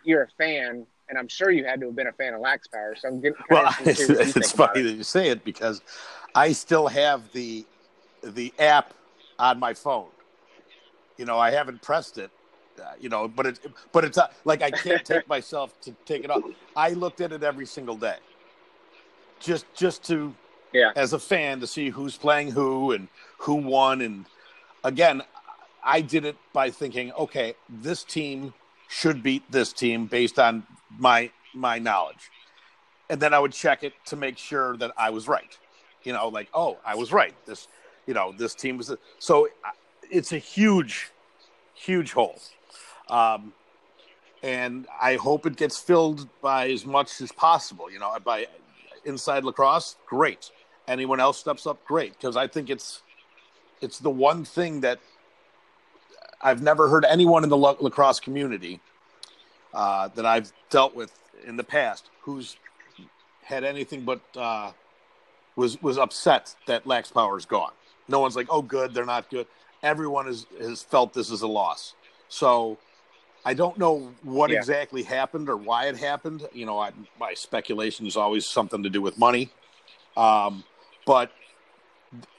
you're 0.03 0.23
a 0.23 0.27
fan, 0.37 0.85
and 1.07 1.17
I'm 1.17 1.27
sure 1.27 1.49
you 1.51 1.63
had 1.63 1.79
to 1.79 1.85
have 1.85 1.95
been 1.95 2.07
a 2.07 2.11
fan 2.11 2.33
of 2.33 2.41
Lax 2.41 2.67
Power. 2.67 2.95
So 2.97 3.07
I'm 3.07 3.21
getting 3.21 3.37
well 3.49 3.73
it's, 3.79 3.99
it's 4.35 4.51
funny 4.51 4.81
that 4.81 4.91
you 4.91 5.03
say 5.03 5.29
it 5.29 5.43
because 5.45 5.81
i 6.35 6.51
still 6.51 6.87
have 6.87 7.31
the 7.31 7.65
the 8.23 8.53
app 8.59 8.93
on 9.39 9.59
my 9.59 9.73
phone 9.73 10.07
you 11.17 11.25
know 11.25 11.37
i 11.39 11.49
haven't 11.51 11.81
pressed 11.81 12.17
it 12.17 12.31
uh, 12.81 12.91
you 12.99 13.09
know 13.09 13.27
but 13.27 13.45
it 13.45 13.59
but 13.91 14.03
it's 14.03 14.17
uh, 14.17 14.27
like 14.45 14.61
i 14.61 14.71
can't 14.71 15.05
take 15.05 15.27
myself 15.35 15.79
to 15.81 15.95
take 16.05 16.23
it 16.23 16.29
off 16.31 16.41
i 16.75 16.89
looked 16.89 17.21
at 17.21 17.31
it 17.31 17.43
every 17.43 17.65
single 17.65 17.95
day 17.95 18.17
just 19.39 19.65
just 19.73 20.03
to 20.03 20.33
Yeah. 20.73 20.91
as 20.95 21.13
a 21.13 21.19
fan 21.19 21.59
to 21.61 21.67
see 21.67 21.89
who's 21.89 22.17
playing 22.17 22.51
who 22.51 22.91
and 22.91 23.07
who 23.39 23.55
won 23.55 24.01
and 24.01 24.25
again 24.83 25.21
i 25.87 26.01
did 26.01 26.25
it 26.25 26.35
by 26.53 26.69
thinking 26.69 27.11
okay 27.13 27.55
this 27.69 28.03
team 28.03 28.53
should 28.87 29.21
beat 29.21 29.43
this 29.51 29.73
team 29.73 30.05
based 30.05 30.39
on 30.39 30.63
my 30.97 31.29
my 31.53 31.79
knowledge. 31.79 32.29
And 33.09 33.21
then 33.21 33.33
i 33.33 33.39
would 33.39 33.53
check 33.53 33.83
it 33.83 33.93
to 34.05 34.15
make 34.15 34.37
sure 34.37 34.77
that 34.77 34.91
i 34.97 35.09
was 35.09 35.27
right. 35.27 35.57
You 36.03 36.13
know 36.13 36.27
like 36.27 36.49
oh 36.53 36.77
i 36.85 36.95
was 36.95 37.11
right. 37.11 37.33
This 37.45 37.67
you 38.05 38.13
know 38.13 38.33
this 38.37 38.55
team 38.55 38.77
was 38.77 38.93
so 39.19 39.47
it's 40.09 40.31
a 40.31 40.37
huge 40.37 41.11
huge 41.73 42.11
hole. 42.13 42.39
Um 43.09 43.53
and 44.43 44.87
i 45.01 45.15
hope 45.15 45.45
it 45.45 45.55
gets 45.55 45.79
filled 45.79 46.29
by 46.41 46.69
as 46.69 46.85
much 46.85 47.21
as 47.21 47.31
possible 47.31 47.89
you 47.91 47.97
know 47.97 48.15
by 48.23 48.47
inside 49.05 49.43
lacrosse 49.43 49.95
great. 50.05 50.51
Anyone 50.87 51.19
else 51.19 51.37
steps 51.37 51.65
up 51.67 51.83
great. 51.85 52.13
Because 52.13 52.37
i 52.37 52.47
think 52.47 52.69
it's 52.69 53.01
it's 53.81 53.99
the 53.99 54.09
one 54.09 54.43
thing 54.43 54.81
that 54.81 54.99
i've 56.41 56.61
never 56.61 56.87
heard 56.89 57.05
anyone 57.05 57.43
in 57.43 57.49
the 57.49 57.57
la- 57.57 57.75
lacrosse 57.79 58.19
community 58.19 58.79
uh, 59.73 60.07
that 60.09 60.25
i've 60.25 60.51
dealt 60.69 60.95
with 60.95 61.11
in 61.45 61.55
the 61.57 61.63
past 61.63 62.09
who's 62.21 62.57
had 63.43 63.63
anything 63.63 64.01
but 64.03 64.19
uh, 64.35 64.71
was 65.55 65.81
was 65.81 65.97
upset 65.97 66.55
that 66.65 66.85
lax 66.85 67.11
power 67.11 67.37
is 67.37 67.45
gone 67.45 67.71
no 68.07 68.19
one's 68.19 68.35
like 68.35 68.47
oh 68.49 68.61
good 68.61 68.93
they're 68.93 69.05
not 69.05 69.29
good 69.29 69.47
everyone 69.83 70.25
has 70.25 70.45
has 70.59 70.81
felt 70.83 71.13
this 71.13 71.29
is 71.31 71.41
a 71.41 71.47
loss 71.47 71.93
so 72.29 72.77
I 73.45 73.53
don't 73.53 73.77
know 73.77 74.11
what 74.23 74.49
Yeah. 74.49 74.57
exactly 74.57 75.03
happened 75.03 75.47
or 75.47 75.55
why 75.55 75.85
it 75.85 75.95
happened. 75.95 76.45
You 76.51 76.65
know, 76.65 76.79
I, 76.79 76.91
my 77.17 77.33
speculation 77.33 78.05
is 78.05 78.17
always 78.17 78.45
something 78.45 78.83
to 78.83 78.89
do 78.89 79.01
with 79.01 79.17
money, 79.17 79.49
um, 80.17 80.65
but 81.05 81.31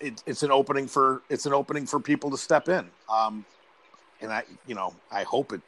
it, 0.01 0.23
it's 0.27 0.43
an 0.43 0.51
opening 0.51 0.87
for 0.87 1.23
it's 1.31 1.47
an 1.47 1.55
opening 1.55 1.87
for 1.87 1.99
people 1.99 2.31
to 2.31 2.37
step 2.37 2.69
in. 2.69 2.91
Um, 3.09 3.47
and 4.21 4.33
I, 4.33 4.45
you 4.67 4.75
know, 4.75 4.95
I 5.11 5.23
hope 5.23 5.53
it. 5.53 5.61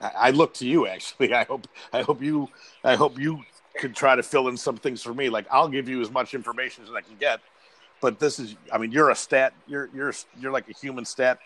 I, 0.00 0.10
I 0.16 0.30
look 0.30 0.54
to 0.54 0.66
you 0.66 0.86
actually. 0.86 1.34
I 1.42 1.44
hope 1.44 1.66
I 1.92 2.02
hope 2.02 2.22
you 2.22 2.48
I 2.84 2.96
hope 2.96 3.18
you 3.18 3.42
could 3.78 3.94
try 3.94 4.16
to 4.16 4.22
fill 4.22 4.48
in 4.48 4.56
some 4.56 4.76
things 4.76 5.02
for 5.02 5.14
me. 5.14 5.28
Like 5.28 5.46
I'll 5.50 5.68
give 5.68 5.88
you 5.88 6.00
as 6.00 6.10
much 6.10 6.34
information 6.34 6.84
as 6.84 6.90
I 6.90 7.00
can 7.00 7.16
get, 7.18 7.40
but 8.00 8.18
this 8.18 8.38
is, 8.38 8.56
I 8.72 8.78
mean, 8.78 8.92
you're 8.92 9.10
a 9.10 9.14
stat, 9.14 9.52
you're 9.66 9.88
you're 9.94 10.12
you're 10.38 10.52
like 10.52 10.68
a 10.68 10.72
human 10.72 11.04
stat 11.04 11.38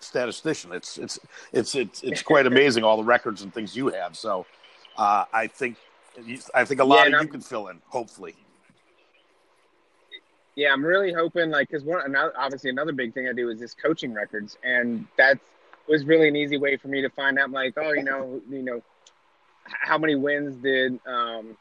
statistician. 0.00 0.72
It's 0.72 0.98
it's 0.98 1.18
it's 1.52 1.74
it's 1.74 2.02
it's 2.02 2.22
quite 2.22 2.46
amazing 2.52 2.84
all 2.84 2.96
the 2.96 3.04
records 3.04 3.42
and 3.42 3.52
things 3.52 3.76
you 3.76 3.88
have. 3.88 4.16
So 4.16 4.46
uh, 4.96 5.24
I 5.32 5.46
think 5.46 5.76
I 6.54 6.64
think 6.64 6.80
a 6.80 6.84
lot 6.84 7.08
yeah, 7.08 7.16
of 7.16 7.22
you 7.22 7.28
can 7.28 7.40
fill 7.40 7.68
in. 7.68 7.80
Hopefully. 7.88 8.34
Yeah, 10.56 10.72
I'm 10.72 10.84
really 10.84 11.12
hoping 11.12 11.50
like 11.50 11.68
because 11.68 11.84
one 11.84 12.16
obviously 12.16 12.70
another 12.70 12.92
big 12.92 13.14
thing 13.14 13.28
I 13.28 13.32
do 13.32 13.48
is 13.48 13.60
this 13.60 13.74
coaching 13.74 14.12
records, 14.12 14.58
and 14.64 15.06
that 15.16 15.38
was 15.88 16.04
really 16.04 16.28
an 16.28 16.36
easy 16.36 16.58
way 16.58 16.76
for 16.76 16.88
me 16.88 17.02
to 17.02 17.10
find 17.10 17.38
out 17.38 17.50
like 17.50 17.74
oh 17.76 17.92
you 17.92 18.02
know 18.02 18.40
you 18.50 18.62
know 18.62 18.82
how 19.64 19.98
many 19.98 20.14
wins 20.14 20.56
did 20.56 20.98
um, 21.06 21.56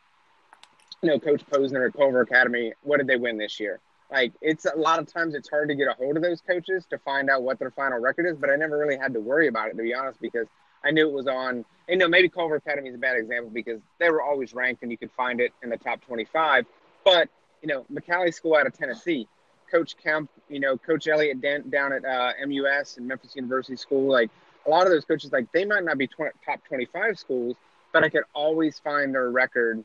you 1.01 1.09
know 1.09 1.19
Coach 1.19 1.45
Posner 1.45 1.87
at 1.87 1.93
Culver 1.93 2.21
Academy? 2.21 2.73
What 2.83 2.97
did 2.97 3.07
they 3.07 3.17
win 3.17 3.37
this 3.37 3.59
year? 3.59 3.79
Like 4.11 4.33
it's 4.41 4.65
a 4.65 4.77
lot 4.77 4.99
of 4.99 5.11
times 5.11 5.35
it's 5.35 5.49
hard 5.49 5.69
to 5.69 5.75
get 5.75 5.87
a 5.87 5.93
hold 5.93 6.15
of 6.15 6.23
those 6.23 6.41
coaches 6.41 6.85
to 6.89 6.97
find 6.99 7.29
out 7.29 7.43
what 7.43 7.59
their 7.59 7.71
final 7.71 7.99
record 7.99 8.25
is, 8.25 8.37
but 8.37 8.49
I 8.49 8.55
never 8.55 8.77
really 8.77 8.97
had 8.97 9.13
to 9.13 9.19
worry 9.19 9.47
about 9.47 9.69
it 9.69 9.77
to 9.77 9.83
be 9.83 9.93
honest 9.93 10.21
because 10.21 10.47
I 10.83 10.91
knew 10.91 11.07
it 11.07 11.13
was 11.13 11.27
on. 11.27 11.65
You 11.89 11.97
know, 11.97 12.07
maybe 12.07 12.29
Culver 12.29 12.55
Academy 12.55 12.89
is 12.89 12.95
a 12.95 12.97
bad 12.97 13.17
example 13.17 13.49
because 13.49 13.81
they 13.99 14.09
were 14.09 14.21
always 14.21 14.53
ranked 14.53 14.83
and 14.83 14.91
you 14.91 14.97
could 14.97 15.11
find 15.11 15.39
it 15.39 15.53
in 15.63 15.69
the 15.69 15.77
top 15.77 16.01
25. 16.01 16.65
But 17.03 17.29
you 17.61 17.67
know, 17.67 17.85
McCallie 17.91 18.33
School 18.33 18.55
out 18.55 18.67
of 18.67 18.77
Tennessee, 18.77 19.27
Coach 19.69 19.95
Kemp, 20.01 20.29
you 20.49 20.59
know, 20.59 20.77
Coach 20.77 21.07
Elliott 21.07 21.41
down 21.69 21.93
at 21.93 22.05
uh, 22.05 22.33
MUS 22.45 22.97
and 22.97 23.07
Memphis 23.07 23.35
University 23.35 23.75
School, 23.75 24.11
like 24.11 24.29
a 24.65 24.69
lot 24.69 24.85
of 24.85 24.91
those 24.91 25.05
coaches, 25.05 25.31
like 25.31 25.51
they 25.51 25.65
might 25.65 25.83
not 25.83 25.97
be 25.97 26.07
tw- 26.07 26.35
top 26.45 26.63
25 26.67 27.17
schools, 27.17 27.55
but 27.93 28.03
I 28.03 28.09
could 28.09 28.23
always 28.33 28.79
find 28.79 29.13
their 29.13 29.29
record 29.29 29.83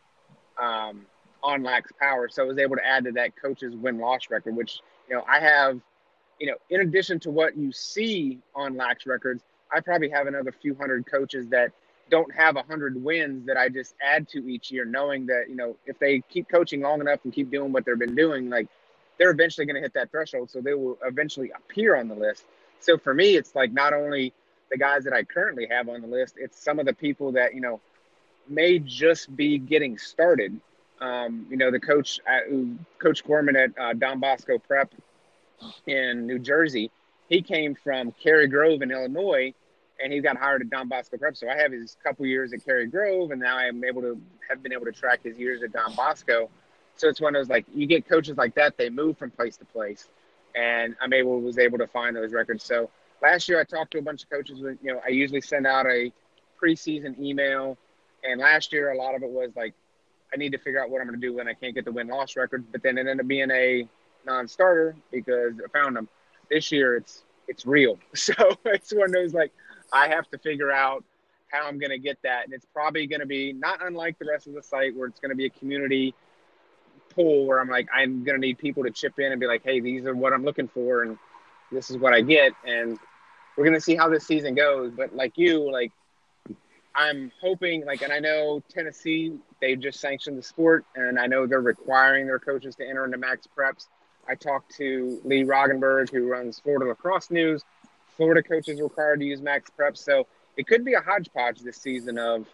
um, 0.60 1.06
on 1.42 1.62
Lax 1.62 1.90
Power. 1.98 2.28
So 2.28 2.42
I 2.42 2.46
was 2.46 2.58
able 2.58 2.76
to 2.76 2.86
add 2.86 3.04
to 3.04 3.12
that 3.12 3.32
coach's 3.40 3.74
win 3.74 3.98
loss 3.98 4.30
record, 4.30 4.56
which, 4.56 4.80
you 5.08 5.16
know, 5.16 5.24
I 5.28 5.40
have, 5.40 5.80
you 6.38 6.46
know, 6.48 6.56
in 6.70 6.80
addition 6.80 7.20
to 7.20 7.30
what 7.30 7.56
you 7.56 7.72
see 7.72 8.40
on 8.54 8.76
Lax 8.76 9.06
records, 9.06 9.42
I 9.72 9.80
probably 9.80 10.10
have 10.10 10.26
another 10.26 10.52
few 10.52 10.74
hundred 10.74 11.06
coaches 11.10 11.48
that 11.48 11.72
don't 12.10 12.32
have 12.34 12.56
a 12.56 12.62
hundred 12.62 13.02
wins 13.02 13.46
that 13.46 13.56
I 13.56 13.68
just 13.68 13.94
add 14.02 14.28
to 14.30 14.46
each 14.46 14.70
year, 14.70 14.84
knowing 14.84 15.26
that, 15.26 15.44
you 15.48 15.56
know, 15.56 15.76
if 15.86 15.98
they 15.98 16.20
keep 16.28 16.48
coaching 16.48 16.82
long 16.82 17.00
enough 17.00 17.20
and 17.24 17.32
keep 17.32 17.50
doing 17.50 17.72
what 17.72 17.86
they've 17.86 17.98
been 17.98 18.14
doing, 18.14 18.50
like 18.50 18.68
they're 19.18 19.30
eventually 19.30 19.66
going 19.66 19.76
to 19.76 19.80
hit 19.82 19.94
that 19.94 20.10
threshold. 20.10 20.50
So 20.50 20.60
they 20.60 20.74
will 20.74 20.98
eventually 21.04 21.52
appear 21.54 21.96
on 21.96 22.08
the 22.08 22.14
list. 22.14 22.44
So 22.80 22.98
for 22.98 23.14
me, 23.14 23.36
it's 23.36 23.54
like 23.54 23.72
not 23.72 23.92
only 23.92 24.32
the 24.70 24.78
guys 24.78 25.04
that 25.04 25.12
I 25.12 25.22
currently 25.22 25.66
have 25.70 25.88
on 25.88 26.00
the 26.00 26.08
list, 26.08 26.34
it's 26.38 26.58
some 26.62 26.78
of 26.78 26.86
the 26.86 26.94
people 26.94 27.32
that, 27.32 27.54
you 27.54 27.60
know, 27.60 27.80
may 28.48 28.78
just 28.78 29.34
be 29.36 29.58
getting 29.58 29.98
started. 29.98 30.58
Um, 31.00 31.46
you 31.50 31.56
know, 31.56 31.70
the 31.70 31.80
coach, 31.80 32.20
at, 32.26 32.42
Coach 32.98 33.24
Gorman 33.24 33.56
at 33.56 33.70
uh, 33.78 33.92
Don 33.92 34.20
Bosco 34.20 34.58
Prep 34.58 34.94
in 35.86 36.26
New 36.26 36.38
Jersey, 36.38 36.90
he 37.28 37.42
came 37.42 37.74
from 37.74 38.12
Cary 38.12 38.46
Grove 38.46 38.82
in 38.82 38.90
Illinois, 38.90 39.54
and 40.02 40.12
he 40.12 40.20
got 40.20 40.36
hired 40.36 40.62
at 40.62 40.70
Don 40.70 40.88
Bosco 40.88 41.16
Prep. 41.16 41.36
So 41.36 41.48
I 41.48 41.56
have 41.56 41.72
his 41.72 41.96
couple 42.02 42.26
years 42.26 42.52
at 42.52 42.64
Cary 42.64 42.86
Grove, 42.86 43.30
and 43.30 43.40
now 43.40 43.56
I 43.56 43.64
am 43.64 43.82
able 43.84 44.02
to 44.02 44.20
have 44.48 44.62
been 44.62 44.72
able 44.72 44.86
to 44.86 44.92
track 44.92 45.22
his 45.22 45.38
years 45.38 45.62
at 45.62 45.72
Don 45.72 45.94
Bosco. 45.94 46.50
So 46.96 47.08
it's 47.08 47.20
one 47.20 47.34
of 47.34 47.40
those 47.40 47.48
like 47.48 47.66
you 47.74 47.86
get 47.86 48.08
coaches 48.08 48.36
like 48.36 48.54
that, 48.54 48.76
they 48.76 48.90
move 48.90 49.18
from 49.18 49.30
place 49.30 49.56
to 49.58 49.64
place, 49.64 50.08
and 50.54 50.94
I'm 51.00 51.12
able 51.12 51.40
was 51.40 51.58
able 51.58 51.78
to 51.78 51.86
find 51.86 52.14
those 52.14 52.32
records. 52.32 52.64
So 52.64 52.90
last 53.22 53.48
year 53.48 53.60
I 53.60 53.64
talked 53.64 53.92
to 53.92 53.98
a 53.98 54.02
bunch 54.02 54.22
of 54.24 54.30
coaches. 54.30 54.60
You 54.60 54.94
know, 54.94 55.00
I 55.04 55.10
usually 55.10 55.40
send 55.40 55.66
out 55.66 55.86
a 55.86 56.12
preseason 56.62 57.18
email 57.18 57.76
and 58.24 58.40
last 58.40 58.72
year, 58.72 58.92
a 58.92 58.96
lot 58.96 59.14
of 59.14 59.22
it 59.22 59.30
was 59.30 59.50
like, 59.56 59.74
I 60.32 60.36
need 60.36 60.52
to 60.52 60.58
figure 60.58 60.82
out 60.82 60.90
what 60.90 61.00
I'm 61.00 61.06
going 61.06 61.20
to 61.20 61.26
do 61.26 61.34
when 61.34 61.48
I 61.48 61.54
can't 61.54 61.74
get 61.74 61.84
the 61.84 61.92
win 61.92 62.08
loss 62.08 62.36
record. 62.36 62.64
But 62.72 62.82
then 62.82 62.96
it 62.96 63.02
ended 63.02 63.20
up 63.20 63.26
being 63.26 63.50
a 63.50 63.86
non 64.24 64.48
starter 64.48 64.96
because 65.10 65.54
I 65.64 65.68
found 65.68 65.96
them. 65.96 66.08
This 66.50 66.70
year, 66.70 66.96
it's 66.96 67.22
it's 67.48 67.66
real. 67.66 67.98
So 68.14 68.34
it's 68.66 68.92
one 68.92 69.06
of 69.06 69.12
those 69.12 69.34
like, 69.34 69.52
I 69.92 70.08
have 70.08 70.28
to 70.30 70.38
figure 70.38 70.70
out 70.70 71.04
how 71.48 71.66
I'm 71.66 71.78
going 71.78 71.90
to 71.90 71.98
get 71.98 72.18
that. 72.22 72.44
And 72.44 72.54
it's 72.54 72.66
probably 72.72 73.06
going 73.06 73.20
to 73.20 73.26
be 73.26 73.52
not 73.52 73.84
unlike 73.84 74.18
the 74.18 74.26
rest 74.26 74.46
of 74.46 74.54
the 74.54 74.62
site 74.62 74.96
where 74.96 75.08
it's 75.08 75.20
going 75.20 75.30
to 75.30 75.36
be 75.36 75.46
a 75.46 75.50
community 75.50 76.14
pool 77.14 77.46
where 77.46 77.60
I'm 77.60 77.68
like, 77.68 77.88
I'm 77.92 78.24
going 78.24 78.40
to 78.40 78.46
need 78.46 78.58
people 78.58 78.82
to 78.84 78.90
chip 78.90 79.18
in 79.18 79.32
and 79.32 79.40
be 79.40 79.46
like, 79.46 79.62
hey, 79.64 79.80
these 79.80 80.04
are 80.06 80.14
what 80.14 80.32
I'm 80.32 80.44
looking 80.44 80.68
for. 80.68 81.02
And 81.02 81.18
this 81.70 81.90
is 81.90 81.96
what 81.98 82.12
I 82.12 82.20
get. 82.20 82.52
And 82.66 82.98
we're 83.56 83.64
going 83.64 83.74
to 83.74 83.80
see 83.80 83.96
how 83.96 84.08
this 84.08 84.26
season 84.26 84.54
goes. 84.54 84.92
But 84.96 85.14
like 85.14 85.36
you, 85.36 85.70
like, 85.70 85.92
I'm 86.94 87.32
hoping, 87.40 87.86
like, 87.86 88.02
and 88.02 88.12
I 88.12 88.18
know 88.18 88.62
Tennessee, 88.68 89.32
they 89.60 89.76
just 89.76 90.00
sanctioned 90.00 90.36
the 90.36 90.42
sport, 90.42 90.84
and 90.94 91.18
I 91.18 91.26
know 91.26 91.46
they're 91.46 91.60
requiring 91.60 92.26
their 92.26 92.38
coaches 92.38 92.74
to 92.76 92.86
enter 92.86 93.04
into 93.04 93.16
MaxPreps. 93.16 93.86
I 94.28 94.34
talked 94.34 94.76
to 94.76 95.20
Lee 95.24 95.44
Roggenberg, 95.44 96.10
who 96.10 96.28
runs 96.28 96.58
Florida 96.58 96.86
Lacrosse 96.86 97.30
News. 97.30 97.64
Florida 98.16 98.42
coaches 98.42 98.80
required 98.80 99.20
to 99.20 99.26
use 99.26 99.40
MaxPreps, 99.40 99.98
so 99.98 100.26
it 100.56 100.66
could 100.66 100.84
be 100.84 100.92
a 100.92 101.00
hodgepodge 101.00 101.60
this 101.60 101.78
season 101.78 102.18
of 102.18 102.46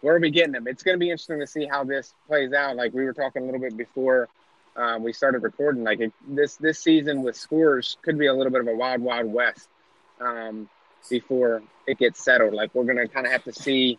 where 0.00 0.16
are 0.16 0.20
we 0.20 0.30
getting 0.30 0.52
them. 0.52 0.66
It's 0.68 0.82
going 0.82 0.94
to 0.94 0.98
be 0.98 1.10
interesting 1.10 1.40
to 1.40 1.46
see 1.46 1.66
how 1.66 1.84
this 1.84 2.14
plays 2.26 2.52
out. 2.52 2.76
Like 2.76 2.92
we 2.92 3.04
were 3.04 3.12
talking 3.12 3.42
a 3.42 3.44
little 3.46 3.60
bit 3.60 3.76
before 3.76 4.28
um, 4.76 5.02
we 5.02 5.12
started 5.12 5.42
recording, 5.42 5.82
like 5.82 6.00
it, 6.00 6.12
this 6.28 6.56
this 6.56 6.78
season 6.78 7.22
with 7.22 7.36
scores 7.36 7.96
could 8.02 8.16
be 8.16 8.26
a 8.26 8.34
little 8.34 8.52
bit 8.52 8.60
of 8.60 8.68
a 8.68 8.74
wild, 8.74 9.00
wild 9.00 9.32
west. 9.32 9.68
Um, 10.20 10.68
before 11.08 11.62
it 11.86 11.98
gets 11.98 12.22
settled. 12.22 12.54
Like 12.54 12.74
we're 12.74 12.84
gonna 12.84 13.08
kind 13.08 13.26
of 13.26 13.32
have 13.32 13.44
to 13.44 13.52
see 13.52 13.98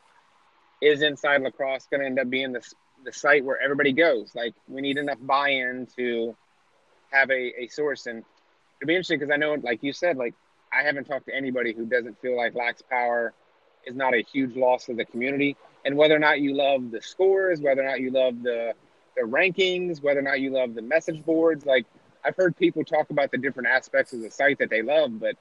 is 0.81 1.01
inside 1.01 1.41
lacrosse 1.41 1.87
going 1.89 2.01
to 2.01 2.05
end 2.05 2.19
up 2.19 2.29
being 2.29 2.53
the 2.53 2.61
the 3.03 3.11
site 3.11 3.43
where 3.43 3.61
everybody 3.61 3.93
goes. 3.93 4.33
Like 4.35 4.53
we 4.67 4.81
need 4.81 4.97
enough 4.97 5.17
buy-in 5.21 5.87
to 5.97 6.35
have 7.11 7.29
a, 7.29 7.63
a 7.63 7.67
source, 7.67 8.05
and 8.05 8.23
it'll 8.79 8.87
be 8.87 8.93
interesting 8.93 9.19
because 9.19 9.31
I 9.31 9.37
know, 9.37 9.55
like 9.61 9.83
you 9.83 9.93
said, 9.93 10.17
like 10.17 10.35
I 10.73 10.83
haven't 10.83 11.05
talked 11.05 11.25
to 11.27 11.35
anybody 11.35 11.73
who 11.73 11.85
doesn't 11.85 12.19
feel 12.21 12.37
like 12.37 12.55
Lax 12.55 12.81
Power 12.81 13.33
is 13.85 13.95
not 13.95 14.13
a 14.13 14.21
huge 14.21 14.55
loss 14.55 14.85
to 14.85 14.93
the 14.93 15.05
community. 15.05 15.55
And 15.85 15.95
whether 15.95 16.15
or 16.15 16.19
not 16.19 16.41
you 16.41 16.53
love 16.55 16.91
the 16.91 17.01
scores, 17.01 17.61
whether 17.61 17.81
or 17.81 17.85
not 17.85 17.99
you 17.99 18.11
love 18.11 18.41
the 18.43 18.73
the 19.15 19.23
rankings, 19.23 20.01
whether 20.01 20.19
or 20.19 20.23
not 20.23 20.39
you 20.39 20.51
love 20.51 20.75
the 20.75 20.81
message 20.81 21.23
boards, 21.25 21.65
like 21.65 21.85
I've 22.23 22.35
heard 22.35 22.55
people 22.55 22.83
talk 22.83 23.09
about 23.09 23.31
the 23.31 23.37
different 23.37 23.69
aspects 23.69 24.13
of 24.13 24.21
the 24.21 24.29
site 24.29 24.59
that 24.59 24.69
they 24.69 24.81
love, 24.81 25.19
but 25.19 25.35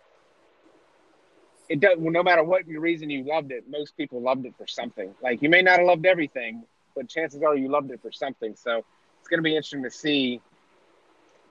it 1.69 1.81
does 1.81 1.99
well, 1.99 2.13
no 2.13 2.23
matter 2.23 2.43
what 2.43 2.67
your 2.67 2.81
reason 2.81 3.11
you 3.11 3.25
loved 3.25 3.53
it 3.53 3.65
most 3.69 3.97
people 3.97 4.23
loved 4.23 4.47
it 4.47 4.55
for 4.57 4.67
something. 4.67 5.15
Like 5.23 5.43
you 5.43 5.49
may 5.49 5.63
not 5.63 5.79
have 5.79 5.87
loved 5.87 6.07
everything 6.07 6.65
but 6.97 7.09
chances 7.09 7.43
are 7.43 7.55
you 7.57 7.69
loved 7.69 7.91
it 7.91 8.01
for 8.03 8.11
something. 8.11 8.57
So 8.57 8.85
it's 9.21 9.29
going 9.29 9.39
to 9.39 9.43
be 9.43 9.55
interesting 9.55 9.85
to 9.85 9.91
see 9.91 10.41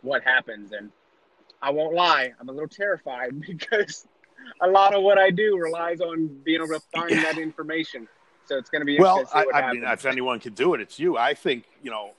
what 0.02 0.24
happens. 0.24 0.72
And 0.72 0.92
i 1.62 1.70
won't 1.70 1.94
lie 1.94 2.32
i'm 2.40 2.50
a 2.50 2.52
little 2.52 2.68
terrified 2.68 3.40
because 3.48 4.08
a 4.62 4.68
lot 4.68 4.94
of 4.94 5.04
what 5.04 5.18
i 5.18 5.30
do 5.30 5.58
relies 5.58 6.02
on 6.02 6.28
being 6.44 6.62
able 6.62 6.68
to 6.68 6.82
find 6.94 7.12
that 7.12 7.38
information 7.38 8.08
so 8.48 8.58
it's 8.58 8.70
going 8.70 8.82
to 8.82 8.86
be 8.86 8.98
well 9.00 9.24
I, 9.34 9.46
I 9.54 9.74
mean 9.74 9.84
if 9.84 10.06
anyone 10.06 10.40
can 10.40 10.54
do 10.54 10.74
it 10.74 10.82
it's 10.82 10.98
you 11.00 11.18
i 11.18 11.34
think 11.34 11.66
you 11.84 11.92
know 11.92 12.12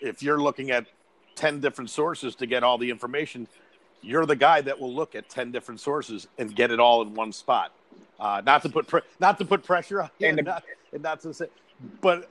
if 0.00 0.22
you're 0.22 0.40
looking 0.40 0.70
at 0.70 0.86
10 1.36 1.60
different 1.60 1.90
sources 1.90 2.34
to 2.36 2.46
get 2.46 2.62
all 2.62 2.76
the 2.78 2.90
information 2.90 3.48
you're 4.02 4.26
the 4.26 4.36
guy 4.36 4.60
that 4.60 4.78
will 4.78 4.92
look 4.92 5.14
at 5.14 5.28
10 5.28 5.52
different 5.52 5.80
sources 5.80 6.26
and 6.36 6.54
get 6.54 6.70
it 6.70 6.80
all 6.80 7.02
in 7.02 7.14
one 7.14 7.32
spot. 7.32 7.72
Uh, 8.18 8.42
not 8.44 8.62
to 8.62 8.68
put 8.68 8.86
pre- 8.86 9.00
not 9.18 9.38
to 9.38 9.44
put 9.44 9.64
pressure 9.64 10.02
on 10.02 10.10
you, 10.18 10.28
and, 10.28 10.44
not, 10.44 10.62
and 10.92 11.02
not 11.02 11.20
to 11.20 11.34
say, 11.34 11.46
but 12.00 12.30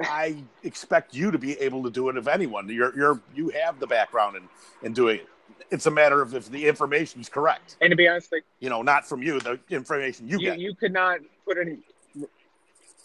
I 0.00 0.36
expect 0.62 1.14
you 1.14 1.30
to 1.30 1.38
be 1.38 1.58
able 1.60 1.82
to 1.82 1.90
do 1.90 2.08
it. 2.08 2.16
If 2.16 2.26
anyone, 2.26 2.68
you're 2.70 2.96
you're 2.96 3.20
you 3.34 3.50
have 3.50 3.80
the 3.80 3.86
background 3.86 4.36
in 4.36 4.48
in 4.82 4.92
doing 4.94 5.18
it. 5.18 5.28
It's 5.70 5.86
a 5.86 5.90
matter 5.90 6.22
of 6.22 6.34
if 6.34 6.50
the 6.50 6.66
information 6.66 7.20
is 7.20 7.28
correct. 7.28 7.76
And 7.82 7.90
to 7.90 7.96
be 7.96 8.08
honest, 8.08 8.32
like, 8.32 8.44
you 8.60 8.70
know, 8.70 8.80
not 8.80 9.06
from 9.06 9.22
you, 9.22 9.40
the 9.40 9.58
information 9.70 10.26
you, 10.26 10.38
you 10.38 10.50
get. 10.50 10.58
You 10.58 10.74
could 10.74 10.92
not 10.92 11.20
put 11.44 11.58
any. 11.58 11.78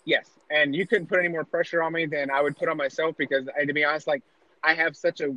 Yes, 0.10 0.28
and 0.50 0.76
you 0.76 0.88
couldn't 0.88 1.06
put 1.06 1.20
any 1.20 1.28
more 1.28 1.44
pressure 1.44 1.84
on 1.84 1.94
me 1.94 2.08
than 2.08 2.32
I 2.32 2.42
would 2.42 2.58
put 2.58 2.68
on 2.68 2.78
myself 2.78 3.16
because, 3.16 3.46
to 3.46 3.74
be 3.74 3.84
honest, 3.84 4.08
like 4.08 4.24
I 4.64 4.74
have 4.74 4.98
such 4.98 5.22
a 5.22 5.36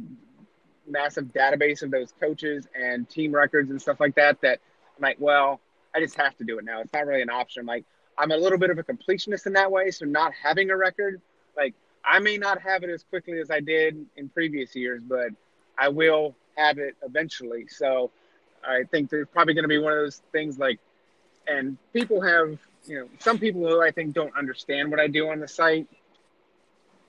massive 0.89 1.27
database 1.27 1.83
of 1.83 1.91
those 1.91 2.15
coaches 2.19 2.67
and 2.75 3.07
team 3.07 3.35
records 3.35 3.71
and 3.71 3.81
stuff 3.83 4.01
like 4.01 4.15
that 4.15 4.41
that 4.41 4.61
I'm 4.97 5.03
like, 5.03 5.19
well, 5.21 5.61
I 5.95 6.01
just 6.01 6.17
have 6.17 6.39
to 6.39 6.45
do 6.45 6.59
it 6.59 6.65
now. 6.65 6.81
It's 6.81 6.93
not 6.95 7.07
really 7.07 7.21
an 7.21 7.29
option. 7.29 7.67
Like, 7.67 7.85
I'm 8.17 8.31
a 8.31 8.37
little 8.39 8.57
bit 8.57 8.71
of 8.71 8.79
a 8.79 8.83
completionist 8.83 9.45
in 9.45 9.53
that 9.53 9.71
way. 9.71 9.91
So 9.91 10.07
not 10.07 10.33
having 10.33 10.71
a 10.71 10.77
record, 10.79 11.21
like 11.55 11.75
I 12.03 12.19
may 12.21 12.39
not 12.39 12.59
have 12.63 12.83
it 12.83 12.89
as 12.89 13.03
quickly 13.03 13.41
as 13.41 13.51
I 13.51 13.61
did 13.61 14.07
in 14.17 14.31
previous 14.31 14.75
years, 14.75 15.03
but 15.07 15.33
I 15.77 15.91
will 15.91 16.35
have 16.57 16.79
it 16.79 16.97
eventually. 17.03 17.67
So 17.69 18.11
I 18.67 18.85
think 18.85 19.11
there's 19.11 19.29
probably 19.29 19.53
going 19.53 19.65
to 19.65 19.69
be 19.69 19.77
one 19.77 19.93
of 19.93 19.99
those 19.99 20.23
things 20.33 20.59
like, 20.59 20.81
and 21.47 21.79
people 21.93 22.21
have, 22.23 22.59
you 22.87 22.99
know, 23.01 23.09
some 23.21 23.39
people 23.39 23.63
who 23.63 23.83
I 23.83 23.91
think 23.91 24.15
don't 24.15 24.37
understand 24.37 24.91
what 24.91 25.01
I 25.01 25.09
do 25.09 25.29
on 25.31 25.41
the 25.41 25.49
site 25.49 25.89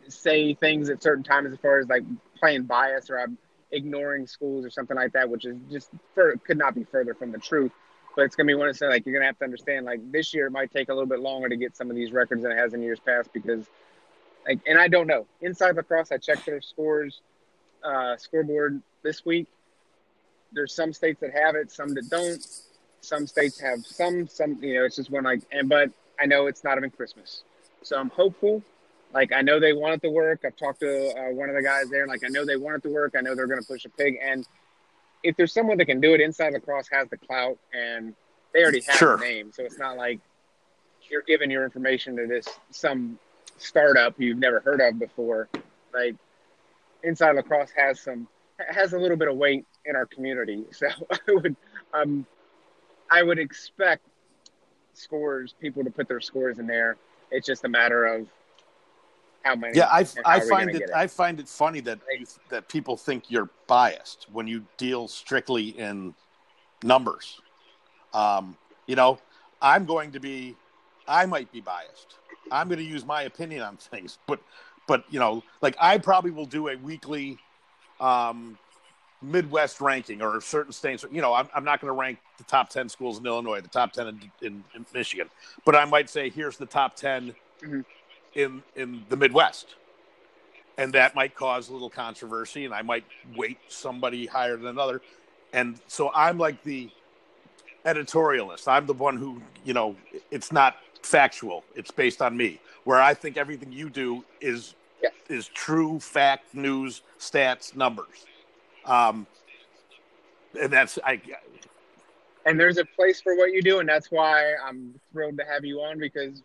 say 0.07 0.53
things 0.53 0.89
at 0.89 1.01
certain 1.01 1.23
times 1.23 1.53
as 1.53 1.59
far 1.59 1.79
as 1.79 1.87
like 1.87 2.03
playing 2.39 2.63
bias 2.63 3.09
or 3.09 3.19
I'm 3.19 3.37
ignoring 3.71 4.27
schools 4.27 4.65
or 4.65 4.69
something 4.69 4.97
like 4.97 5.13
that, 5.13 5.29
which 5.29 5.45
is 5.45 5.57
just 5.71 5.89
for, 6.13 6.35
could 6.45 6.57
not 6.57 6.75
be 6.75 6.83
further 6.83 7.13
from 7.13 7.31
the 7.31 7.39
truth. 7.39 7.71
But 8.15 8.25
it's 8.25 8.35
gonna 8.35 8.47
be 8.47 8.55
one 8.55 8.69
of 8.69 8.79
like 8.81 9.05
you're 9.05 9.15
gonna 9.15 9.25
have 9.25 9.39
to 9.39 9.45
understand 9.45 9.85
like 9.85 10.11
this 10.11 10.33
year 10.33 10.47
it 10.47 10.51
might 10.51 10.71
take 10.71 10.89
a 10.89 10.93
little 10.93 11.09
bit 11.09 11.19
longer 11.19 11.49
to 11.49 11.55
get 11.55 11.75
some 11.75 11.89
of 11.89 11.95
these 11.95 12.11
records 12.11 12.43
than 12.43 12.51
it 12.51 12.57
has 12.57 12.73
in 12.73 12.81
years 12.81 12.99
past 12.99 13.31
because 13.33 13.65
Like, 14.47 14.59
and 14.67 14.77
I 14.77 14.87
don't 14.87 15.07
know. 15.07 15.25
Inside 15.41 15.75
lacrosse, 15.75 16.11
I 16.11 16.17
checked 16.17 16.45
their 16.45 16.61
scores, 16.61 17.21
uh, 17.83 18.17
scoreboard 18.17 18.81
this 19.03 19.25
week. 19.25 19.47
There's 20.51 20.75
some 20.75 20.93
states 20.93 21.21
that 21.21 21.31
have 21.33 21.55
it, 21.55 21.71
some 21.71 21.93
that 21.95 22.09
don't. 22.09 22.45
Some 23.03 23.27
states 23.27 23.59
have 23.59 23.85
some, 23.85 24.27
some, 24.27 24.57
you 24.63 24.75
know, 24.75 24.85
it's 24.85 24.95
just 24.95 25.11
one 25.11 25.25
like, 25.25 25.41
and 25.51 25.67
but 25.67 25.91
I 26.19 26.25
know 26.25 26.47
it's 26.47 26.63
not 26.63 26.77
even 26.77 26.89
Christmas, 26.89 27.43
so 27.81 27.97
I'm 27.99 28.09
hopeful. 28.09 28.63
Like 29.13 29.33
I 29.33 29.41
know 29.41 29.59
they 29.59 29.73
want 29.73 29.95
it 29.95 30.01
to 30.07 30.09
work. 30.09 30.41
I've 30.45 30.55
talked 30.55 30.79
to 30.79 31.09
uh, 31.09 31.33
one 31.33 31.49
of 31.49 31.55
the 31.55 31.61
guys 31.61 31.89
there. 31.89 32.07
Like 32.07 32.21
I 32.25 32.29
know 32.29 32.45
they 32.45 32.55
want 32.55 32.77
it 32.77 32.87
to 32.87 32.93
work. 32.93 33.13
I 33.17 33.21
know 33.21 33.35
they're 33.35 33.45
going 33.47 33.61
to 33.61 33.67
push 33.67 33.83
a 33.85 33.89
pig. 33.89 34.17
And 34.23 34.47
if 35.21 35.35
there's 35.35 35.53
someone 35.53 35.77
that 35.77 35.85
can 35.85 35.99
do 35.99 36.13
it, 36.13 36.21
inside 36.21 36.53
lacrosse 36.53 36.87
has 36.91 37.09
the 37.09 37.17
clout, 37.17 37.57
and 37.73 38.15
they 38.53 38.61
already 38.63 38.81
have 38.87 38.95
Sure. 38.95 39.17
the 39.17 39.23
name, 39.25 39.51
so 39.51 39.63
it's 39.63 39.77
not 39.77 39.97
like 39.97 40.19
you're 41.09 41.23
giving 41.23 41.51
your 41.51 41.65
information 41.65 42.15
to 42.15 42.25
this 42.25 42.47
some 42.71 43.19
startup 43.57 44.19
you've 44.19 44.37
never 44.37 44.61
heard 44.61 44.79
of 44.79 44.97
before. 44.97 45.49
Like 45.93 46.15
inside 47.03 47.35
lacrosse 47.35 47.71
has 47.75 47.99
some 47.99 48.27
has 48.69 48.93
a 48.93 48.97
little 48.97 49.17
bit 49.17 49.27
of 49.27 49.35
weight 49.35 49.65
in 49.85 49.95
our 49.97 50.05
community, 50.05 50.63
so 50.71 50.87
I 51.11 51.17
would 51.27 51.55
um 51.93 52.25
I 53.13 53.21
would 53.21 53.37
expect 53.37 54.07
scores 54.93 55.53
people 55.61 55.83
to 55.83 55.91
put 55.91 56.07
their 56.07 56.19
scores 56.19 56.57
in 56.57 56.65
there. 56.65 56.97
It's 57.29 57.45
just 57.45 57.63
a 57.63 57.69
matter 57.69 58.05
of 58.05 58.27
how 59.43 59.55
many. 59.55 59.77
Yeah, 59.77 59.85
I, 59.85 59.99
I 60.25 60.39
find 60.39 60.71
gonna 60.71 60.83
it, 60.83 60.89
I 60.95 61.05
find 61.05 61.39
it 61.39 61.47
funny 61.47 61.79
that 61.81 61.99
you, 62.17 62.25
that 62.49 62.67
people 62.69 62.97
think 62.97 63.29
you're 63.29 63.49
biased 63.67 64.27
when 64.31 64.47
you 64.47 64.65
deal 64.77 65.07
strictly 65.07 65.69
in 65.69 66.15
numbers. 66.83 67.39
Um, 68.15 68.57
you 68.87 68.95
know, 68.95 69.19
I'm 69.61 69.85
going 69.85 70.11
to 70.11 70.19
be, 70.19 70.55
I 71.07 71.27
might 71.27 71.51
be 71.51 71.61
biased. 71.61 72.15
I'm 72.51 72.67
going 72.67 72.79
to 72.79 72.85
use 72.85 73.05
my 73.05 73.23
opinion 73.23 73.61
on 73.61 73.77
things, 73.77 74.17
but 74.27 74.39
but 74.87 75.05
you 75.09 75.19
know, 75.19 75.43
like 75.61 75.75
I 75.79 75.99
probably 75.99 76.31
will 76.31 76.45
do 76.45 76.69
a 76.69 76.77
weekly 76.77 77.37
um, 77.99 78.57
Midwest 79.23 79.81
ranking 79.81 80.21
or 80.21 80.39
certain 80.41 80.73
states. 80.73 81.05
You 81.11 81.21
know, 81.21 81.33
I'm, 81.33 81.47
I'm 81.55 81.63
not 81.63 81.81
going 81.81 81.89
to 81.93 81.99
rank 81.99 82.19
the 82.37 82.43
top 82.43 82.69
ten 82.69 82.89
schools 82.89 83.19
in 83.19 83.25
Illinois, 83.25 83.61
the 83.61 83.67
top 83.69 83.93
ten 83.93 84.07
in, 84.07 84.19
in, 84.41 84.63
in 84.75 84.85
Michigan, 84.93 85.29
but 85.65 85.75
I 85.75 85.85
might 85.85 86.09
say 86.09 86.29
here's 86.29 86.57
the 86.57 86.65
top 86.65 86.95
10 86.95 87.33
Mhm. 87.63 87.85
in 88.35 88.63
in 88.75 89.05
the 89.09 89.15
Midwest, 89.15 89.75
and 90.77 90.91
that 90.93 91.15
might 91.15 91.33
cause 91.35 91.69
a 91.69 91.73
little 91.73 91.89
controversy, 91.89 92.65
and 92.65 92.73
I 92.73 92.81
might 92.81 93.05
weight 93.35 93.57
somebody 93.69 94.25
higher 94.25 94.57
than 94.57 94.67
another, 94.67 95.01
and 95.53 95.79
so 95.87 96.11
I'm 96.13 96.37
like 96.37 96.61
the 96.63 96.89
editorialist. 97.85 98.67
I'm 98.67 98.85
the 98.85 98.93
one 98.93 99.17
who 99.17 99.41
you 99.63 99.73
know 99.73 99.95
it's 100.31 100.51
not 100.51 100.75
factual; 101.01 101.63
it's 101.75 101.91
based 101.91 102.21
on 102.21 102.35
me. 102.35 102.59
Where 102.83 103.01
I 103.01 103.13
think 103.13 103.37
everything 103.37 103.71
you 103.71 103.89
do 103.89 104.25
is 104.41 104.75
Yes. 105.01 105.13
is 105.29 105.47
true 105.49 105.99
fact, 105.99 106.53
news, 106.55 107.01
stats, 107.19 107.75
numbers. 107.75 108.25
Um, 108.85 109.27
and 110.59 110.71
that's 110.71 110.99
I. 111.03 111.21
and 112.45 112.59
there's 112.59 112.77
a 112.77 112.85
place 112.85 113.21
for 113.21 113.35
what 113.35 113.53
you 113.53 113.61
do, 113.61 113.79
and 113.79 113.87
that's 113.87 114.11
why 114.11 114.53
I'm 114.63 114.99
thrilled 115.11 115.37
to 115.37 115.45
have 115.45 115.65
you 115.65 115.81
on 115.81 115.99
because 115.99 116.43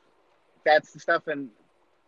that's 0.64 0.92
the 0.92 1.00
stuff 1.00 1.26
and 1.26 1.48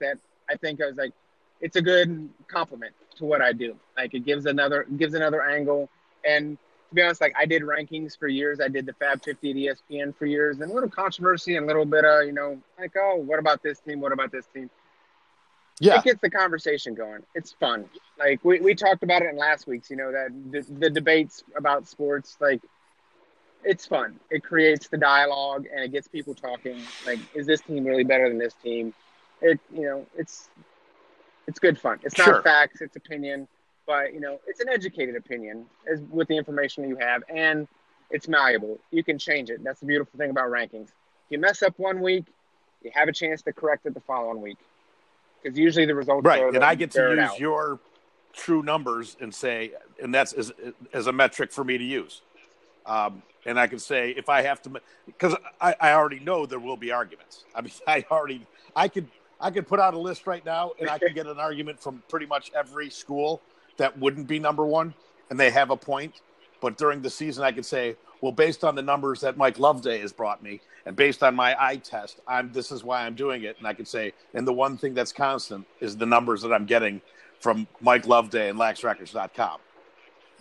that 0.01 0.19
I 0.51 0.57
think 0.57 0.83
I 0.83 0.87
was 0.87 0.97
like, 0.97 1.13
it's 1.61 1.77
a 1.77 1.83
good 1.83 2.29
compliment 2.49 2.95
to 3.17 3.25
what 3.25 3.41
I 3.41 3.53
do. 3.53 3.77
Like 3.97 4.15
it 4.15 4.25
gives 4.25 4.47
another 4.47 4.87
gives 4.97 5.15
another 5.15 5.43
angle. 5.43 5.89
And 6.25 6.59
to 6.89 6.95
be 6.95 7.03
honest, 7.03 7.21
like 7.21 7.35
I 7.39 7.47
did 7.47 7.63
rankings 7.63 8.19
for 8.19 8.29
years. 8.29 8.61
I 8.61 8.69
did 8.69 8.87
the 8.87 8.93
Fab 8.95 9.23
50 9.23 9.51
at 9.69 9.77
ESPN 9.91 10.15
for 10.17 10.27
years, 10.27 10.61
and 10.61 10.71
a 10.71 10.75
little 10.75 10.89
controversy 10.89 11.57
and 11.57 11.65
a 11.65 11.67
little 11.67 11.85
bit 11.85 12.05
of 12.05 12.27
you 12.27 12.33
know 12.33 12.61
like 12.79 12.93
oh 12.97 13.17
what 13.17 13.39
about 13.39 13.63
this 13.63 13.81
team? 13.81 14.01
What 14.01 14.13
about 14.13 14.33
this 14.33 14.47
team? 14.53 14.71
Yeah, 15.81 15.99
it 15.99 16.05
gets 16.05 16.21
the 16.21 16.31
conversation 16.31 16.95
going. 16.95 17.23
It's 17.35 17.53
fun. 17.53 17.87
Like 18.19 18.45
we, 18.45 18.61
we 18.61 18.75
talked 18.75 19.03
about 19.03 19.23
it 19.23 19.31
in 19.31 19.37
last 19.37 19.67
week's, 19.67 19.91
you 19.91 19.97
know, 19.97 20.13
that 20.13 20.31
the, 20.53 20.61
the 20.79 20.91
debates 20.91 21.43
about 21.57 21.89
sports, 21.89 22.37
like 22.41 22.61
it's 23.65 23.87
fun. 23.87 24.21
It 24.31 24.45
creates 24.45 24.89
the 24.89 24.99
dialogue 24.99 25.67
and 25.73 25.83
it 25.83 25.91
gets 25.91 26.07
people 26.07 26.35
talking. 26.35 26.81
Like, 27.07 27.19
is 27.35 27.47
this 27.47 27.63
team 27.63 27.85
really 27.85 28.05
better 28.05 28.29
than 28.29 28.39
this 28.39 28.55
team? 28.63 28.93
It, 29.41 29.59
you 29.75 29.83
know, 29.83 30.07
it's 30.17 30.51
it's 31.47 31.59
good 31.59 31.79
fun. 31.79 31.99
It's 32.03 32.19
not 32.19 32.27
Sure. 32.27 32.43
facts, 32.43 32.83
it's 32.83 32.97
opinion, 32.97 33.49
but 33.87 34.13
you 34.13 34.21
know, 34.21 34.39
it's 34.47 34.61
an 34.61 34.69
educated 34.69 35.17
opinion 35.17 35.65
as 35.91 36.01
with 36.11 36.29
the 36.29 36.37
information 36.37 36.87
you 36.89 36.97
have, 36.97 37.23
and 37.29 37.67
it's 38.11 38.29
malleable. 38.29 38.79
You 38.91 39.03
can 39.03 39.19
change 39.19 39.49
it. 39.51 39.65
That's 39.65 39.81
the 39.81 39.87
beautiful 39.87 40.19
thing 40.19 40.31
about 40.31 40.51
rankings. 40.51 40.89
If 40.89 41.31
you 41.31 41.39
mess 41.39 41.63
up 41.63 41.79
one 41.79 42.01
week, 42.01 42.27
you 42.83 42.91
have 42.95 43.09
a 43.09 43.13
chance 43.13 43.43
to 43.43 43.53
correct 43.53 43.87
it 43.87 43.95
the 43.95 44.01
following 44.01 44.43
week. 44.43 44.59
Because 45.43 45.59
usually 45.59 45.87
the 45.87 45.95
results 45.95 46.25
right. 46.25 46.55
And 46.55 46.65
I 46.65 46.75
get 46.75 46.91
to 46.93 47.15
use 47.15 47.39
your 47.39 47.81
true 48.33 48.63
numbers 48.63 49.17
and 49.21 49.35
say, 49.35 49.73
and 50.03 50.15
that's 50.15 50.33
as, 50.33 50.53
as 50.93 51.07
a 51.07 51.13
metric 51.13 51.53
for 51.53 51.65
me 51.65 51.79
to 51.79 51.85
use. 51.85 52.23
Um, 52.87 53.23
and 53.47 53.59
I 53.59 53.67
can 53.67 53.79
say 53.79 54.11
if 54.11 54.29
I 54.29 54.43
have 54.43 54.63
to, 54.63 54.81
because 55.07 55.35
I, 55.61 55.75
I 55.81 55.93
already 55.93 56.21
know 56.21 56.47
there 56.47 56.59
will 56.59 56.77
be 56.77 56.93
arguments. 56.93 57.45
I 57.55 57.63
mean, 57.63 57.73
I 57.87 58.05
already, 58.11 58.47
I 58.75 58.89
could, 58.89 59.09
I 59.41 59.51
could 59.51 59.67
put 59.67 59.81
out 59.81 59.95
a 59.95 59.99
list 59.99 60.27
right 60.27 60.45
now, 60.45 60.73
and 60.79 60.91
I 60.91 60.99
could 60.99 61.15
get 61.15 61.27
an 61.27 61.39
argument 61.39 61.81
from 61.81 62.03
pretty 62.09 62.27
much 62.27 62.51
every 62.55 62.91
school 62.91 63.41
that 63.79 63.99
wouldn't 63.99 64.27
be 64.27 64.39
number 64.39 64.67
one, 64.67 64.93
and 65.31 65.41
they 65.41 65.51
have 65.51 65.71
a 65.71 65.77
point. 65.77 66.21
But 66.61 66.77
during 66.77 67.01
the 67.01 67.09
season, 67.09 67.43
I 67.43 67.53
could 67.53 67.65
say, 67.65 67.97
well, 68.21 68.33
based 68.33 68.65
on 68.65 68.75
the 68.75 68.83
numbers 68.83 69.21
that 69.21 69.37
Mike 69.37 69.59
Loveday 69.59 69.99
has 70.01 70.13
brought 70.13 70.43
me, 70.43 70.61
and 70.87 70.97
based 70.97 71.23
on 71.23 71.35
my 71.35 71.57
eye 71.63 71.77
test, 71.77 72.21
I'm 72.27 72.53
this 72.53 72.71
is 72.73 72.83
why 72.85 73.05
I'm 73.07 73.15
doing 73.15 73.43
it. 73.45 73.57
And 73.59 73.67
I 73.67 73.75
can 73.75 73.85
say, 73.87 74.13
and 74.35 74.47
the 74.47 74.53
one 74.53 74.77
thing 74.77 74.95
that's 74.95 75.13
constant 75.13 75.67
is 75.81 75.97
the 75.97 76.07
numbers 76.07 76.43
that 76.43 76.53
I'm 76.53 76.67
getting 76.67 77.01
from 77.41 77.67
Mike 77.81 78.07
Loveday 78.07 78.51
and 78.51 78.59
LaxRecords.com. 78.59 79.61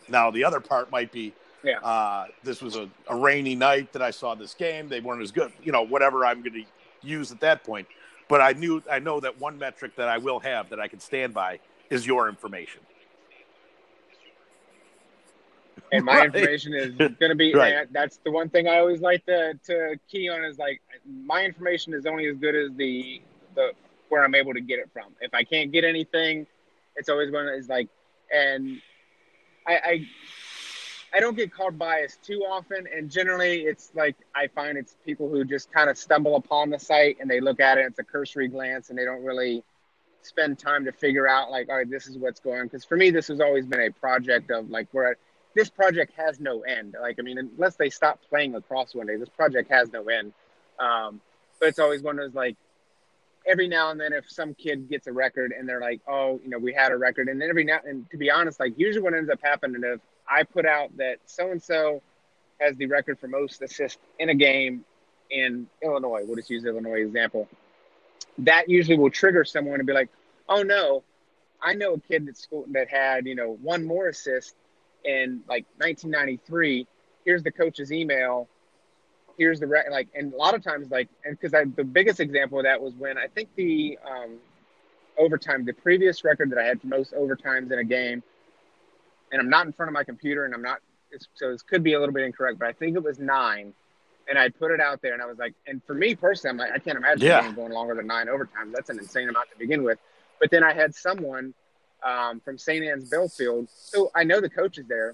Now, 0.10 0.32
the 0.32 0.44
other 0.44 0.60
part 0.60 0.92
might 0.92 1.12
be, 1.12 1.34
Yeah. 1.64 1.80
uh, 1.80 2.28
this 2.44 2.62
was 2.62 2.76
a, 2.76 2.90
a 3.08 3.16
rainy 3.16 3.56
night 3.56 3.94
that 3.94 4.02
I 4.02 4.12
saw 4.12 4.36
this 4.36 4.54
game. 4.54 4.90
They 4.90 5.00
weren't 5.00 5.22
as 5.22 5.32
good, 5.32 5.52
you 5.64 5.72
know, 5.72 5.84
whatever 5.84 6.26
I'm 6.26 6.42
going 6.42 6.54
to 6.54 6.64
use 7.08 7.32
at 7.32 7.40
that 7.42 7.64
point. 7.64 7.88
But 8.28 8.42
I 8.42 8.54
knew, 8.54 8.82
I 8.92 9.00
know 9.00 9.20
that 9.20 9.40
one 9.40 9.58
metric 9.58 9.96
that 9.96 10.08
I 10.08 10.18
will 10.18 10.40
have 10.40 10.70
that 10.70 10.80
I 10.80 10.88
can 10.88 11.00
stand 11.00 11.34
by 11.34 11.60
is 11.90 12.06
your 12.06 12.28
information. 12.30 12.82
And 15.92 16.06
my 16.06 16.14
Right. 16.18 16.26
information 16.26 16.74
is 16.74 16.94
going 17.20 17.30
to 17.30 17.36
be 17.36 17.54
Right. 17.54 17.74
and 17.74 17.88
that's 17.92 18.18
the 18.24 18.32
one 18.32 18.50
thing 18.50 18.68
i 18.68 18.78
always 18.80 19.02
like 19.02 19.26
to, 19.26 19.54
to 19.66 19.96
key 20.10 20.30
on 20.30 20.44
is 20.44 20.58
like 20.58 20.82
my 21.26 21.44
information 21.44 21.94
is 21.94 22.06
only 22.06 22.28
as 22.28 22.38
good 22.38 22.56
as 22.56 22.72
the 22.76 23.22
the 23.56 23.72
where 24.10 24.24
i'm 24.24 24.36
able 24.36 24.54
to 24.54 24.62
get 24.62 24.80
it 24.80 24.90
from 24.92 25.06
if 25.22 25.34
i 25.34 25.44
can't 25.44 25.72
get 25.72 25.84
anything 25.84 26.46
it's 26.96 27.10
always 27.10 27.30
going 27.32 27.46
to 27.48 27.54
is 27.54 27.70
like 27.70 27.88
and 28.34 28.82
I, 29.68 29.74
I 29.78 30.08
i 31.14 31.20
don't 31.20 31.36
get 31.36 31.52
called 31.52 31.78
biased 31.78 32.24
too 32.24 32.42
often 32.50 32.88
and 32.96 33.10
generally 33.10 33.62
it's 33.62 33.92
like 33.96 34.16
i 34.36 34.48
find 34.48 34.78
it's 34.78 34.96
people 35.06 35.30
who 35.30 35.44
just 35.44 35.72
kind 35.72 35.90
of 35.90 35.98
stumble 35.98 36.36
upon 36.36 36.70
the 36.70 36.80
site 36.80 37.18
and 37.20 37.30
they 37.30 37.40
look 37.40 37.60
at 37.60 37.78
it 37.78 37.86
it's 37.86 38.00
a 38.00 38.04
cursory 38.04 38.48
glance 38.48 38.90
and 38.90 38.98
they 38.98 39.06
don't 39.06 39.24
really 39.24 39.64
spend 40.22 40.60
time 40.60 40.86
to 40.86 40.92
figure 40.92 41.28
out 41.28 41.50
like 41.50 41.70
all 41.70 41.78
right 41.78 41.90
this 41.90 42.08
is 42.08 42.18
what's 42.18 42.40
going 42.40 42.64
because 42.64 42.84
for 42.84 42.98
me 42.98 43.10
this 43.10 43.28
has 43.28 43.40
always 43.40 43.66
been 43.66 43.82
a 43.82 43.92
project 43.92 44.52
of 44.52 44.70
like 44.70 44.88
where 44.92 45.16
this 45.56 45.70
project 45.70 46.14
has 46.16 46.40
no 46.40 46.62
end. 46.62 46.96
Like 47.00 47.18
i 47.20 47.22
mean 47.22 47.38
unless 47.38 47.76
they 47.76 47.90
stop 47.90 48.20
playing 48.30 48.54
lacrosse 48.54 48.94
one 48.94 49.08
day 49.08 49.18
this 49.18 49.30
project 49.30 49.70
has 49.72 49.92
no 49.92 50.04
end. 50.08 50.34
Um, 50.80 51.22
but 51.60 51.70
it's 51.70 51.80
always 51.80 52.02
one 52.02 52.20
of 52.20 52.26
those 52.26 52.36
like 52.36 52.56
every 53.48 53.68
now 53.68 53.92
and 53.92 54.00
then 54.00 54.14
if 54.14 54.30
some 54.30 54.54
kid 54.54 54.90
gets 54.90 55.08
a 55.08 55.14
record 55.14 55.54
and 55.58 55.68
they're 55.68 55.82
like 55.82 56.02
oh 56.08 56.40
you 56.44 56.50
know 56.50 56.58
we 56.58 56.74
had 56.74 56.92
a 56.92 56.98
record. 56.98 57.28
And 57.28 57.42
then 57.42 57.50
every 57.50 57.64
now 57.64 57.80
and 57.86 58.10
to 58.12 58.18
be 58.18 58.32
honest 58.32 58.60
like 58.60 58.74
usually 58.78 59.04
what 59.04 59.14
ends 59.14 59.30
up 59.30 59.40
happening 59.42 59.84
is 59.84 60.00
i 60.30 60.44
put 60.44 60.66
out 60.66 60.96
that 60.98 61.18
so 61.26 61.52
and 61.52 61.62
so 61.62 62.02
has 62.60 62.76
the 62.76 62.86
record 62.88 63.20
for 63.20 63.28
most 63.28 63.62
assists 63.62 64.00
in 64.20 64.30
a 64.30 64.36
game 64.36 64.84
in 65.30 65.68
illinois. 65.82 66.24
We'll 66.26 66.36
just 66.36 66.50
use 66.50 66.66
illinois 66.66 67.02
example. 67.02 67.48
That 68.40 68.70
usually 68.70 68.98
will 68.98 69.10
trigger 69.10 69.44
someone 69.44 69.80
to 69.80 69.84
be 69.84 69.94
like, 69.94 70.10
"Oh 70.48 70.64
no, 70.64 71.04
I 71.62 71.74
know 71.74 71.94
a 71.94 72.00
kid 72.00 72.26
that 72.28 72.38
school 72.38 72.66
that 72.70 72.90
had 72.90 73.26
you 73.26 73.36
know 73.36 73.58
one 73.62 73.86
more 73.86 74.08
assist 74.08 74.56
in 75.06 75.42
like 75.48 75.66
1993. 75.78 76.88
Here's 77.26 77.44
the 77.44 77.52
coach's 77.52 77.92
email. 77.92 78.48
Here's 79.38 79.60
the 79.60 79.68
re-, 79.68 79.84
like." 79.92 80.08
And 80.16 80.34
a 80.34 80.38
lot 80.38 80.56
of 80.56 80.64
times, 80.64 80.90
like, 80.92 81.10
and 81.26 81.38
because 81.38 81.54
I 81.54 81.66
the 81.66 81.84
biggest 81.84 82.20
example 82.20 82.60
of 82.60 82.66
that 82.66 82.82
was 82.82 82.94
when 82.96 83.18
I 83.18 83.28
think 83.28 83.50
the 83.56 83.98
um, 84.10 84.38
overtime, 85.18 85.66
the 85.66 85.74
previous 85.74 86.24
record 86.24 86.52
that 86.52 86.60
I 86.60 86.64
had 86.64 86.82
for 86.82 86.88
most 86.88 87.14
overtimes 87.14 87.72
in 87.72 87.80
a 87.80 87.84
game, 87.84 88.24
and 89.32 89.42
I'm 89.42 89.50
not 89.50 89.66
in 89.66 89.74
front 89.74 89.90
of 89.90 89.94
my 89.94 90.04
computer, 90.04 90.46
and 90.46 90.54
I'm 90.54 90.62
not, 90.62 90.80
it's, 91.12 91.28
so 91.36 91.52
this 91.52 91.62
could 91.62 91.84
be 91.84 91.94
a 91.94 92.00
little 92.00 92.14
bit 92.14 92.24
incorrect, 92.24 92.60
but 92.60 92.68
I 92.68 92.74
think 92.74 92.96
it 92.96 93.04
was 93.04 93.20
nine 93.20 93.74
and 94.30 94.38
I 94.38 94.50
put 94.50 94.72
it 94.72 94.80
out 94.80 95.02
there, 95.02 95.14
and 95.14 95.22
I 95.22 95.26
was 95.26 95.40
like, 95.40 95.56
and 95.66 95.82
for 95.86 95.96
me 95.96 96.16
personally, 96.16 96.52
I'm 96.52 96.58
like, 96.58 96.72
I 96.72 96.80
can't 96.80 96.98
imagine 96.98 97.22
Yeah. 97.28 97.52
going 97.52 97.72
longer 97.72 97.96
than 97.96 98.06
nine 98.08 98.28
overtimes. 98.28 98.74
That's 98.74 98.90
an 98.90 99.00
insane 99.00 99.28
amount 99.28 99.50
to 99.52 99.58
begin 99.58 99.84
with. 99.84 99.98
But 100.40 100.52
then 100.52 100.64
I 100.64 100.74
had 100.74 100.94
someone 100.94 101.54
um, 102.04 102.40
from 102.40 102.58
St. 102.58 102.86
Anne's 102.86 103.10
Belfield, 103.10 103.70
so 103.70 104.12
I 104.16 104.24
know 104.24 104.42
the 104.42 104.50
coach 104.50 104.78
is 104.78 104.88
there, 104.88 105.14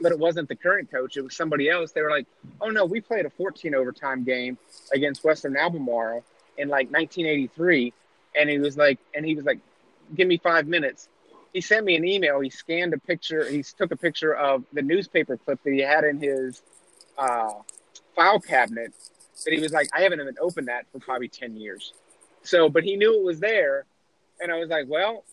but 0.00 0.12
it 0.12 0.18
wasn't 0.18 0.48
the 0.48 0.56
current 0.56 0.90
coach; 0.90 1.16
it 1.16 1.22
was 1.22 1.36
somebody 1.36 1.68
else. 1.68 1.92
They 1.92 2.02
were 2.02 2.10
like, 2.10 2.26
"Oh 2.60 2.70
no, 2.70 2.84
we 2.84 3.00
played 3.00 3.26
a 3.26 3.30
14 3.30 3.74
overtime 3.74 4.24
game 4.24 4.58
against 4.92 5.24
Western 5.24 5.56
Albemarle 5.56 6.24
in 6.58 6.68
like 6.68 6.90
1983." 6.90 7.92
and 8.34 8.50
he 8.50 8.58
was 8.58 8.76
like, 8.76 8.98
and 9.14 9.24
he 9.24 9.34
was 9.34 9.44
like, 9.44 9.58
"Give 10.14 10.28
me 10.28 10.38
five 10.38 10.66
minutes." 10.66 11.08
He 11.52 11.60
sent 11.60 11.86
me 11.86 11.94
an 11.94 12.06
email. 12.06 12.40
He 12.40 12.50
scanned 12.50 12.94
a 12.94 12.98
picture. 12.98 13.44
He 13.48 13.62
took 13.62 13.92
a 13.92 13.96
picture 13.96 14.34
of 14.34 14.64
the 14.72 14.82
newspaper 14.82 15.36
clip 15.36 15.62
that 15.62 15.72
he 15.72 15.80
had 15.80 16.04
in 16.04 16.20
his 16.20 16.62
uh, 17.16 17.52
file 18.16 18.40
cabinet. 18.40 18.92
That 19.44 19.54
he 19.54 19.60
was 19.60 19.72
like, 19.72 19.88
"I 19.92 20.02
haven't 20.02 20.20
even 20.20 20.36
opened 20.40 20.68
that 20.68 20.86
for 20.92 20.98
probably 20.98 21.28
ten 21.28 21.56
years." 21.56 21.92
So, 22.42 22.68
but 22.68 22.84
he 22.84 22.96
knew 22.96 23.18
it 23.18 23.24
was 23.24 23.40
there, 23.40 23.86
and 24.40 24.52
I 24.52 24.58
was 24.58 24.68
like, 24.68 24.86
"Well." 24.88 25.24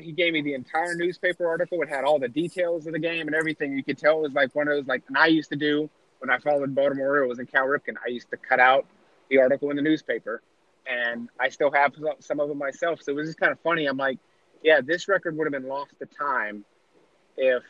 He 0.00 0.12
gave 0.12 0.32
me 0.32 0.42
the 0.42 0.54
entire 0.54 0.94
newspaper 0.94 1.46
article. 1.46 1.80
It 1.82 1.88
had 1.88 2.04
all 2.04 2.18
the 2.18 2.28
details 2.28 2.86
of 2.86 2.92
the 2.92 2.98
game 2.98 3.26
and 3.28 3.34
everything. 3.36 3.72
You 3.72 3.84
could 3.84 3.98
tell 3.98 4.18
it 4.18 4.22
was 4.22 4.32
like 4.32 4.54
one 4.54 4.68
of 4.68 4.76
those 4.76 4.86
like, 4.86 5.02
and 5.08 5.16
I 5.16 5.26
used 5.26 5.50
to 5.50 5.56
do 5.56 5.88
when 6.18 6.30
I 6.30 6.38
followed 6.38 6.74
Baltimore 6.74 7.08
Orioles 7.08 7.38
and 7.38 7.50
Cal 7.50 7.66
Ripken. 7.66 7.94
I 8.04 8.10
used 8.10 8.30
to 8.30 8.36
cut 8.36 8.60
out 8.60 8.86
the 9.28 9.38
article 9.38 9.70
in 9.70 9.76
the 9.76 9.82
newspaper, 9.82 10.42
and 10.86 11.28
I 11.38 11.48
still 11.48 11.70
have 11.70 11.94
some 12.20 12.40
of 12.40 12.50
it 12.50 12.56
myself. 12.56 13.02
So 13.02 13.12
it 13.12 13.16
was 13.16 13.28
just 13.28 13.38
kind 13.38 13.52
of 13.52 13.60
funny. 13.60 13.86
I'm 13.86 13.96
like, 13.96 14.18
yeah, 14.62 14.80
this 14.80 15.08
record 15.08 15.36
would 15.36 15.46
have 15.46 15.52
been 15.52 15.68
lost 15.68 15.92
to 15.98 16.06
time 16.06 16.64
if 17.36 17.62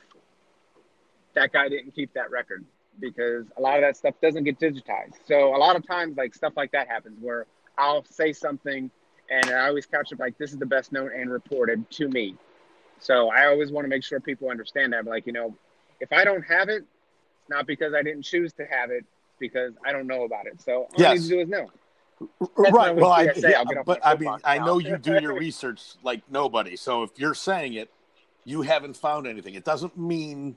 that 1.34 1.53
guy 1.53 1.68
didn't 1.68 1.95
keep 1.95 2.12
that 2.14 2.30
record 2.30 2.64
because 3.01 3.47
a 3.57 3.61
lot 3.61 3.76
of 3.76 3.82
that 3.82 3.97
stuff 3.97 4.14
doesn't 4.20 4.45
get 4.45 4.59
digitized. 4.59 5.14
So 5.26 5.55
a 5.55 5.59
lot 5.59 5.76
of 5.76 5.86
times, 5.86 6.16
like 6.16 6.34
stuff 6.34 6.53
like 6.57 6.72
that 6.72 6.88
happens 6.88 7.18
where 7.20 7.47
I'll 7.78 8.05
say 8.05 8.32
something 8.32 8.90
and 9.31 9.51
I 9.51 9.68
always 9.68 9.87
couch 9.87 10.12
it 10.12 10.18
like 10.18 10.37
this 10.39 10.53
is 10.53 10.59
the 10.59 10.66
best 10.66 10.93
known 10.93 11.11
and 11.14 11.31
reported 11.31 11.91
to 11.93 12.09
me. 12.09 12.37
So 12.99 13.31
I 13.31 13.47
always 13.47 13.73
want 13.73 13.85
to 13.85 13.89
make 13.89 14.05
sure 14.05 14.20
people 14.20 14.49
understand 14.51 14.93
that. 14.93 15.05
Like, 15.07 15.27
you 15.27 15.33
know, 15.33 15.57
if 16.01 16.12
I 16.12 16.25
don't 16.25 16.43
have 16.43 16.68
it, 16.68 16.85
it's 17.41 17.51
not 17.51 17.66
because 17.66 17.95
I 17.95 18.03
didn't 18.03 18.23
choose 18.23 18.53
to 18.55 18.64
have 18.64 18.91
it, 18.91 19.05
because 19.39 19.73
I 19.85 19.93
don't 19.93 20.07
know 20.07 20.25
about 20.25 20.47
it. 20.47 20.61
So 20.61 20.83
all 20.83 20.89
yes. 20.97 21.11
I 21.11 21.14
need 21.14 21.23
to 21.23 21.29
do 21.29 21.41
is 21.41 21.49
know. 21.49 21.70
That's 22.41 22.73
right. 22.73 22.95
Well, 22.95 23.11
I, 23.11 23.33
yeah, 23.37 23.64
but 23.85 24.01
I 24.05 24.14
mean, 24.14 24.37
I 24.45 24.59
know 24.59 24.79
you 24.79 24.97
do 24.97 25.18
your 25.20 25.35
research 25.35 25.83
like 26.05 26.23
nobody. 26.31 26.77
So 26.77 27.03
if 27.03 27.11
you're 27.16 27.35
saying 27.35 27.75
it, 27.75 27.91
you 28.45 28.62
haven't 28.62 28.97
found 28.97 29.27
anything. 29.27 29.55
It 29.55 29.64
doesn't 29.64 29.99
mean 29.99 30.57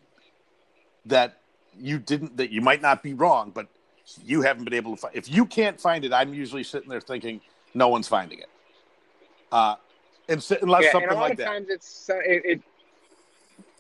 that 1.06 1.40
you 1.80 1.98
didn't 1.98 2.38
that 2.38 2.52
you 2.52 2.62
might 2.62 2.82
not 2.82 3.02
be 3.02 3.14
wrong, 3.14 3.52
but 3.52 3.68
you 4.24 4.44
haven't 4.44 4.66
been 4.66 4.76
able 4.76 4.96
to 4.96 5.02
find. 5.02 5.16
If 5.16 5.32
you 5.32 5.46
can't 5.46 5.80
find 5.82 6.06
it, 6.06 6.14
I'm 6.14 6.34
usually 6.34 6.64
sitting 6.64 6.90
there 6.90 7.02
thinking 7.02 7.42
no 7.74 7.88
one's 7.88 8.08
finding 8.08 8.40
it. 8.40 8.50
Uh, 9.56 9.76
and 10.28 10.46
unless 10.62 10.84
yeah, 10.84 10.92
something 10.92 11.10
and 11.10 11.12
a 11.12 11.16
lot 11.16 11.22
like 11.22 11.32
of 11.32 11.38
that. 11.38 11.46
times 11.46 11.68
it's 11.70 12.10
it, 12.10 12.42
it, 12.46 12.62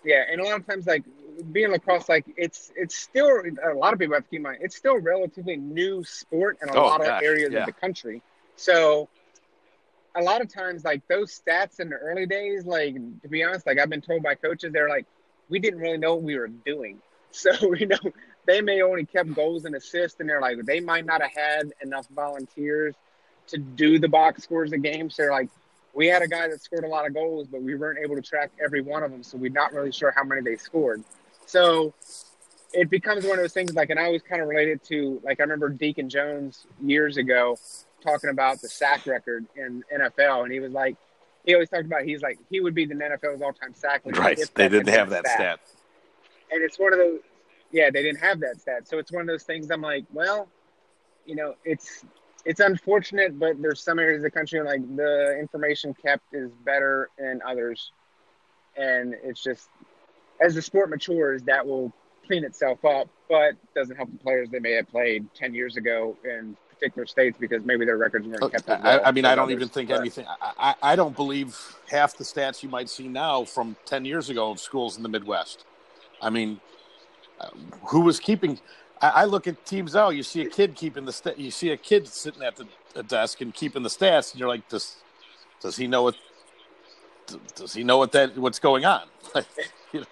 yeah, 0.05 0.23
and 0.31 0.39
a 0.39 0.43
lot 0.45 0.57
of 0.57 0.65
times 0.65 0.87
like 0.87 1.03
being 1.51 1.69
lacrosse, 1.71 2.07
like 2.07 2.25
it's 2.37 2.71
it's 2.77 2.95
still 2.95 3.27
a 3.29 3.73
lot 3.73 3.91
of 3.91 3.99
people 3.99 4.15
have 4.15 4.23
to 4.23 4.29
keep 4.29 4.37
in 4.37 4.43
mind 4.43 4.59
it's 4.61 4.77
still 4.77 4.93
a 4.93 4.99
relatively 4.99 5.57
new 5.57 6.01
sport 6.05 6.57
in 6.61 6.69
a 6.69 6.73
oh, 6.73 6.85
lot 6.85 7.01
gosh, 7.01 7.09
of 7.09 7.23
areas 7.23 7.51
yeah. 7.51 7.59
of 7.59 7.65
the 7.65 7.73
country. 7.73 8.21
So 8.55 9.09
a 10.15 10.21
lot 10.21 10.39
of 10.39 10.47
times, 10.47 10.85
like 10.85 11.05
those 11.09 11.37
stats 11.37 11.81
in 11.81 11.89
the 11.89 11.97
early 11.97 12.25
days, 12.25 12.65
like 12.65 12.95
to 13.23 13.27
be 13.27 13.43
honest, 13.43 13.67
like 13.67 13.77
I've 13.77 13.89
been 13.89 13.99
told 13.99 14.23
by 14.23 14.35
coaches, 14.35 14.71
they're 14.71 14.87
like, 14.87 15.05
we 15.49 15.59
didn't 15.59 15.81
really 15.81 15.97
know 15.97 16.15
what 16.15 16.23
we 16.23 16.37
were 16.37 16.47
doing. 16.47 16.99
So 17.31 17.51
you 17.73 17.87
know, 17.87 17.99
they 18.45 18.61
may 18.61 18.81
only 18.81 19.03
kept 19.03 19.33
goals 19.33 19.65
and 19.65 19.75
assists, 19.75 20.21
and 20.21 20.29
they're 20.29 20.39
like, 20.39 20.63
they 20.63 20.79
might 20.79 21.05
not 21.05 21.21
have 21.21 21.31
had 21.35 21.73
enough 21.81 22.07
volunteers 22.07 22.95
to 23.47 23.57
do 23.57 23.99
the 23.99 24.07
box 24.07 24.43
scores 24.43 24.71
of 24.71 24.81
games. 24.81 25.17
So 25.17 25.23
they're 25.23 25.31
like, 25.31 25.49
we 25.95 26.07
had 26.07 26.21
a 26.21 26.27
guy 26.27 26.47
that 26.49 26.61
scored 26.61 26.83
a 26.83 26.87
lot 26.87 27.07
of 27.07 27.13
goals, 27.13 27.47
but 27.47 27.61
we 27.61 27.73
weren't 27.75 27.99
able 28.03 28.15
to 28.15 28.21
track 28.21 28.51
every 28.63 28.81
one 28.81 29.01
of 29.01 29.11
them, 29.11 29.23
so 29.23 29.37
we're 29.37 29.49
not 29.49 29.73
really 29.73 29.91
sure 29.91 30.13
how 30.15 30.23
many 30.23 30.41
they 30.41 30.57
scored. 30.57 31.03
So 31.45 31.93
it 32.73 32.89
becomes 32.89 33.23
one 33.23 33.39
of 33.39 33.43
those 33.43 33.53
things 33.53 33.73
like, 33.73 33.89
and 33.89 33.99
I 33.99 34.05
always 34.05 34.21
kind 34.21 34.41
of 34.41 34.47
related 34.49 34.83
to 34.85 35.21
like 35.23 35.39
I 35.39 35.43
remember 35.43 35.69
Deacon 35.69 36.09
Jones 36.09 36.67
years 36.83 37.17
ago 37.17 37.57
talking 38.03 38.29
about 38.29 38.61
the 38.61 38.67
sack 38.67 39.07
record 39.07 39.45
in 39.55 39.83
NFL, 39.93 40.43
and 40.43 40.51
he 40.51 40.59
was 40.59 40.73
like, 40.73 40.97
he 41.45 41.53
always 41.53 41.69
talked 41.69 41.85
about 41.85 42.03
he's 42.03 42.21
like 42.21 42.39
he 42.49 42.59
would 42.59 42.75
be 42.75 42.85
the 42.85 42.95
NFL's 42.95 43.41
all-time 43.41 43.73
sack 43.73 44.05
leader. 44.05 44.19
Right, 44.19 44.39
they 44.55 44.67
didn't 44.67 44.93
have 44.93 45.09
that 45.11 45.25
stat. 45.25 45.37
stat. 45.37 45.59
And 46.51 46.63
it's 46.63 46.77
one 46.77 46.93
of 46.93 46.99
those, 46.99 47.21
yeah, 47.71 47.89
they 47.89 48.03
didn't 48.03 48.19
have 48.19 48.41
that 48.41 48.59
stat. 48.59 48.87
So 48.87 48.99
it's 48.99 49.11
one 49.11 49.21
of 49.21 49.27
those 49.27 49.43
things. 49.43 49.71
I'm 49.71 49.81
like, 49.81 50.05
well, 50.13 50.47
you 51.25 51.35
know, 51.35 51.55
it's 51.63 52.05
it's 52.45 52.59
unfortunate, 52.59 53.37
but 53.39 53.61
there's 53.61 53.81
some 53.81 53.99
areas 53.99 54.19
of 54.19 54.23
the 54.23 54.31
country 54.31 54.61
like 54.61 54.81
the 54.95 55.37
information 55.39 55.93
kept 55.93 56.33
is 56.33 56.51
better 56.63 57.09
in 57.17 57.41
others, 57.45 57.91
and 58.77 59.15
it's 59.23 59.43
just 59.43 59.69
as 60.41 60.55
the 60.55 60.61
sport 60.61 60.89
matures, 60.89 61.41
that 61.43 61.65
will 61.65 61.91
clean 62.27 62.43
itself 62.43 62.83
up, 62.85 63.07
but 63.29 63.53
doesn't 63.75 63.95
help 63.95 64.11
the 64.11 64.17
players 64.17 64.49
they 64.49 64.59
may 64.59 64.71
have 64.71 64.89
played 64.89 65.25
10 65.33 65.53
years 65.53 65.77
ago 65.77 66.17
in 66.23 66.57
particular 66.69 67.05
states 67.05 67.37
because 67.39 67.63
maybe 67.63 67.85
their 67.85 67.97
records 67.97 68.27
weren't 68.27 68.51
kept 68.51 68.67
well 68.67 68.79
I, 68.83 68.99
I, 68.99 69.11
mean, 69.11 69.23
I 69.23 69.33
don't 69.35 69.51
even 69.51 69.69
think 69.69 69.89
but, 69.89 70.01
anything. 70.01 70.25
I, 70.41 70.75
I 70.81 70.95
don't 70.95 71.15
believe 71.15 71.57
half 71.89 72.17
the 72.17 72.23
stats 72.23 72.63
you 72.63 72.69
might 72.69 72.89
see 72.89 73.07
now 73.07 73.45
from 73.45 73.77
10 73.85 74.05
years 74.05 74.29
ago 74.29 74.51
of 74.51 74.59
schools 74.59 74.97
in 74.97 75.03
the 75.03 75.09
Midwest. 75.09 75.63
I 76.21 76.29
mean, 76.29 76.59
uh, 77.39 77.49
who 77.87 78.01
was 78.01 78.19
keeping? 78.19 78.59
I, 79.05 79.21
I, 79.21 79.25
look 79.25 79.47
at 79.47 79.65
teams 79.65 79.93
now. 79.93 80.09
You 80.09 80.23
see 80.23 80.41
a 80.41 80.49
kid 80.49 80.75
keeping 80.75 81.05
the 81.05 81.13
st- 81.13 81.37
you 81.37 81.51
see 81.51 81.69
a 81.69 81.77
kid 81.77 82.07
sitting 82.07 82.41
at 82.43 82.59
the 82.93 83.03
desk 83.03 83.41
and 83.41 83.53
keeping 83.53 83.83
the 83.83 83.89
stats, 83.89 84.31
and 84.31 84.39
you're 84.39 84.49
like, 84.49 84.67
does 84.69 84.97
does 85.61 85.75
he 85.77 85.87
know 85.87 86.03
what? 86.03 86.15
Does 87.55 87.73
he 87.73 87.83
know 87.83 87.97
what 87.97 88.11
that 88.13 88.37
what's 88.37 88.59
going 88.59 88.85
on? 88.85 89.03
you 89.93 90.01
know, 90.01 90.05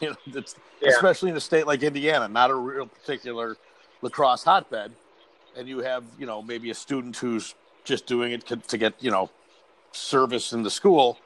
you 0.00 0.10
know, 0.10 0.42
yeah. 0.80 0.88
especially 0.88 1.30
in 1.30 1.36
a 1.36 1.40
state 1.40 1.66
like 1.66 1.82
Indiana, 1.82 2.28
not 2.28 2.50
a 2.50 2.54
real 2.54 2.86
particular 2.86 3.56
lacrosse 4.02 4.42
hotbed, 4.42 4.92
and 5.56 5.68
you 5.68 5.78
have 5.80 6.04
you 6.18 6.26
know 6.26 6.42
maybe 6.42 6.70
a 6.70 6.74
student 6.74 7.16
who's 7.16 7.54
just 7.84 8.06
doing 8.06 8.32
it 8.32 8.46
to 8.68 8.78
get 8.78 8.94
you 9.00 9.10
know 9.10 9.30
service 9.92 10.52
in 10.52 10.62
the 10.62 10.70
school. 10.70 11.18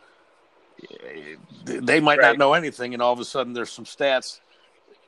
They 1.64 2.00
might 2.00 2.18
right. 2.18 2.28
not 2.28 2.38
know 2.38 2.52
anything, 2.52 2.92
and 2.92 3.02
all 3.02 3.12
of 3.12 3.20
a 3.20 3.24
sudden 3.24 3.52
there's 3.52 3.70
some 3.70 3.84
stats. 3.84 4.40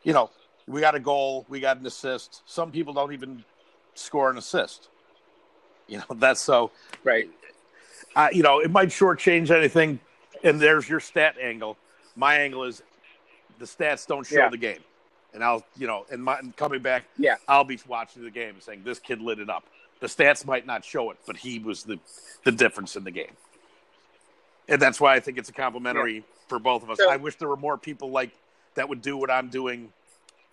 You 0.03 0.13
know, 0.13 0.31
we 0.69 0.81
got 0.81 0.95
a 0.95 1.01
goal, 1.01 1.47
we 1.49 1.61
got 1.61 1.79
an 1.79 1.87
assist. 1.87 2.43
Some 2.47 2.71
people 2.71 2.93
don't 2.93 3.13
even 3.13 3.45
score 3.95 4.31
an 4.31 4.39
assist. 4.39 4.89
You 5.89 5.99
know, 5.99 6.05
that's 6.17 6.41
so 6.41 6.71
right. 7.05 7.29
Uh, 8.15 8.29
you 8.33 8.43
know, 8.43 8.61
it 8.61 8.71
might 8.71 8.89
shortchange 8.89 9.51
anything, 9.51 10.01
and 10.43 10.61
there's 10.61 10.89
your 10.89 11.01
stat 11.01 11.37
angle. 11.41 11.77
My 12.15 12.37
angle 12.37 12.65
is 12.65 12.83
the 13.59 13.67
stats 13.67 14.07
don't 14.07 14.27
show 14.27 14.37
yeah. 14.39 14.49
the 14.49 14.57
game, 14.57 14.81
and 15.35 15.45
I'll 15.45 15.65
you 15.77 15.87
know, 15.87 16.07
and 16.11 16.23
my, 16.23 16.41
coming 16.57 16.81
back, 16.81 17.05
yeah, 17.19 17.37
I'll 17.47 17.65
be 17.65 17.79
watching 17.87 18.25
the 18.25 18.31
game 18.31 18.55
and 18.55 18.63
saying 18.63 18.83
this 18.85 18.99
kid 18.99 19.21
lit 19.21 19.39
it 19.39 19.51
up. 19.51 19.65
The 20.01 20.07
stats 20.07 20.45
might 20.45 20.67
not 20.67 20.85
show 20.85 21.11
it, 21.11 21.19
but 21.27 21.37
he 21.37 21.59
was 21.59 21.85
the 21.85 21.99
the 22.45 22.53
difference 22.53 22.97
in 22.97 23.05
the 23.05 23.11
game, 23.11 23.33
and 24.69 24.81
that's 24.81 25.01
why 25.01 25.15
I 25.15 25.21
think 25.21 25.39
it's 25.39 25.51
a 25.51 25.55
complimentary 25.55 26.17
yeah. 26.17 26.23
for 26.49 26.59
both 26.59 26.83
of 26.83 26.91
us. 26.91 26.99
So, 26.99 27.11
I 27.11 27.17
wish 27.17 27.37
there 27.37 27.49
were 27.49 27.57
more 27.57 27.77
people 27.77 28.11
like 28.11 28.31
that 28.75 28.89
would 28.89 29.03
do 29.03 29.17
what 29.17 29.31
I'm 29.31 29.49
doing 29.49 29.93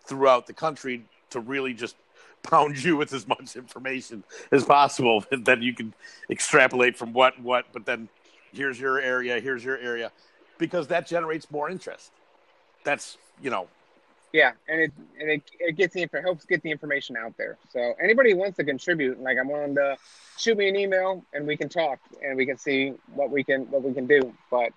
throughout 0.06 0.48
the 0.48 0.54
country 0.54 1.06
to 1.30 1.40
really 1.40 1.74
just 1.74 1.96
pound 2.44 2.84
you 2.84 2.98
with 2.98 3.14
as 3.14 3.28
much 3.28 3.56
information 3.56 4.24
as 4.52 4.64
possible, 4.64 5.24
and 5.32 5.46
then 5.50 5.62
you 5.62 5.74
can 5.74 5.94
extrapolate 6.30 6.98
from 6.98 7.14
what 7.14 7.40
what. 7.40 7.66
But 7.74 7.86
then 7.86 8.10
here's 8.52 8.80
your 8.80 9.00
area, 9.00 9.40
here's 9.40 9.64
your 9.64 9.78
area, 9.78 10.12
because 10.58 10.88
that 10.88 11.08
generates 11.08 11.50
more 11.52 11.70
interest. 11.70 12.12
That's 12.84 13.18
you 13.42 13.50
know. 13.50 13.68
Yeah 14.32 14.54
and 14.68 14.82
it 14.82 14.92
and 15.20 15.30
it, 15.30 15.44
it 15.60 15.76
gets 15.78 15.94
the 15.94 16.02
it 16.02 16.12
helps 16.24 16.46
get 16.46 16.64
the 16.64 16.72
information 16.72 17.16
out 17.16 17.38
there. 17.38 17.58
So 17.72 17.94
anybody 18.02 18.34
wants 18.34 18.58
to 18.58 18.64
contribute 18.64 19.22
like 19.22 19.38
i'm 19.40 19.48
willing 19.48 19.76
to 19.76 19.96
shoot 20.38 20.58
me 20.58 20.68
an 20.68 20.76
email 20.76 21.24
and 21.34 21.46
we 21.46 21.56
can 21.56 21.70
talk 21.70 22.00
and 22.24 22.36
we 22.36 22.46
can 22.46 22.58
see 22.58 22.94
what 23.14 23.30
we 23.30 23.44
can 23.44 23.70
what 23.70 23.84
we 23.84 23.94
can 23.94 24.08
do. 24.08 24.34
But 24.50 24.74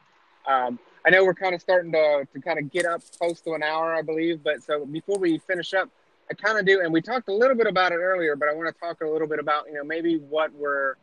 um, 0.46 0.78
i 1.06 1.10
know 1.10 1.24
we're 1.24 1.34
kind 1.34 1.54
of 1.54 1.60
starting 1.60 1.92
to 1.92 2.26
to 2.32 2.40
kind 2.40 2.58
of 2.58 2.70
get 2.70 2.84
up 2.84 3.00
close 3.18 3.40
to 3.40 3.52
an 3.52 3.62
hour 3.62 3.94
i 3.94 4.02
believe 4.02 4.42
but 4.42 4.62
so 4.62 4.84
before 4.86 5.18
we 5.18 5.38
finish 5.38 5.74
up 5.74 5.88
i 6.30 6.34
kind 6.34 6.58
of 6.58 6.66
do 6.66 6.80
and 6.80 6.92
we 6.92 7.00
talked 7.00 7.28
a 7.28 7.32
little 7.32 7.56
bit 7.56 7.66
about 7.66 7.92
it 7.92 7.96
earlier 7.96 8.36
but 8.36 8.48
i 8.48 8.54
want 8.54 8.72
to 8.72 8.80
talk 8.80 9.00
a 9.02 9.06
little 9.06 9.28
bit 9.28 9.38
about 9.38 9.66
you 9.66 9.74
know 9.74 9.84
maybe 9.84 10.18
what 10.18 10.52
we're 10.54 10.94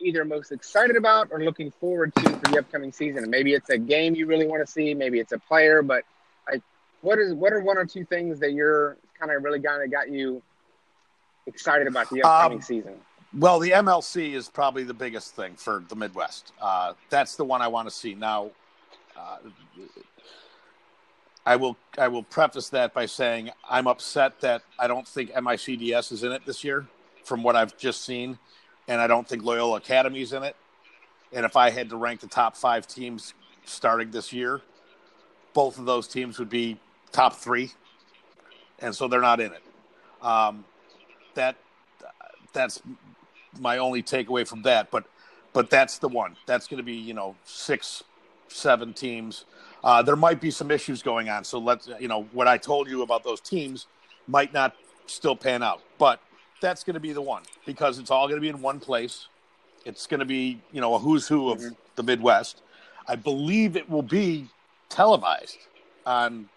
either 0.00 0.24
most 0.24 0.50
excited 0.50 0.96
about 0.96 1.28
or 1.30 1.42
looking 1.42 1.70
forward 1.70 2.14
to 2.14 2.22
for 2.22 2.50
the 2.52 2.58
upcoming 2.58 2.90
season 2.90 3.18
and 3.18 3.30
maybe 3.30 3.52
it's 3.52 3.68
a 3.68 3.78
game 3.78 4.14
you 4.14 4.26
really 4.26 4.46
want 4.46 4.64
to 4.64 4.70
see 4.70 4.94
maybe 4.94 5.18
it's 5.18 5.32
a 5.32 5.38
player 5.38 5.82
but 5.82 6.04
like 6.50 6.62
what 7.02 7.18
is 7.18 7.34
what 7.34 7.52
are 7.52 7.60
one 7.60 7.76
or 7.76 7.84
two 7.84 8.04
things 8.04 8.40
that 8.40 8.52
you're 8.52 8.96
kind 9.18 9.30
of 9.30 9.42
really 9.42 9.60
kind 9.60 9.82
of 9.82 9.90
got 9.90 10.10
you 10.10 10.42
excited 11.46 11.86
about 11.86 12.08
the 12.10 12.22
upcoming 12.22 12.58
um, 12.58 12.62
season? 12.62 12.94
Well, 13.36 13.60
the 13.60 13.70
MLC 13.70 14.34
is 14.34 14.48
probably 14.48 14.82
the 14.82 14.94
biggest 14.94 15.36
thing 15.36 15.54
for 15.54 15.84
the 15.88 15.94
Midwest. 15.94 16.52
Uh, 16.60 16.94
that's 17.10 17.36
the 17.36 17.44
one 17.44 17.62
I 17.62 17.68
want 17.68 17.88
to 17.88 17.94
see. 17.94 18.14
Now, 18.14 18.50
I 21.46 21.56
will 21.56 21.76
I 21.98 22.08
will 22.08 22.22
preface 22.22 22.68
that 22.70 22.92
by 22.94 23.06
saying 23.06 23.50
I'm 23.68 23.86
upset 23.86 24.40
that 24.40 24.62
I 24.78 24.86
don't 24.86 25.06
think 25.06 25.32
MICDS 25.32 26.12
is 26.12 26.22
in 26.22 26.32
it 26.32 26.42
this 26.46 26.62
year, 26.62 26.86
from 27.24 27.42
what 27.42 27.56
I've 27.56 27.76
just 27.78 28.04
seen, 28.04 28.38
and 28.88 29.00
I 29.00 29.06
don't 29.06 29.26
think 29.28 29.42
Loyola 29.42 29.78
Academy 29.78 30.20
is 30.20 30.32
in 30.32 30.42
it. 30.42 30.56
And 31.32 31.44
if 31.46 31.56
I 31.56 31.70
had 31.70 31.90
to 31.90 31.96
rank 31.96 32.20
the 32.20 32.26
top 32.26 32.56
five 32.56 32.86
teams 32.86 33.34
starting 33.64 34.10
this 34.10 34.32
year, 34.32 34.60
both 35.54 35.78
of 35.78 35.86
those 35.86 36.06
teams 36.08 36.38
would 36.38 36.50
be 36.50 36.78
top 37.12 37.34
three, 37.34 37.72
and 38.78 38.94
so 38.94 39.08
they're 39.08 39.20
not 39.20 39.40
in 39.40 39.52
it. 39.52 39.62
Um, 40.22 40.64
that 41.34 41.56
that's 42.52 42.82
my 43.58 43.78
only 43.78 44.02
takeaway 44.02 44.46
from 44.46 44.62
that. 44.62 44.90
But 44.90 45.04
but 45.52 45.70
that's 45.70 45.98
the 45.98 46.08
one. 46.08 46.36
That's 46.46 46.66
going 46.66 46.78
to 46.78 46.84
be 46.84 46.94
you 46.94 47.14
know 47.14 47.36
six, 47.44 48.02
seven 48.50 48.92
teams. 48.92 49.44
Uh, 49.82 50.02
there 50.02 50.16
might 50.16 50.40
be 50.40 50.50
some 50.50 50.70
issues 50.70 51.02
going 51.02 51.28
on, 51.28 51.44
so 51.44 51.58
let's 51.58 51.88
you 51.98 52.08
know 52.08 52.24
what 52.32 52.46
I 52.46 52.58
told 52.58 52.88
you 52.88 53.02
about 53.02 53.24
those 53.24 53.40
teams 53.40 53.86
might 54.26 54.52
not 54.52 54.76
still 55.06 55.34
pan 55.34 55.62
out, 55.62 55.80
but 55.98 56.20
that's 56.60 56.84
going 56.84 56.94
to 56.94 57.00
be 57.00 57.12
the 57.12 57.22
one 57.22 57.42
because 57.66 57.98
it's 57.98 58.10
all 58.10 58.28
going 58.28 58.36
to 58.36 58.42
be 58.42 58.48
in 58.48 58.60
one 58.60 58.80
place. 58.80 59.26
It's 59.84 60.06
going 60.06 60.20
to 60.20 60.26
be 60.26 60.60
you 60.72 60.80
know 60.80 60.94
a 60.94 60.98
who's 60.98 61.26
who 61.26 61.50
of 61.50 61.58
mm-hmm. 61.58 61.74
the 61.96 62.02
Midwest. 62.02 62.62
I 63.08 63.16
believe 63.16 63.76
it 63.76 63.88
will 63.88 64.02
be 64.02 64.48
televised 64.88 65.58
on 66.06 66.48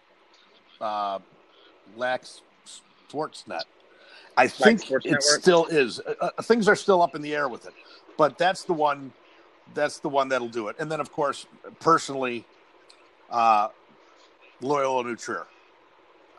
uh, 0.81 1.19
Lax 1.95 2.41
Sportsnet. 3.09 3.63
I 4.35 4.47
think 4.47 4.81
Sports 4.81 5.05
it 5.05 5.11
Network. 5.11 5.41
still 5.41 5.65
is. 5.67 5.99
Uh, 5.99 6.29
uh, 6.37 6.41
things 6.41 6.67
are 6.67 6.75
still 6.75 7.01
up 7.01 7.15
in 7.15 7.21
the 7.21 7.35
air 7.35 7.47
with 7.47 7.65
it, 7.65 7.73
but 8.17 8.37
that's 8.37 8.63
the 8.63 8.73
one. 8.73 9.11
That's 9.73 9.99
the 9.99 10.09
one 10.09 10.29
that'll 10.29 10.49
do 10.49 10.67
it. 10.67 10.75
And 10.79 10.91
then, 10.91 10.99
of 10.99 11.11
course, 11.11 11.45
personally, 11.79 12.45
uh, 13.29 13.69
Loyola 14.61 15.03
New. 15.03 15.17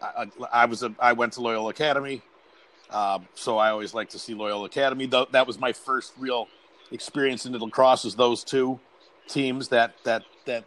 I, 0.03 0.27
I, 0.53 0.65
was 0.67 0.83
a, 0.83 0.95
I 0.99 1.13
went 1.13 1.33
to 1.35 1.41
Loyola 1.41 1.71
Academy, 1.71 2.23
um, 2.91 3.27
so 3.35 3.59
I 3.59 3.71
always 3.71 3.95
like 3.95 4.11
to 4.11 4.19
see 4.19 4.35
Loyola 4.35 4.67
Academy. 4.67 5.07
Though 5.07 5.27
that 5.33 5.47
was 5.47 5.59
my 5.59 5.73
first 5.73 6.13
real 6.19 6.49
experience 6.93 7.47
in 7.47 7.53
lacrosse. 7.59 8.05
Is 8.05 8.15
those 8.15 8.45
two 8.45 8.79
teams 9.29 9.69
that 9.69 9.95
that 10.05 10.25
that 10.45 10.65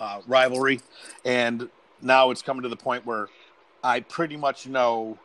uh, 0.00 0.20
rivalry, 0.26 0.80
and 1.24 1.68
now 2.00 2.30
it's 2.30 2.42
coming 2.42 2.62
to 2.62 2.68
the 2.68 2.76
point 2.76 3.04
where 3.04 3.28
I 3.82 4.00
pretty 4.00 4.36
much 4.36 4.66
know 4.66 5.18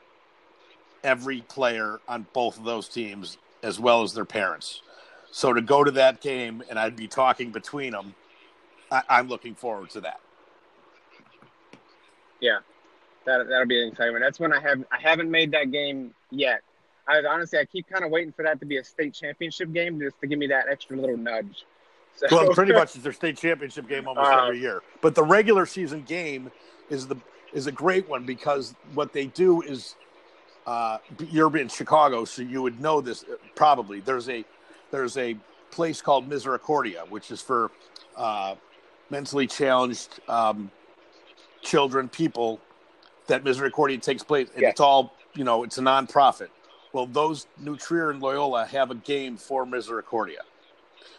every 1.03 1.41
player 1.41 1.99
on 2.07 2.25
both 2.33 2.57
of 2.57 2.65
those 2.65 2.89
teams 2.89 3.37
as 3.63 3.79
well 3.79 4.03
as 4.03 4.13
their 4.13 4.25
parents. 4.25 4.81
So 5.31 5.53
to 5.53 5.61
go 5.61 5.83
to 5.83 5.91
that 5.91 6.21
game 6.21 6.63
and 6.69 6.79
I'd 6.79 6.95
be 6.95 7.07
talking 7.07 7.51
between 7.51 7.91
them, 7.91 8.15
I, 8.91 9.03
am 9.09 9.27
looking 9.27 9.55
forward 9.55 9.89
to 9.91 10.01
that. 10.01 10.19
Yeah, 12.39 12.59
that 13.25 13.47
that'll 13.47 13.67
be 13.67 13.81
an 13.81 13.89
excitement. 13.89 14.23
That's 14.23 14.39
when 14.39 14.53
I 14.53 14.59
have 14.61 14.83
I 14.91 14.99
haven't 14.99 15.29
made 15.29 15.51
that 15.51 15.71
game 15.71 16.13
yet. 16.31 16.61
I 17.07 17.21
honestly 17.27 17.59
I 17.59 17.65
keep 17.65 17.89
kind 17.89 18.03
of 18.03 18.11
waiting 18.11 18.31
for 18.31 18.43
that 18.43 18.59
to 18.59 18.65
be 18.65 18.77
a 18.77 18.83
state 18.83 19.13
championship 19.13 19.73
game 19.73 19.99
just 19.99 20.19
to 20.21 20.27
give 20.27 20.39
me 20.39 20.47
that 20.47 20.65
extra 20.69 20.97
little 20.97 21.17
nudge. 21.17 21.65
So, 22.15 22.27
well, 22.31 22.53
pretty 22.53 22.73
much 22.81 22.95
it's 22.95 23.03
their 23.03 23.13
state 23.13 23.37
championship 23.37 23.87
game 23.87 24.07
almost 24.07 24.29
uh, 24.29 24.45
every 24.45 24.59
year. 24.59 24.81
But 25.01 25.15
the 25.15 25.23
regular 25.23 25.65
season 25.65 26.03
game 26.03 26.51
is 26.89 27.07
the 27.07 27.17
is 27.53 27.67
a 27.67 27.71
great 27.71 28.07
one 28.07 28.25
because 28.25 28.75
what 28.93 29.13
they 29.13 29.27
do 29.27 29.61
is 29.61 29.95
uh, 30.65 30.97
you're 31.29 31.55
in 31.57 31.69
Chicago, 31.69 32.25
so 32.25 32.41
you 32.41 32.61
would 32.61 32.79
know 32.79 33.01
this 33.01 33.25
probably. 33.55 33.99
There's 34.01 34.29
a 34.29 34.43
there's 34.91 35.17
a 35.17 35.35
place 35.71 36.01
called 36.01 36.27
Misericordia, 36.27 37.03
which 37.09 37.31
is 37.31 37.41
for 37.41 37.71
uh, 38.15 38.55
mentally 39.09 39.47
challenged 39.47 40.19
um, 40.27 40.71
children, 41.61 42.09
people. 42.09 42.59
That 43.27 43.43
Misericordia 43.43 43.97
takes 43.97 44.23
place, 44.23 44.49
and 44.53 44.61
yes. 44.61 44.71
it's 44.71 44.79
all 44.79 45.13
you 45.35 45.43
know. 45.43 45.63
It's 45.63 45.77
a 45.77 45.81
nonprofit. 45.81 46.47
Well, 46.93 47.05
those 47.05 47.45
New 47.59 47.75
Trier 47.75 48.09
and 48.09 48.21
Loyola 48.21 48.65
have 48.65 48.89
a 48.89 48.95
game 48.95 49.35
for 49.35 49.65
Misericordia. 49.65 50.39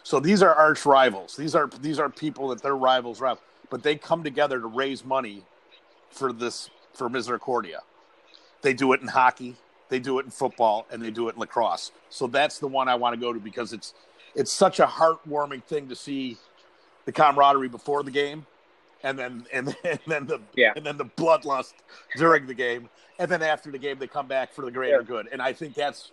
So 0.01 0.19
these 0.19 0.41
are 0.41 0.53
arch 0.55 0.85
rivals. 0.87 1.35
These 1.35 1.53
are 1.53 1.69
these 1.81 1.99
are 1.99 2.09
people 2.09 2.47
that 2.49 2.63
their 2.63 2.75
rivals 2.75 3.21
rival, 3.21 3.43
but 3.69 3.83
they 3.83 3.95
come 3.95 4.23
together 4.23 4.59
to 4.59 4.67
raise 4.67 5.05
money 5.05 5.43
for 6.09 6.33
this 6.33 6.71
for 6.93 7.09
Misericordia. 7.09 7.81
They 8.61 8.73
do 8.73 8.91
it 8.93 9.01
in 9.01 9.07
hockey, 9.07 9.55
they 9.89 9.99
do 9.99 10.19
it 10.19 10.25
in 10.25 10.31
football, 10.31 10.85
and 10.91 11.01
they 11.01 11.11
do 11.11 11.27
it 11.27 11.35
in 11.35 11.39
lacrosse. 11.39 11.91
So 12.09 12.27
that's 12.27 12.59
the 12.59 12.67
one 12.67 12.87
I 12.87 12.95
want 12.95 13.15
to 13.15 13.19
go 13.19 13.33
to 13.33 13.39
because 13.39 13.73
it's 13.73 13.93
it's 14.35 14.53
such 14.53 14.79
a 14.79 14.85
heartwarming 14.85 15.63
thing 15.63 15.89
to 15.89 15.95
see 15.95 16.37
the 17.05 17.11
camaraderie 17.11 17.69
before 17.69 18.03
the 18.03 18.11
game, 18.11 18.45
and 19.03 19.17
then 19.17 19.45
and, 19.51 19.75
and 19.83 19.99
then 20.07 20.27
the 20.27 20.39
yeah. 20.55 20.73
and 20.75 20.85
then 20.85 20.97
the 20.97 21.05
bloodlust 21.05 21.73
during 22.15 22.45
the 22.45 22.53
game, 22.53 22.89
and 23.17 23.29
then 23.29 23.41
after 23.41 23.71
the 23.71 23.79
game 23.79 23.97
they 23.99 24.07
come 24.07 24.27
back 24.27 24.53
for 24.53 24.63
the 24.63 24.71
greater 24.71 25.01
yeah. 25.01 25.07
good. 25.07 25.27
And 25.31 25.41
I 25.41 25.53
think 25.53 25.73
that's 25.73 26.11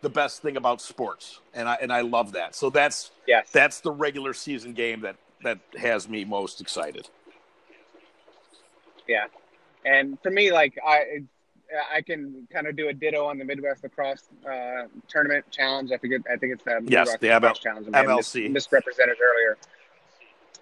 the 0.00 0.08
best 0.08 0.42
thing 0.42 0.56
about 0.56 0.80
sports, 0.80 1.40
and 1.54 1.68
I 1.68 1.74
and 1.80 1.92
I 1.92 2.00
love 2.00 2.32
that. 2.32 2.54
So 2.54 2.70
that's 2.70 3.10
yes. 3.26 3.48
that's 3.52 3.80
the 3.80 3.90
regular 3.90 4.32
season 4.32 4.72
game 4.72 5.02
that 5.02 5.16
that 5.42 5.58
has 5.78 6.08
me 6.08 6.24
most 6.24 6.60
excited. 6.60 7.08
Yeah, 9.06 9.26
and 9.84 10.18
for 10.22 10.30
me, 10.30 10.52
like 10.52 10.78
I, 10.86 11.22
I 11.92 12.02
can 12.02 12.48
kind 12.50 12.66
of 12.66 12.76
do 12.76 12.88
a 12.88 12.92
ditto 12.92 13.26
on 13.26 13.38
the 13.38 13.44
Midwest 13.44 13.82
Lacrosse 13.82 14.28
uh, 14.48 14.84
Tournament 15.06 15.44
Challenge. 15.50 15.92
I 15.92 15.98
forget. 15.98 16.22
I 16.30 16.36
think 16.36 16.54
it's 16.54 16.64
the 16.64 16.80
yes, 16.84 17.08
Midwest 17.08 17.20
the 17.20 17.28
ML- 17.28 17.60
Challenge. 17.60 17.86
MLC 17.88 18.42
mis- 18.44 18.52
misrepresented 18.52 19.16
earlier. 19.22 19.58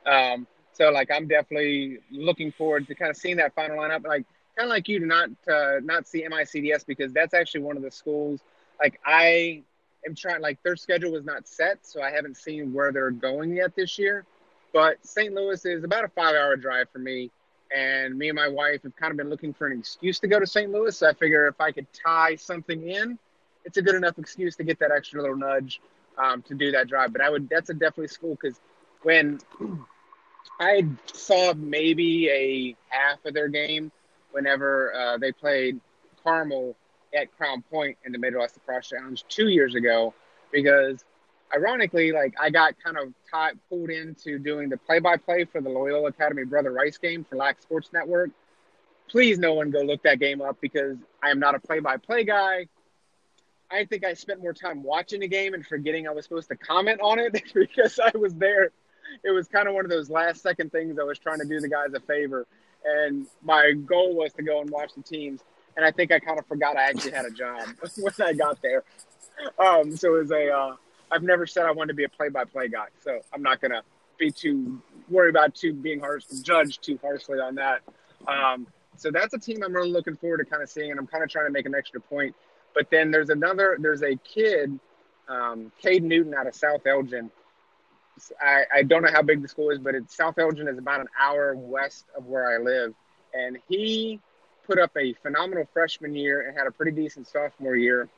Um, 0.06 0.46
so 0.72 0.90
like 0.90 1.10
I'm 1.10 1.26
definitely 1.26 1.98
looking 2.10 2.52
forward 2.52 2.86
to 2.88 2.94
kind 2.94 3.10
of 3.10 3.16
seeing 3.16 3.36
that 3.36 3.54
final 3.54 3.78
lineup. 3.78 4.04
Like 4.04 4.26
kind 4.56 4.66
of 4.66 4.70
like 4.70 4.88
you 4.88 4.98
to 5.00 5.06
not 5.06 5.30
uh, 5.48 5.80
not 5.82 6.06
see 6.06 6.24
MICDS 6.24 6.86
because 6.86 7.12
that's 7.12 7.34
actually 7.34 7.62
one 7.62 7.76
of 7.76 7.82
the 7.82 7.90
schools. 7.90 8.40
Like 8.80 9.00
I 9.04 9.62
am 10.06 10.14
trying. 10.14 10.40
Like 10.40 10.62
their 10.62 10.76
schedule 10.76 11.12
was 11.12 11.24
not 11.24 11.46
set, 11.46 11.86
so 11.86 12.02
I 12.02 12.10
haven't 12.10 12.36
seen 12.36 12.72
where 12.72 12.92
they're 12.92 13.10
going 13.10 13.54
yet 13.56 13.74
this 13.76 13.98
year. 13.98 14.24
But 14.72 15.04
St. 15.06 15.32
Louis 15.32 15.64
is 15.64 15.84
about 15.84 16.04
a 16.04 16.08
five-hour 16.08 16.56
drive 16.56 16.90
for 16.90 16.98
me 16.98 17.30
and 17.74 18.16
me 18.16 18.28
and 18.28 18.36
my 18.36 18.48
wife 18.48 18.82
have 18.82 18.94
kind 18.96 19.10
of 19.10 19.16
been 19.16 19.30
looking 19.30 19.52
for 19.52 19.66
an 19.66 19.78
excuse 19.78 20.18
to 20.20 20.28
go 20.28 20.38
to 20.38 20.46
St. 20.46 20.70
Louis. 20.70 20.96
So 20.96 21.08
I 21.08 21.12
figure 21.14 21.48
if 21.48 21.60
I 21.60 21.72
could 21.72 21.86
tie 21.92 22.36
something 22.36 22.88
in, 22.88 23.18
it's 23.64 23.76
a 23.76 23.82
good 23.82 23.94
enough 23.94 24.18
excuse 24.18 24.56
to 24.56 24.64
get 24.64 24.78
that 24.78 24.90
extra 24.90 25.20
little 25.20 25.36
nudge 25.36 25.80
um, 26.18 26.42
to 26.42 26.54
do 26.54 26.70
that 26.72 26.88
drive. 26.88 27.12
But 27.12 27.22
I 27.22 27.30
would 27.30 27.48
that's 27.48 27.70
a 27.70 27.74
definitely 27.74 28.08
school 28.08 28.38
because 28.40 28.60
when 29.02 29.40
I 30.60 30.86
saw 31.12 31.52
maybe 31.54 32.28
a 32.30 32.76
half 32.88 33.24
of 33.24 33.34
their 33.34 33.48
game 33.48 33.90
whenever 34.32 34.94
uh, 34.94 35.18
they 35.18 35.32
played 35.32 35.80
Carmel 36.22 36.76
at 37.14 37.34
Crown 37.36 37.62
Point 37.62 37.96
in 38.04 38.12
the 38.12 38.18
Midwest 38.18 38.56
Lacrosse 38.56 38.88
Challenge 38.88 39.24
two 39.28 39.48
years 39.48 39.74
ago, 39.74 40.14
because 40.52 41.04
ironically, 41.54 42.12
like 42.12 42.34
I 42.40 42.50
got 42.50 42.74
kind 42.82 42.96
of 42.98 43.12
tied, 43.36 43.58
pulled 43.68 43.90
into 43.90 44.38
doing 44.38 44.68
the 44.68 44.76
play-by-play 44.76 45.44
for 45.44 45.60
the 45.60 45.68
Loyola 45.68 46.08
Academy 46.08 46.44
Brother 46.44 46.72
Rice 46.72 46.98
game 46.98 47.24
for 47.28 47.36
Lax 47.36 47.62
Sports 47.62 47.90
Network. 47.92 48.30
Please, 49.08 49.38
no 49.38 49.54
one 49.54 49.70
go 49.70 49.80
look 49.80 50.02
that 50.02 50.18
game 50.18 50.40
up 50.40 50.58
because 50.60 50.96
I 51.22 51.30
am 51.30 51.38
not 51.38 51.54
a 51.54 51.60
play-by-play 51.60 52.24
guy. 52.24 52.66
I 53.70 53.84
think 53.84 54.04
I 54.04 54.14
spent 54.14 54.40
more 54.40 54.52
time 54.52 54.82
watching 54.82 55.20
the 55.20 55.28
game 55.28 55.54
and 55.54 55.66
forgetting 55.66 56.06
I 56.06 56.12
was 56.12 56.24
supposed 56.24 56.48
to 56.48 56.56
comment 56.56 57.00
on 57.00 57.18
it 57.18 57.32
because 57.54 57.98
I 57.98 58.16
was 58.16 58.34
there. 58.34 58.70
It 59.24 59.30
was 59.30 59.48
kind 59.48 59.68
of 59.68 59.74
one 59.74 59.84
of 59.84 59.90
those 59.90 60.10
last-second 60.10 60.72
things 60.72 60.98
I 60.98 61.04
was 61.04 61.18
trying 61.18 61.38
to 61.38 61.46
do 61.46 61.60
the 61.60 61.68
guys 61.68 61.92
a 61.94 62.00
favor, 62.00 62.46
and 62.84 63.26
my 63.42 63.72
goal 63.72 64.14
was 64.14 64.32
to 64.34 64.42
go 64.42 64.60
and 64.60 64.70
watch 64.70 64.92
the 64.96 65.02
teams. 65.02 65.40
And 65.76 65.84
I 65.84 65.90
think 65.90 66.10
I 66.10 66.18
kind 66.18 66.38
of 66.38 66.46
forgot 66.46 66.76
I 66.76 66.84
actually 66.84 67.12
had 67.12 67.26
a 67.26 67.30
job 67.30 67.62
when 67.98 68.12
I 68.20 68.32
got 68.32 68.60
there. 68.62 68.82
Um, 69.58 69.96
so 69.96 70.16
it 70.16 70.20
was 70.20 70.30
a 70.30 70.50
uh, 70.50 70.76
I've 71.10 71.22
never 71.22 71.46
said 71.46 71.66
I 71.66 71.70
wanted 71.70 71.88
to 71.88 71.94
be 71.94 72.04
a 72.04 72.08
play-by-play 72.08 72.68
guy, 72.68 72.86
so 73.00 73.20
I'm 73.32 73.42
not 73.42 73.60
gonna 73.60 73.82
be 74.18 74.30
too 74.30 74.80
worried 75.08 75.30
about 75.30 75.54
too 75.54 75.72
being 75.72 76.00
harsh, 76.00 76.24
judged 76.42 76.82
too 76.82 76.98
harshly 77.02 77.38
on 77.38 77.54
that. 77.56 77.82
Um, 78.26 78.66
so 78.96 79.10
that's 79.10 79.34
a 79.34 79.38
team 79.38 79.62
I'm 79.62 79.74
really 79.74 79.90
looking 79.90 80.16
forward 80.16 80.38
to 80.38 80.44
kind 80.44 80.62
of 80.62 80.70
seeing, 80.70 80.90
and 80.90 80.98
I'm 80.98 81.06
kind 81.06 81.22
of 81.22 81.30
trying 81.30 81.46
to 81.46 81.52
make 81.52 81.66
an 81.66 81.74
extra 81.74 82.00
point. 82.00 82.34
But 82.74 82.90
then 82.90 83.10
there's 83.10 83.30
another, 83.30 83.76
there's 83.78 84.02
a 84.02 84.16
kid, 84.16 84.78
um, 85.28 85.70
Cade 85.80 86.02
Newton 86.02 86.34
out 86.34 86.46
of 86.46 86.54
South 86.54 86.86
Elgin. 86.86 87.30
I, 88.40 88.64
I 88.74 88.82
don't 88.82 89.02
know 89.02 89.10
how 89.12 89.22
big 89.22 89.42
the 89.42 89.48
school 89.48 89.70
is, 89.70 89.78
but 89.78 89.94
it's 89.94 90.16
South 90.16 90.38
Elgin 90.38 90.68
is 90.68 90.78
about 90.78 91.00
an 91.00 91.08
hour 91.20 91.54
west 91.54 92.06
of 92.16 92.26
where 92.26 92.50
I 92.50 92.62
live, 92.62 92.94
and 93.34 93.58
he 93.68 94.20
put 94.66 94.78
up 94.78 94.90
a 94.96 95.12
phenomenal 95.22 95.68
freshman 95.72 96.14
year 96.14 96.48
and 96.48 96.56
had 96.56 96.66
a 96.66 96.70
pretty 96.70 96.92
decent 96.92 97.28
sophomore 97.28 97.76
year, 97.76 98.08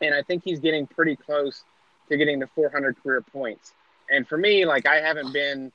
and 0.00 0.14
I 0.14 0.22
think 0.22 0.42
he's 0.44 0.58
getting 0.60 0.86
pretty 0.86 1.14
close 1.14 1.64
to 2.08 2.16
getting 2.16 2.40
to 2.40 2.46
400 2.46 3.02
career 3.02 3.20
points. 3.20 3.74
And 4.10 4.26
for 4.26 4.38
me, 4.38 4.64
like 4.64 4.86
I 4.86 4.96
haven't 4.96 5.32
been 5.32 5.72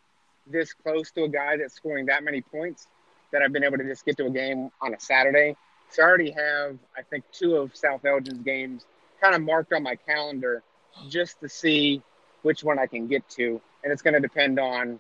this 0.48 0.74
close 0.74 1.12
to 1.12 1.24
a 1.24 1.30
guy 1.30 1.58
that's 1.58 1.74
scoring 1.74 2.08
that 2.08 2.24
many 2.24 2.42
points 2.42 2.88
that 3.32 3.42
I've 3.42 3.54
been 3.54 3.64
able 3.64 3.78
to 3.78 3.84
just 3.84 4.06
get 4.06 4.18
to 4.18 4.26
a 4.26 4.30
game 4.30 4.70
on 4.82 4.94
a 4.94 5.00
Saturday. 5.00 5.56
So 5.90 6.04
I 6.04 6.06
already 6.06 6.32
have, 6.32 6.78
I 6.98 7.02
think, 7.04 7.24
two 7.32 7.56
of 7.56 7.76
South 7.76 8.04
Elgin's 8.06 8.44
games 8.44 8.86
kind 9.22 9.36
of 9.36 9.42
marked 9.42 9.74
on 9.74 9.84
my 9.84 9.96
calendar 9.96 10.64
just 11.10 11.40
to 11.42 11.50
see 11.50 12.02
which 12.42 12.64
one 12.64 12.80
I 12.80 12.88
can 12.88 13.08
get 13.08 13.28
to. 13.30 13.62
And 13.84 13.92
it's 13.92 14.02
going 14.02 14.14
to 14.14 14.20
depend 14.20 14.60
on, 14.60 15.00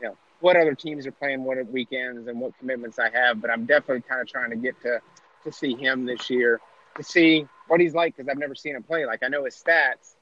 you 0.00 0.08
know, 0.08 0.16
what 0.40 0.56
other 0.56 0.74
teams 0.74 1.06
are 1.06 1.12
playing 1.12 1.44
what 1.44 1.64
weekends 1.68 2.28
and 2.28 2.40
what 2.40 2.56
commitments 2.58 2.98
I 2.98 3.10
have. 3.10 3.40
But 3.40 3.50
I'm 3.50 3.64
definitely 3.64 4.02
kind 4.02 4.20
of 4.20 4.28
trying 4.28 4.50
to 4.50 4.56
get 4.56 4.80
to 4.82 5.00
to 5.44 5.52
see 5.52 5.74
him 5.74 6.06
this 6.06 6.30
year 6.30 6.60
to 6.96 7.02
see 7.02 7.46
what 7.68 7.80
he's 7.80 7.94
like 7.94 8.16
because 8.16 8.28
I've 8.28 8.38
never 8.38 8.54
seen 8.54 8.76
him 8.76 8.82
play. 8.82 9.06
Like 9.06 9.22
I 9.22 9.28
know 9.28 9.44
his 9.44 9.54
stats, 9.54 10.14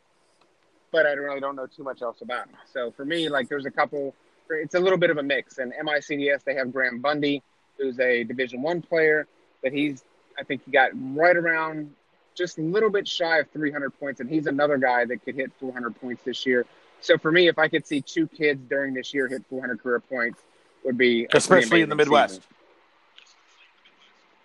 but 0.93 1.07
I 1.07 1.12
really 1.12 1.40
don't 1.40 1.57
know 1.57 1.66
too 1.66 1.82
much 1.82 2.03
else 2.03 2.20
about 2.20 2.47
him. 2.47 2.57
So 2.72 2.93
for 2.93 3.05
me, 3.05 3.28
like 3.28 3.49
there's 3.49 3.66
a 3.66 3.70
couple. 3.70 4.14
It's 4.51 4.74
a 4.74 4.80
little 4.80 4.99
bit 4.99 5.11
of 5.11 5.16
a 5.16 5.22
mix. 5.22 5.59
And 5.59 5.72
MICDS, 5.72 6.45
they 6.45 6.55
have 6.55 6.72
Graham 6.72 7.01
Bundy, 7.01 7.43
who's 7.78 7.99
a 7.99 8.22
Division 8.24 8.61
One 8.62 8.82
player, 8.82 9.26
but 9.62 9.72
he's 9.72 10.05
I 10.38 10.45
think 10.45 10.62
he 10.64 10.70
got 10.70 10.90
right 10.95 11.36
around 11.36 11.93
just 12.34 12.59
a 12.59 12.62
little 12.62 12.90
bit 12.90 13.07
shy 13.07 13.38
of 13.38 13.51
300 13.51 13.90
points, 13.99 14.20
and 14.20 14.28
he's 14.28 14.47
another 14.47 14.78
guy 14.78 15.05
that 15.05 15.24
could 15.24 15.34
hit 15.34 15.53
400 15.61 16.01
points 16.01 16.22
this 16.24 16.47
year. 16.47 16.66
So 17.01 17.18
for 17.18 17.32
me, 17.32 17.49
if 17.49 17.59
I 17.59 17.68
could 17.68 17.86
see 17.86 18.01
two 18.01 18.26
kids 18.28 18.61
during 18.68 18.95
this 18.95 19.12
year 19.12 19.28
hit 19.28 19.45
400 19.51 19.82
career 19.82 20.01
points, 20.01 20.40
would 20.84 20.99
be 20.99 21.26
especially 21.32 21.82
in 21.82 21.88
the 21.88 21.95
Midwest. 21.95 22.36
Season. 22.36 22.49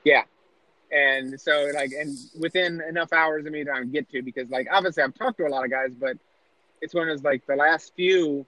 Yeah, 0.03 0.23
and 0.91 1.39
so 1.39 1.69
like 1.73 1.91
and 1.91 2.17
within 2.39 2.81
enough 2.81 3.11
hours 3.11 3.45
of 3.45 3.51
me 3.51 3.63
to 3.63 3.85
get 3.85 4.09
to 4.11 4.21
because 4.21 4.49
like 4.49 4.67
obviously 4.71 5.03
I've 5.03 5.15
talked 5.15 5.37
to 5.37 5.45
a 5.45 5.49
lot 5.49 5.65
of 5.65 5.71
guys, 5.71 5.91
but 5.99 6.17
it's 6.81 6.93
one 6.93 7.09
of 7.09 7.15
those 7.15 7.23
like 7.23 7.45
the 7.45 7.55
last 7.55 7.93
few 7.95 8.45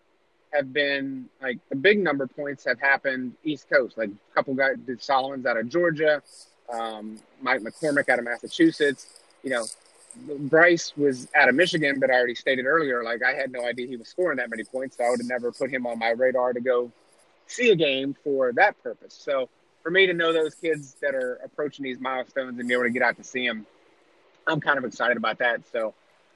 have 0.54 0.74
been 0.74 1.30
like 1.42 1.60
the 1.70 1.76
big 1.76 2.00
number 2.00 2.28
points 2.28 2.66
have 2.66 2.80
happened 2.80 3.34
East 3.44 3.70
Coast. 3.70 3.98
Like 3.98 4.10
a 4.10 4.36
couple 4.36 4.54
guys 4.54 4.78
Solomon's 5.00 5.46
out 5.46 5.58
of 5.58 5.70
Georgia, 5.70 6.22
um, 6.72 7.20
Mike 7.42 7.62
McCormick 7.62 8.10
out 8.10 8.20
of 8.20 8.26
Massachusetts. 8.26 9.22
You 9.44 9.52
know, 9.52 9.66
Bryce 10.40 10.94
was 10.98 11.28
out 11.36 11.50
of 11.50 11.56
Michigan, 11.56 12.00
but 12.00 12.10
I 12.10 12.16
already 12.16 12.36
stated 12.36 12.66
earlier, 12.66 13.04
like 13.04 13.22
I 13.24 13.34
had 13.34 13.52
no 13.52 13.64
idea 13.66 13.88
he 13.88 13.98
was 13.98 14.08
scoring 14.08 14.38
that 14.38 14.50
many 14.50 14.64
points, 14.64 14.98
so 14.98 15.04
I 15.04 15.10
would 15.10 15.20
have 15.20 15.28
never 15.28 15.52
put 15.52 15.70
him 15.70 15.86
on 15.86 16.00
my 16.00 16.10
radar 16.10 16.54
to 16.54 16.62
go 16.62 16.92
see 17.48 17.72
a 17.72 17.76
game 17.76 18.16
for 18.24 18.52
that 18.54 18.82
purpose. 18.84 19.14
So 19.14 19.50
for 19.82 19.92
me 19.92 20.08
to 20.08 20.14
know 20.14 20.34
those 20.34 20.56
kids 20.56 20.96
that 21.02 21.16
are 21.16 21.40
approaching 21.44 21.84
these 21.84 22.00
milestones 22.00 22.60
and 22.60 22.68
be 22.68 22.74
able 22.74 22.84
to 22.84 22.90
get 22.90 23.02
out 23.02 23.18
to 23.18 23.24
see 23.24 23.48
them, 23.48 23.66
I'm 24.48 24.60
kind 24.60 24.78
of 24.78 24.86
excited 24.86 25.18
about 25.18 25.40
that. 25.40 25.62
So 25.72 25.94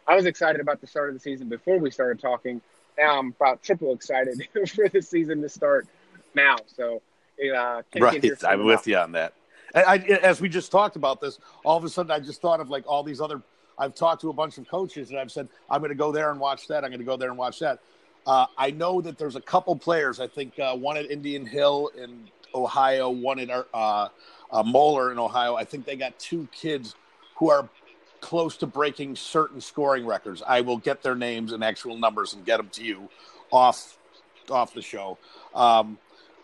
I 0.07 0.15
was 0.15 0.25
excited 0.25 0.61
about 0.61 0.81
the 0.81 0.87
start 0.87 1.09
of 1.09 1.15
the 1.15 1.19
season 1.19 1.49
before 1.49 1.77
we 1.77 1.91
started 1.91 2.19
talking. 2.19 2.61
Now 2.97 3.19
I'm 3.19 3.29
about 3.29 3.63
triple 3.63 3.93
excited 3.93 4.47
for 4.67 4.89
the 4.89 5.01
season 5.01 5.41
to 5.41 5.49
start 5.49 5.87
now. 6.35 6.57
So, 6.67 7.01
uh, 7.41 7.81
right, 7.99 8.43
I'm 8.43 8.65
with 8.65 8.87
you 8.87 8.97
on 8.97 9.13
that. 9.13 9.33
I, 9.75 9.97
as 9.97 10.39
we 10.39 10.49
just 10.49 10.71
talked 10.71 10.95
about 10.95 11.19
this, 11.19 11.39
all 11.65 11.77
of 11.77 11.83
a 11.83 11.89
sudden 11.89 12.11
I 12.11 12.19
just 12.19 12.41
thought 12.41 12.59
of 12.59 12.69
like 12.69 12.83
all 12.87 13.03
these 13.03 13.21
other. 13.21 13.41
I've 13.77 13.95
talked 13.95 14.21
to 14.21 14.29
a 14.29 14.33
bunch 14.33 14.59
of 14.59 14.67
coaches 14.67 15.09
and 15.09 15.17
I've 15.17 15.31
said 15.31 15.47
I'm 15.69 15.81
going 15.81 15.89
to 15.89 15.95
go 15.95 16.11
there 16.11 16.29
and 16.29 16.39
watch 16.39 16.67
that. 16.67 16.83
I'm 16.83 16.91
going 16.91 16.99
to 16.99 17.05
go 17.05 17.17
there 17.17 17.29
and 17.29 17.37
watch 17.37 17.59
that. 17.59 17.79
Uh, 18.25 18.45
I 18.57 18.71
know 18.71 19.01
that 19.01 19.17
there's 19.17 19.35
a 19.35 19.41
couple 19.41 19.75
players. 19.75 20.19
I 20.19 20.27
think 20.27 20.57
uh, 20.59 20.75
one 20.75 20.95
at 20.95 21.09
Indian 21.09 21.45
Hill 21.45 21.89
in 21.97 22.29
Ohio, 22.53 23.09
one 23.09 23.39
at 23.39 23.49
uh, 23.49 24.09
uh, 24.51 24.63
Moeller 24.63 25.11
in 25.11 25.19
Ohio. 25.19 25.55
I 25.55 25.63
think 25.63 25.85
they 25.85 25.95
got 25.95 26.17
two 26.19 26.47
kids 26.51 26.95
who 27.35 27.49
are 27.49 27.67
close 28.23 28.55
to 28.55 28.65
breaking 28.65 29.17
certain 29.17 29.59
scoring 29.59 30.05
records. 30.05 30.41
I 30.47 30.61
will 30.61 30.77
get 30.77 31.03
their 31.03 31.13
names 31.13 31.51
and 31.51 31.61
actual 31.61 31.97
numbers 31.97 32.33
and 32.33 32.45
get 32.45 32.55
them 32.55 32.69
to 32.69 32.83
you 32.83 33.09
off 33.51 33.97
off 34.49 34.73
the 34.73 34.81
show. 34.81 35.17
Um, 35.53 35.97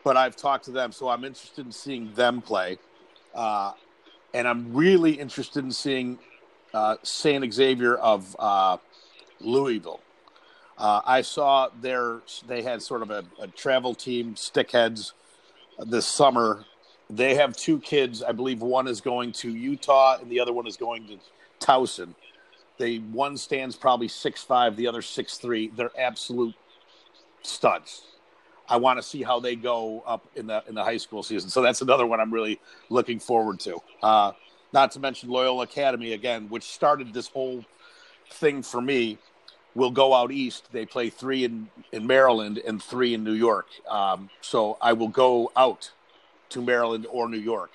but 0.03 0.17
I've 0.17 0.35
talked 0.35 0.65
to 0.65 0.71
them, 0.71 0.91
so 0.91 1.07
I'm 1.07 1.23
interested 1.23 1.65
in 1.65 1.71
seeing 1.71 2.13
them 2.13 2.41
play, 2.41 2.77
uh, 3.33 3.71
and 4.33 4.47
I'm 4.47 4.73
really 4.73 5.13
interested 5.13 5.63
in 5.63 5.71
seeing 5.71 6.19
uh, 6.73 6.97
Saint 7.03 7.51
Xavier 7.51 7.95
of 7.95 8.35
uh, 8.37 8.77
Louisville. 9.39 10.01
Uh, 10.77 11.01
I 11.05 11.21
saw 11.21 11.69
their 11.81 12.21
they 12.45 12.61
had 12.61 12.81
sort 12.81 13.01
of 13.03 13.09
a, 13.09 13.23
a 13.41 13.47
travel 13.47 13.95
team, 13.95 14.35
Stickheads, 14.35 15.13
this 15.79 16.05
summer. 16.05 16.65
They 17.09 17.35
have 17.35 17.55
two 17.55 17.79
kids. 17.79 18.21
I 18.21 18.33
believe 18.33 18.61
one 18.61 18.87
is 18.87 19.01
going 19.01 19.31
to 19.43 19.49
Utah 19.49 20.17
and 20.21 20.29
the 20.29 20.39
other 20.41 20.53
one 20.53 20.67
is 20.67 20.77
going 20.77 21.07
to 21.07 21.17
Towson. 21.59 22.15
They 22.77 22.97
one 22.97 23.37
stands 23.37 23.75
probably 23.75 24.07
six 24.07 24.41
five, 24.43 24.75
the 24.75 24.87
other 24.87 25.01
six 25.01 25.37
three. 25.37 25.67
They're 25.75 25.91
absolute 25.97 26.55
studs. 27.41 28.03
I 28.67 28.77
want 28.77 28.99
to 28.99 29.03
see 29.03 29.23
how 29.23 29.39
they 29.39 29.55
go 29.55 30.03
up 30.05 30.27
in 30.35 30.47
the 30.47 30.63
in 30.67 30.75
the 30.75 30.83
high 30.83 30.97
school 30.97 31.23
season. 31.23 31.49
So 31.49 31.61
that's 31.61 31.81
another 31.81 32.05
one 32.05 32.19
I'm 32.19 32.33
really 32.33 32.59
looking 32.89 33.19
forward 33.19 33.59
to. 33.61 33.81
Uh, 34.01 34.31
not 34.71 34.91
to 34.91 34.99
mention 34.99 35.29
Loyola 35.29 35.63
Academy 35.63 36.13
again, 36.13 36.47
which 36.49 36.63
started 36.63 37.13
this 37.13 37.27
whole 37.27 37.65
thing 38.31 38.61
for 38.61 38.81
me. 38.81 39.17
Will 39.75 39.91
go 39.91 40.13
out 40.13 40.31
east. 40.31 40.71
They 40.71 40.85
play 40.85 41.09
three 41.09 41.43
in 41.43 41.69
in 41.91 42.05
Maryland 42.05 42.59
and 42.65 42.81
three 42.81 43.13
in 43.13 43.23
New 43.23 43.33
York. 43.33 43.67
Um, 43.87 44.29
so 44.41 44.77
I 44.81 44.93
will 44.93 45.07
go 45.07 45.51
out 45.55 45.91
to 46.49 46.61
Maryland 46.61 47.07
or 47.09 47.27
New 47.29 47.37
York 47.37 47.71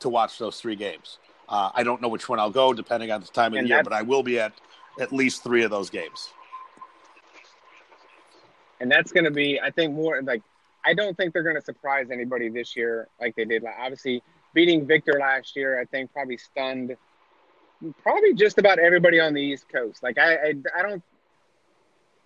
to 0.00 0.08
watch 0.08 0.38
those 0.38 0.60
three 0.60 0.76
games. 0.76 1.18
Uh, 1.48 1.70
I 1.74 1.82
don't 1.82 2.00
know 2.00 2.08
which 2.08 2.28
one 2.28 2.40
I'll 2.40 2.50
go 2.50 2.72
depending 2.72 3.10
on 3.10 3.20
the 3.20 3.26
time 3.26 3.52
of 3.52 3.58
and 3.58 3.66
the 3.66 3.68
year, 3.68 3.82
but 3.82 3.92
I 3.92 4.02
will 4.02 4.22
be 4.22 4.38
at 4.38 4.52
at 4.98 5.12
least 5.12 5.42
three 5.42 5.62
of 5.62 5.70
those 5.70 5.90
games. 5.90 6.30
And 8.80 8.90
that's 8.90 9.12
going 9.12 9.24
to 9.24 9.30
be, 9.30 9.60
I 9.60 9.70
think, 9.70 9.94
more 9.94 10.20
like 10.22 10.42
I 10.84 10.94
don't 10.94 11.16
think 11.16 11.32
they're 11.32 11.42
going 11.42 11.56
to 11.56 11.62
surprise 11.62 12.08
anybody 12.10 12.48
this 12.48 12.76
year 12.76 13.08
like 13.20 13.34
they 13.36 13.44
did. 13.44 13.62
Like, 13.62 13.74
obviously, 13.78 14.22
beating 14.52 14.86
Victor 14.86 15.18
last 15.20 15.56
year, 15.56 15.80
I 15.80 15.84
think 15.84 16.12
probably 16.12 16.36
stunned 16.36 16.96
probably 18.02 18.34
just 18.34 18.58
about 18.58 18.78
everybody 18.78 19.20
on 19.20 19.34
the 19.34 19.40
East 19.40 19.68
Coast. 19.68 20.02
Like 20.02 20.18
I, 20.18 20.34
I, 20.34 20.54
I 20.78 20.82
don't, 20.82 21.02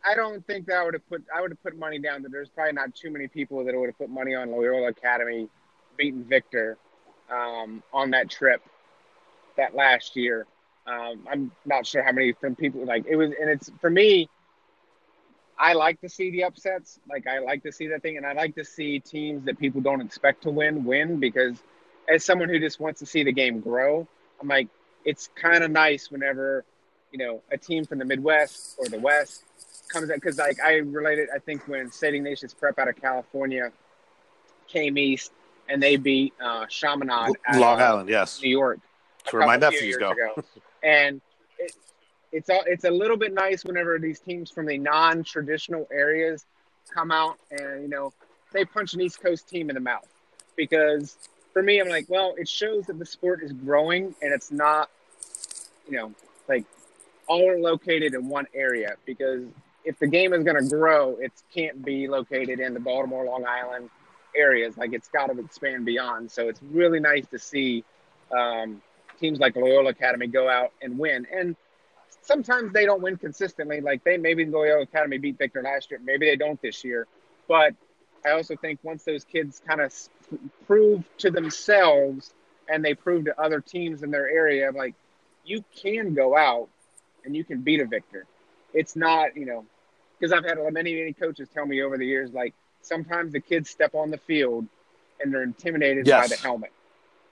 I 0.07 0.15
don't 0.15 0.47
think 0.47 0.67
that 0.67 0.77
I 0.77 0.85
would 0.85 0.95
have 0.95 1.09
put, 1.09 1.25
I 1.35 1.41
would 1.41 1.51
have 1.51 1.63
put 1.63 1.77
money 1.77 1.99
down 1.99 2.23
that 2.23 2.31
there's 2.31 2.49
probably 2.49 2.73
not 2.73 2.95
too 2.95 3.11
many 3.11 3.27
people 3.27 3.65
that 3.65 3.75
would 3.75 3.87
have 3.87 3.99
put 3.99 4.11
money 4.11 4.35
on 4.35 4.51
Loyola 4.51 4.89
Academy 4.89 5.49
beating 5.97 6.25
Victor 6.25 6.79
um, 7.31 7.83
on 7.93 8.11
that 8.11 8.31
trip 8.31 8.63
that 9.59 9.75
last 9.75 10.17
year. 10.17 10.47
Um, 10.87 11.27
I'm 11.31 11.53
not 11.67 11.87
sure 11.87 12.03
how 12.03 12.13
many 12.13 12.33
from 12.33 12.57
people 12.57 12.85
like 12.85 13.05
it 13.07 13.17
was, 13.17 13.33
and 13.39 13.51
it's 13.51 13.71
for 13.81 13.91
me. 13.91 14.29
I 15.61 15.73
like 15.73 16.01
to 16.03 16.09
see 16.09 16.31
the 16.31 16.45
upsets. 16.45 17.01
Like 17.09 17.27
I 17.27 17.41
like 17.41 17.63
to 17.65 17.73
see 17.73 17.89
that 17.89 18.01
thing, 18.01 18.17
and 18.17 18.25
I 18.25 18.33
like 18.33 18.55
to 18.55 18.65
see 18.65 19.01
teams 19.01 19.45
that 19.45 19.59
people 19.59 19.81
don't 19.81 20.01
expect 20.01 20.45
to 20.45 20.51
win 20.51 20.85
win 20.85 21.21
because, 21.21 21.59
as 22.09 22.25
someone 22.25 22.49
who 22.49 22.59
just 22.59 22.81
wants 22.81 23.01
to 23.01 23.07
see 23.07 23.23
the 23.23 23.33
game 23.33 23.61
grow, 23.61 24.09
I'm 24.41 24.49
like, 24.49 24.69
it's 25.05 25.29
kind 25.35 25.63
of 25.63 25.71
nice 25.71 26.11
whenever, 26.11 26.65
you 27.13 27.19
know, 27.19 27.43
a 27.51 27.59
team 27.59 27.85
from 27.85 27.99
the 27.99 28.05
Midwest 28.05 28.77
or 28.79 28.87
the 28.89 28.99
West 28.99 29.45
comes 29.89 30.11
out 30.11 30.15
because 30.15 30.39
like 30.39 30.59
I 30.65 30.77
related. 30.77 31.29
I 31.35 31.39
think 31.39 31.67
when 31.69 31.91
Saving 31.91 32.23
Nations 32.23 32.55
Prep 32.55 32.79
out 32.79 32.89
of 32.89 32.97
California 32.97 33.73
came 34.69 34.97
east 34.97 35.33
and 35.69 35.83
they 35.83 35.97
beat 35.97 36.33
uh, 36.41 36.67
Chaminade, 36.67 37.37
Long 37.55 37.81
Island, 37.81 38.09
yes, 38.09 38.41
New 38.43 38.51
York. 38.51 38.79
That's 39.29 39.35
where 39.35 39.47
my 39.47 39.57
nephews 39.57 39.97
go. 39.97 40.15
and 40.83 41.21
it, 41.59 41.73
it's 42.33 42.49
a, 42.49 42.61
it's 42.67 42.85
a 42.85 42.91
little 42.91 43.17
bit 43.17 43.35
nice 43.35 43.65
whenever 43.65 43.99
these 43.99 44.21
teams 44.21 44.51
from 44.51 44.67
the 44.67 44.79
non-traditional 44.79 45.87
areas 45.93 46.47
come 46.93 47.11
out 47.11 47.39
and 47.51 47.83
you 47.83 47.89
know 47.89 48.13
they 48.53 48.65
punch 48.65 48.95
an 48.95 49.03
East 49.03 49.21
Coast 49.21 49.49
team 49.49 49.69
in 49.69 49.75
the 49.75 49.81
mouth. 49.81 50.07
Because 50.57 51.17
for 51.53 51.63
me 51.63 51.79
I'm 51.81 51.89
like 51.89 52.07
well 52.09 52.35
it 52.39 52.49
shows 52.49 52.87
that 52.87 52.99
the 52.99 53.07
sport 53.07 53.43
is 53.43 53.53
growing 53.53 54.15
and 54.23 54.33
it's 54.33 54.51
not 54.51 54.89
you 55.87 55.97
know 55.99 56.15
like 56.49 56.65
all 57.27 57.51
are 57.51 57.59
located 57.59 58.15
in 58.15 58.29
one 58.29 58.47
area. 58.55 58.97
Because 59.05 59.45
if 59.85 59.99
the 59.99 60.07
game 60.07 60.33
is 60.33 60.43
going 60.43 60.63
to 60.63 60.69
grow 60.69 61.17
it 61.21 61.33
can't 61.55 61.85
be 61.85 62.09
located 62.09 62.61
in 62.61 62.73
the 62.73 62.81
Baltimore 62.81 63.27
Long 63.27 63.45
Island 63.45 63.91
areas. 64.35 64.79
Like 64.79 64.95
it's 64.95 65.09
got 65.09 65.27
to 65.27 65.39
expand 65.39 65.85
beyond. 65.85 66.31
So 66.31 66.49
it's 66.49 66.61
really 66.63 67.01
nice 67.01 67.27
to 67.27 67.39
see 67.39 67.85
um, 68.37 68.81
teams 69.19 69.39
like 69.39 69.57
Loyola 69.57 69.91
Academy 69.91 70.27
go 70.27 70.49
out 70.49 70.73
and 70.83 70.99
win. 70.99 71.27
And 71.33 71.57
sometimes 72.23 72.73
they 72.73 72.85
don't 72.85 73.03
win 73.03 73.17
consistently. 73.17 73.81
Like 73.81 74.05
they 74.05 74.17
maybe 74.17 74.45
Loyola 74.45 74.83
Academy 74.83 75.19
beat 75.19 75.39
Victor 75.39 75.63
last 75.63 75.91
year, 75.91 76.01
maybe 76.03 76.27
they 76.27 76.37
don't 76.37 76.61
this 76.63 76.85
year. 76.85 77.07
But 77.47 77.75
I 78.25 78.31
also 78.31 78.57
think 78.57 78.81
once 78.83 79.05
those 79.05 79.25
kids 79.25 79.63
kind 79.67 79.81
of 79.81 79.93
prove 80.67 81.05
to 81.19 81.31
themselves 81.31 82.35
and 82.69 82.85
they 82.85 82.95
prove 82.95 83.25
to 83.25 83.41
other 83.41 83.61
teams 83.61 84.03
in 84.03 84.11
their 84.11 84.29
area, 84.29 84.71
like 84.73 84.95
you 85.45 85.65
can 85.75 86.15
go 86.15 86.37
out 86.37 86.69
and 87.25 87.35
you 87.35 87.45
can 87.45 87.61
beat 87.63 87.81
a 87.81 87.87
Victor. 87.87 88.27
It's 88.75 88.97
not, 88.97 89.37
you 89.37 89.47
know, 89.47 89.65
because 90.19 90.33
I've 90.33 90.45
had 90.45 90.59
many, 90.73 90.95
many 90.95 91.13
coaches 91.13 91.49
tell 91.53 91.65
me 91.65 91.83
over 91.83 91.97
the 91.97 92.07
years, 92.07 92.33
like 92.33 92.55
sometimes 92.83 93.33
the 93.33 93.41
kids 93.41 93.71
step 93.71 93.95
on 93.95 94.11
the 94.11 94.19
field 94.19 94.67
and 95.21 95.33
they're 95.33 95.43
intimidated 95.43 96.07
yes. 96.07 96.29
by 96.29 96.35
the 96.35 96.41
helmet. 96.43 96.73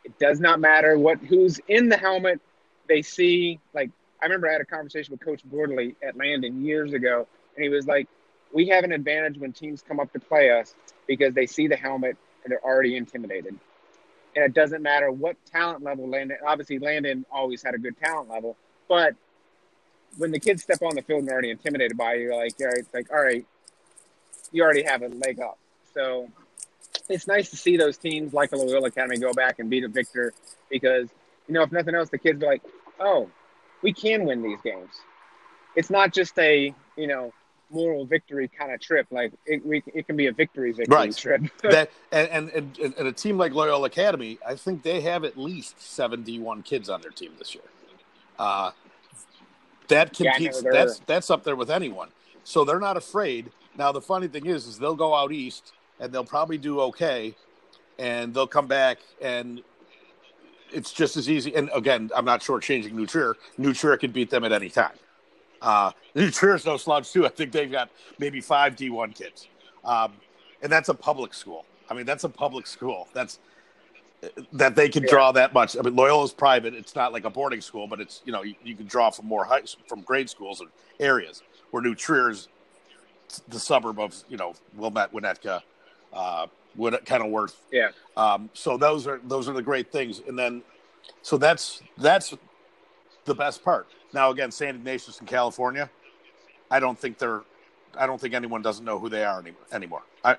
It 0.07 0.17
does 0.21 0.39
not 0.39 0.61
matter 0.61 0.97
what 0.97 1.19
who's 1.19 1.59
in 1.67 1.89
the 1.89 1.97
helmet. 1.97 2.41
They 2.89 3.03
see 3.03 3.59
like 3.75 3.91
I 4.23 4.27
remember 4.27 4.49
I 4.49 4.53
had 4.53 4.61
a 4.61 4.65
conversation 4.65 5.11
with 5.11 5.21
Coach 5.21 5.43
Bordley 5.53 5.97
at 6.01 6.17
Landon 6.17 6.65
years 6.65 6.93
ago, 6.93 7.27
and 7.57 7.65
he 7.65 7.69
was 7.69 7.89
like, 7.89 8.09
"We 8.53 8.69
have 8.69 8.85
an 8.85 8.93
advantage 8.93 9.37
when 9.37 9.53
teams 9.53 9.83
come 9.83 9.99
up 9.99 10.13
to 10.13 10.21
play 10.21 10.51
us 10.51 10.77
because 11.09 11.35
they 11.35 11.47
see 11.47 11.67
the 11.67 11.75
helmet 11.75 12.17
and 12.45 12.53
they're 12.53 12.65
already 12.65 12.97
intimidated." 12.97 13.59
And 14.37 14.45
it 14.45 14.55
doesn't 14.55 14.81
matter 14.81 15.11
what 15.11 15.37
talent 15.45 15.83
level 15.83 16.09
Landon. 16.09 16.39
Obviously, 16.47 16.79
Landon 16.79 17.27
always 17.33 17.61
had 17.65 17.75
a 17.75 17.79
good 17.79 17.99
talent 17.99 18.31
level, 18.31 18.57
but 18.87 19.17
when 20.19 20.31
the 20.31 20.39
kids 20.39 20.63
step 20.63 20.83
on 20.83 20.95
the 20.95 21.03
field 21.03 21.23
and 21.23 21.31
already 21.31 21.51
intimidated 21.51 21.97
by 21.97 22.15
you, 22.15 22.33
like, 22.33 22.55
it's 22.59 22.95
like, 22.95 23.11
all 23.13 23.23
right, 23.23 23.45
you 24.53 24.63
already 24.63 24.85
have 24.85 25.03
a 25.03 25.09
leg 25.09 25.41
up. 25.41 25.59
So 25.95 26.31
it's 27.09 27.27
nice 27.27 27.51
to 27.51 27.57
see 27.57 27.77
those 27.77 27.97
teams 27.97 28.33
like 28.33 28.51
the 28.51 28.57
Loyola 28.57 28.89
Academy 28.89 29.19
go 29.19 29.33
back 29.33 29.59
and 29.59 29.71
beat 29.71 29.85
a 29.85 29.89
Victor 29.89 30.33
because 30.71 31.09
you 31.49 31.55
know 31.55 31.63
if 31.63 31.73
nothing 31.73 31.95
else, 31.95 32.11
the 32.11 32.19
kids 32.19 32.43
are 32.43 32.47
like, 32.47 32.63
oh, 33.01 33.29
we 33.83 33.93
can 33.93 34.25
win 34.25 34.43
these 34.43 34.61
games. 34.63 34.91
It's 35.75 35.91
not 35.91 36.13
just 36.13 36.39
a 36.39 36.75
you 36.97 37.07
know 37.07 37.33
moral 37.71 38.07
victory 38.07 38.49
kind 38.49 38.73
of 38.73 38.81
trip. 38.81 39.07
Like 39.11 39.33
it, 39.47 39.65
we, 39.65 39.83
it 39.87 40.07
can 40.07 40.17
be 40.17 40.27
a 40.27 40.33
victory 40.33 40.73
victory 40.73 40.97
right. 40.97 41.17
trip. 41.17 41.43
that 41.63 41.91
and, 42.13 42.29
and, 42.29 42.79
and 42.79 42.95
and 42.95 43.09
a 43.09 43.13
team 43.13 43.39
like 43.39 43.53
Loyola 43.53 43.87
Academy, 43.87 44.39
I 44.47 44.55
think 44.55 44.83
they 44.83 45.01
have 45.03 45.25
at 45.25 45.37
least 45.37 45.81
seventy 45.81 46.39
one 46.39 46.63
kids 46.63 46.89
on 46.89 47.01
their 47.03 47.11
team 47.11 47.33
this 47.39 47.55
year. 47.55 47.65
Uh, 48.39 48.73
that 49.89 50.13
competes. 50.13 50.63
Yeah, 50.63 50.71
that's 50.73 51.01
that's 51.07 51.31
up 51.31 51.45
there 51.45 51.57
with 51.57 51.71
anyone. 51.71 52.09
So 52.45 52.65
they're 52.65 52.81
not 52.81 52.97
afraid. 52.97 53.51
Now 53.77 53.93
the 53.93 54.01
funny 54.01 54.29
thing 54.29 54.47
is, 54.47 54.67
is 54.67 54.79
they'll 54.79 54.95
go 54.95 55.15
out 55.15 55.33
east 55.33 55.73
and 56.01 56.13
they'll 56.13 56.25
probably 56.25 56.59
do 56.59 56.81
okay, 56.81 57.35
and 57.99 58.35
they'll 58.35 58.47
come 58.47 58.67
back 58.67 58.99
and 59.21 59.63
it's 60.73 60.93
just 60.93 61.17
as 61.17 61.29
easy. 61.29 61.55
And 61.55 61.71
again, 61.75 62.11
I'm 62.15 62.25
not 62.25 62.41
shortchanging. 62.41 62.93
New 62.93 63.73
Trier 63.75 63.97
can 63.97 64.11
beat 64.11 64.31
them 64.31 64.45
at 64.45 64.53
any 64.53 64.69
time. 64.69 64.93
Uh, 65.63 65.93
Trier's 66.31 66.67
no 66.67 66.77
slouch 66.77 67.13
too. 67.13 67.25
I 67.25 67.29
think 67.29 67.53
they've 67.53 67.71
got 67.71 67.91
maybe 68.19 68.41
five 68.41 68.77
D1 68.77 69.15
kids, 69.15 69.49
um, 69.85 70.13
and 70.63 70.71
that's 70.71 70.89
a 70.89 70.95
public 70.95 71.35
school. 71.35 71.65
I 71.89 71.95
mean, 71.95 72.07
that's 72.07 72.25
a 72.25 72.29
public 72.29 72.67
school. 72.67 73.09
That's 73.15 73.39
that 74.53 74.75
they 74.75 74.89
can 74.89 75.05
yeah. 75.05 75.11
draw 75.11 75.33
that 75.33 75.53
much. 75.53 75.77
I 75.77 75.83
mean, 75.83 75.95
Loyola's 75.95 76.33
private; 76.33 76.75
it's 76.75 76.95
not 76.95 77.13
like 77.13 77.25
a 77.25 77.31
boarding 77.31 77.61
school, 77.61 77.87
but 77.87 78.01
it's 78.01 78.23
you 78.25 78.33
know 78.33 78.43
you, 78.43 78.55
you 78.65 78.75
can 78.75 78.87
draw 78.87 79.11
from 79.11 79.27
more 79.27 79.45
high, 79.45 79.63
from 79.89 80.03
grade 80.03 80.29
schools 80.29 80.61
and 80.61 80.71
areas. 81.01 81.43
Where 81.71 81.83
New 81.83 81.95
Trier's 81.95 82.49
the 83.49 83.59
suburb 83.59 83.99
of 83.99 84.15
you 84.29 84.37
know 84.37 84.55
Wilmette, 84.77 85.13
Winnetka, 85.13 85.63
uh, 86.17 86.47
worth? 86.77 87.63
Yeah. 87.71 87.91
Um, 88.17 88.51
so 88.55 88.77
those 88.77 89.07
are 89.07 89.21
those 89.25 89.49
are 89.49 89.53
the 89.53 89.63
great 89.63 89.93
things, 89.93 90.23
and 90.27 90.39
then 90.39 90.63
so 91.23 91.37
that's 91.37 91.83
that's 91.99 92.35
the 93.25 93.35
best 93.35 93.65
part. 93.65 93.89
Now 94.13 94.31
again, 94.31 94.51
St. 94.51 94.75
Ignatius 94.77 95.21
in 95.21 95.27
California, 95.27 95.91
I 96.71 96.81
don't 96.81 96.99
think 96.99 97.19
they're 97.19 97.43
I 97.99 98.07
don't 98.07 98.21
think 98.21 98.35
anyone 98.35 98.63
doesn't 98.63 98.85
know 98.85 98.99
who 98.99 99.09
they 99.09 99.25
are 99.25 99.41
any, 99.41 99.53
anymore. 99.73 100.03
I, 100.25 100.37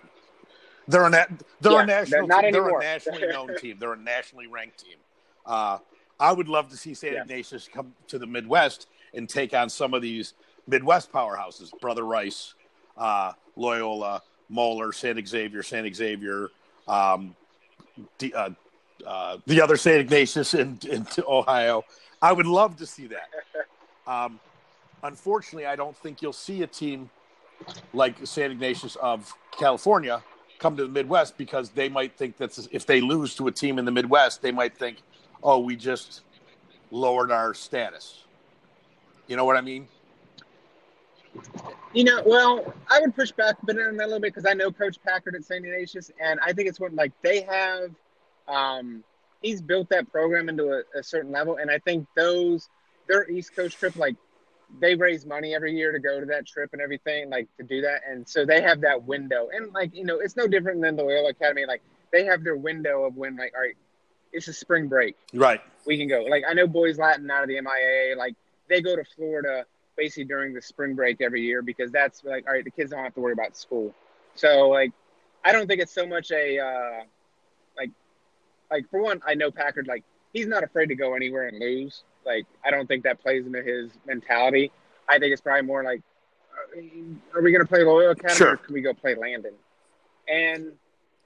they're 0.88 1.06
a 1.06 1.10
they're 1.10 1.72
yeah, 1.72 1.82
a 1.82 1.86
national 1.86 2.28
they're, 2.28 2.52
they're 2.52 2.78
a 2.78 2.80
nationally 2.80 3.28
known 3.30 3.56
team. 3.58 3.78
They're 3.80 3.94
a 3.94 3.98
nationally 3.98 4.48
ranked 4.48 4.84
team. 4.84 4.98
Uh, 5.46 5.80
I 6.20 6.32
would 6.32 6.48
love 6.48 6.70
to 6.70 6.78
see 6.78 6.94
San 6.94 7.14
Yeah. 7.14 7.22
Ignatius 7.22 7.70
come 7.72 7.94
to 8.08 8.18
the 8.18 8.26
Midwest 8.26 8.88
and 9.14 9.30
take 9.30 9.54
on 9.54 9.70
some 9.70 9.94
of 9.94 10.02
these 10.02 10.34
Midwest 10.68 11.12
powerhouses, 11.12 11.72
Brother 11.80 12.04
Rice, 12.04 12.54
uh, 12.98 13.34
Loyola, 13.56 14.22
Moeller, 14.50 14.92
St. 14.92 15.28
Xavier, 15.28 15.64
St. 15.64 15.96
Xavier, 15.96 16.50
um, 16.88 17.36
the, 18.20 18.34
uh, 18.34 18.50
uh, 19.06 19.38
the 19.46 19.62
other 19.62 19.78
St. 19.78 20.00
Ignatius 20.00 20.54
in, 20.54 20.80
in 20.90 21.06
Ohio. 21.28 21.84
I 22.22 22.32
would 22.32 22.48
love 22.48 22.78
to 22.78 22.86
see 22.86 23.08
that. 23.08 23.30
Um, 24.08 24.40
unfortunately, 25.04 25.66
I 25.66 25.76
don't 25.76 25.96
think 25.96 26.22
you'll 26.22 26.34
see 26.34 26.64
a 26.64 26.68
team 26.68 27.10
like 27.94 28.16
St. 28.26 28.52
Ignatius 28.52 28.96
of 28.98 29.34
California 29.52 30.24
come 30.60 30.76
to 30.78 30.84
the 30.84 30.90
Midwest 30.90 31.38
because 31.38 31.70
they 31.70 31.90
might 31.90 32.18
think 32.18 32.38
that 32.38 32.58
if 32.72 32.86
they 32.86 33.02
lose 33.02 33.36
to 33.36 33.48
a 33.48 33.52
team 33.52 33.78
in 33.78 33.86
the 33.86 33.92
Midwest, 33.92 34.42
they 34.42 34.52
might 34.52 34.78
think, 34.78 34.98
oh, 35.44 35.60
we 35.60 35.76
just 35.76 36.22
lowered 36.90 37.32
our 37.32 37.54
status. 37.54 38.24
You 39.28 39.36
know 39.36 39.46
what 39.46 39.58
I 39.58 39.62
mean? 39.62 39.88
You 41.94 42.04
know, 42.04 42.22
well, 42.26 42.74
I 42.90 43.00
would 43.00 43.16
push 43.16 43.32
back 43.32 43.56
a 43.62 43.66
bit 43.66 43.80
on 43.80 43.98
that 43.98 44.04
a 44.04 44.08
little 44.08 44.20
bit 44.20 44.34
because 44.34 44.50
I 44.50 44.54
know 44.54 44.72
Coach 44.72 44.98
Packard 45.04 45.36
at 45.36 45.44
St. 45.44 45.66
Ignatius, 45.66 46.12
and 46.22 46.40
I 46.42 46.54
think 46.54 46.70
it's 46.70 46.80
what 46.80 46.94
like 46.94 47.12
they 47.22 47.42
have. 47.42 47.92
Um, 48.48 49.04
he's 49.42 49.62
built 49.62 49.90
that 49.90 50.12
program 50.12 50.50
into 50.50 50.72
a, 50.72 51.00
a 51.00 51.04
certain 51.04 51.32
level, 51.32 51.58
and 51.58 51.72
I 51.72 51.80
think 51.80 52.08
those 52.16 52.70
their 53.08 53.30
East 53.30 53.56
Coast 53.56 53.78
trip, 53.80 53.96
like 53.96 54.16
they 54.80 54.96
raise 54.96 55.26
money 55.26 55.56
every 55.56 55.76
year 55.76 55.92
to 55.92 56.00
go 56.00 56.20
to 56.20 56.26
that 56.28 56.46
trip 56.46 56.72
and 56.74 56.82
everything, 56.82 57.30
like 57.30 57.48
to 57.58 57.64
do 57.64 57.82
that. 57.82 58.02
And 58.08 58.28
so 58.28 58.46
they 58.46 58.62
have 58.62 58.82
that 58.82 59.04
window. 59.04 59.50
And 59.54 59.74
like, 59.74 59.96
you 59.96 60.04
know, 60.04 60.20
it's 60.20 60.36
no 60.36 60.48
different 60.48 60.82
than 60.82 60.96
the 60.96 61.04
Loyola 61.04 61.30
Academy. 61.30 61.66
Like 61.66 61.82
they 62.12 62.26
have 62.26 62.44
their 62.44 62.58
window 62.58 63.06
of 63.06 63.16
when 63.16 63.38
like, 63.38 63.54
all 63.56 63.62
right, 63.62 63.78
it's 64.34 64.48
a 64.48 64.54
spring 64.54 64.88
break. 64.88 65.16
Right. 65.34 65.62
We 65.86 65.98
can 65.98 66.08
go. 66.08 66.24
Like 66.24 66.44
I 66.48 66.54
know 66.54 66.68
boys 66.68 66.98
Latin 66.98 67.30
out 67.32 67.44
of 67.44 67.50
the 67.50 67.60
MIA, 67.60 68.18
like 68.18 68.36
they 68.68 68.82
go 68.82 68.96
to 68.96 69.04
Florida 69.16 69.66
basically 69.98 70.26
during 70.26 70.54
the 70.54 70.62
spring 70.62 70.96
break 70.96 71.22
every 71.22 71.42
year 71.42 71.62
because 71.62 71.92
that's 71.92 72.24
like, 72.24 72.48
all 72.48 72.54
right, 72.54 72.64
the 72.64 72.72
kids 72.72 72.92
don't 72.92 73.04
have 73.04 73.14
to 73.16 73.20
worry 73.20 73.34
about 73.34 73.58
school. 73.58 73.94
So 74.36 74.70
like, 74.70 74.92
I 75.44 75.52
don't 75.52 75.68
think 75.68 75.82
it's 75.82 75.94
so 75.94 76.06
much 76.06 76.32
a, 76.32 76.60
uh, 76.60 77.04
like, 77.78 77.92
like 78.70 78.90
for 78.90 79.02
one, 79.02 79.22
I 79.26 79.34
know 79.34 79.52
Packard, 79.52 79.88
like 79.88 80.04
he's 80.34 80.48
not 80.48 80.64
afraid 80.64 80.88
to 80.88 80.96
go 80.96 81.16
anywhere 81.16 81.48
and 81.48 81.60
lose. 81.60 82.04
Like, 82.26 82.46
I 82.64 82.72
don't 82.72 82.88
think 82.88 83.04
that 83.04 83.22
plays 83.22 83.46
into 83.46 83.62
his 83.62 83.92
mentality. 84.06 84.72
I 85.10 85.20
think 85.20 85.32
it's 85.32 85.42
probably 85.42 85.64
more 85.64 85.84
like, 85.84 86.02
are 87.34 87.42
we 87.42 87.52
going 87.52 87.64
to 87.64 87.68
play 87.68 87.84
Loyola 87.84 88.12
Academy 88.12 88.36
sure. 88.36 88.54
or 88.54 88.58
can 88.58 88.74
we 88.74 88.82
go 88.82 88.94
play 88.94 89.16
Landon? 89.16 89.54
And 90.28 90.74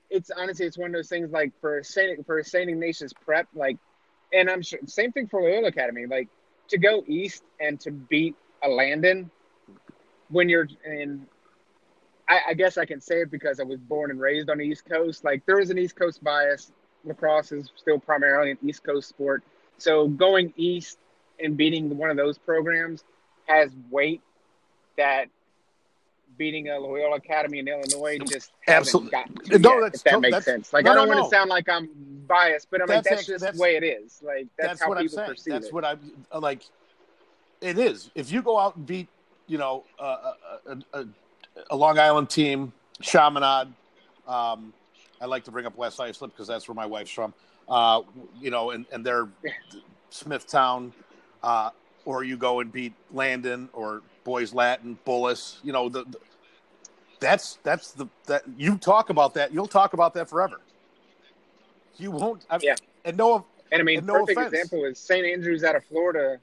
it's 0.09 0.29
honestly, 0.29 0.65
it's 0.65 0.77
one 0.77 0.87
of 0.87 0.93
those 0.93 1.09
things 1.09 1.31
like 1.31 1.51
for 1.59 1.81
Saint 1.83 2.25
for 2.25 2.43
Saint 2.43 2.69
Ignatius 2.69 3.13
prep, 3.13 3.47
like, 3.55 3.77
and 4.33 4.49
I'm 4.49 4.61
sure 4.61 4.79
same 4.85 5.11
thing 5.11 5.27
for 5.27 5.41
Loyola 5.41 5.67
Academy, 5.67 6.05
like 6.05 6.27
to 6.67 6.77
go 6.77 7.03
east 7.07 7.43
and 7.59 7.79
to 7.81 7.91
beat 7.91 8.35
a 8.63 8.69
Landon 8.69 9.29
when 10.29 10.49
you're 10.49 10.67
in. 10.85 11.27
I, 12.29 12.39
I 12.49 12.53
guess 12.53 12.77
I 12.77 12.85
can 12.85 13.01
say 13.01 13.21
it 13.21 13.31
because 13.31 13.59
I 13.59 13.63
was 13.63 13.79
born 13.79 14.11
and 14.11 14.19
raised 14.19 14.49
on 14.49 14.59
the 14.59 14.63
East 14.63 14.85
Coast. 14.85 15.23
Like 15.23 15.45
there 15.45 15.59
is 15.59 15.69
an 15.69 15.77
East 15.77 15.95
Coast 15.95 16.23
bias. 16.23 16.71
Lacrosse 17.03 17.51
is 17.51 17.71
still 17.75 17.99
primarily 17.99 18.51
an 18.51 18.57
East 18.63 18.83
Coast 18.83 19.09
sport. 19.09 19.43
So 19.77 20.07
going 20.07 20.53
east 20.57 20.99
and 21.39 21.57
beating 21.57 21.97
one 21.97 22.11
of 22.11 22.17
those 22.17 22.37
programs 22.37 23.03
has 23.47 23.71
weight 23.89 24.21
that 24.97 25.27
beating 26.37 26.69
a 26.69 26.79
Loyola 26.79 27.17
Academy 27.17 27.59
in 27.59 27.67
Illinois 27.67 28.17
just 28.27 28.51
absolutely 28.67 29.11
no, 29.59 29.79
yet, 29.79 29.95
if 29.95 30.03
that 30.03 30.21
makes 30.21 30.35
that's, 30.35 30.45
sense. 30.45 30.73
Like 30.73 30.85
no, 30.85 30.91
I 30.91 30.95
don't 30.95 31.09
no, 31.09 31.15
want 31.15 31.31
to 31.31 31.35
sound 31.35 31.49
like 31.49 31.67
I'm 31.69 31.89
biased, 32.27 32.69
but 32.71 32.81
I'm 32.81 32.87
that's 32.87 33.05
like 33.07 33.17
that's 33.17 33.27
just 33.27 33.43
that's, 33.43 33.57
the 33.57 33.61
way 33.61 33.75
it 33.75 33.83
is. 33.83 34.21
Like 34.23 34.47
that's, 34.57 34.79
that's 34.79 34.81
how 34.81 34.93
people 34.93 35.19
I'm 35.19 35.25
perceive 35.27 35.53
That's 35.53 35.67
it. 35.67 35.73
what 35.73 35.85
I'm 35.85 35.99
uh, 36.31 36.39
like. 36.39 36.61
It 37.61 37.77
is. 37.77 38.09
If 38.15 38.31
you 38.31 38.41
go 38.41 38.57
out 38.59 38.75
and 38.75 38.85
beat, 38.85 39.07
you 39.47 39.57
know, 39.57 39.83
a, 39.99 40.33
a, 40.93 41.05
a 41.69 41.75
Long 41.75 41.99
Island 41.99 42.29
team, 42.29 42.73
Chaminade. 43.01 43.67
Um, 44.27 44.73
I 45.19 45.25
like 45.25 45.43
to 45.43 45.51
bring 45.51 45.65
up 45.65 45.77
West 45.77 45.99
Islip 45.99 46.31
because 46.31 46.47
that's 46.47 46.67
where 46.67 46.75
my 46.75 46.85
wife's 46.85 47.11
from 47.11 47.33
uh, 47.71 48.01
you 48.39 48.51
know, 48.51 48.71
and, 48.71 48.85
and 48.91 49.03
they're 49.03 49.29
Smithtown, 50.09 50.93
uh, 51.41 51.69
or 52.05 52.23
you 52.23 52.37
go 52.37 52.59
and 52.59 52.71
beat 52.71 52.93
Landon 53.13 53.69
or 53.73 54.01
Boys 54.23 54.53
Latin, 54.53 54.99
Bullis, 55.07 55.57
you 55.63 55.71
know, 55.71 55.89
the, 55.89 56.03
the, 56.03 56.17
that's 57.19 57.59
that's 57.63 57.91
the 57.91 58.07
that 58.25 58.43
you 58.57 58.77
talk 58.77 59.11
about 59.11 59.35
that 59.35 59.53
you'll 59.53 59.67
talk 59.67 59.93
about 59.93 60.13
that 60.15 60.27
forever. 60.27 60.59
You 61.97 62.11
won't. 62.11 62.45
I, 62.49 62.59
yeah. 62.61 62.75
And 63.05 63.15
no. 63.15 63.45
And 63.71 63.79
I 63.79 63.83
mean, 63.83 63.99
and 63.99 64.07
no 64.07 64.25
perfect 64.25 64.39
offense. 64.39 64.53
example 64.53 64.85
is 64.85 64.99
St. 64.99 65.25
Andrews 65.25 65.63
out 65.63 65.75
of 65.75 65.85
Florida. 65.85 66.39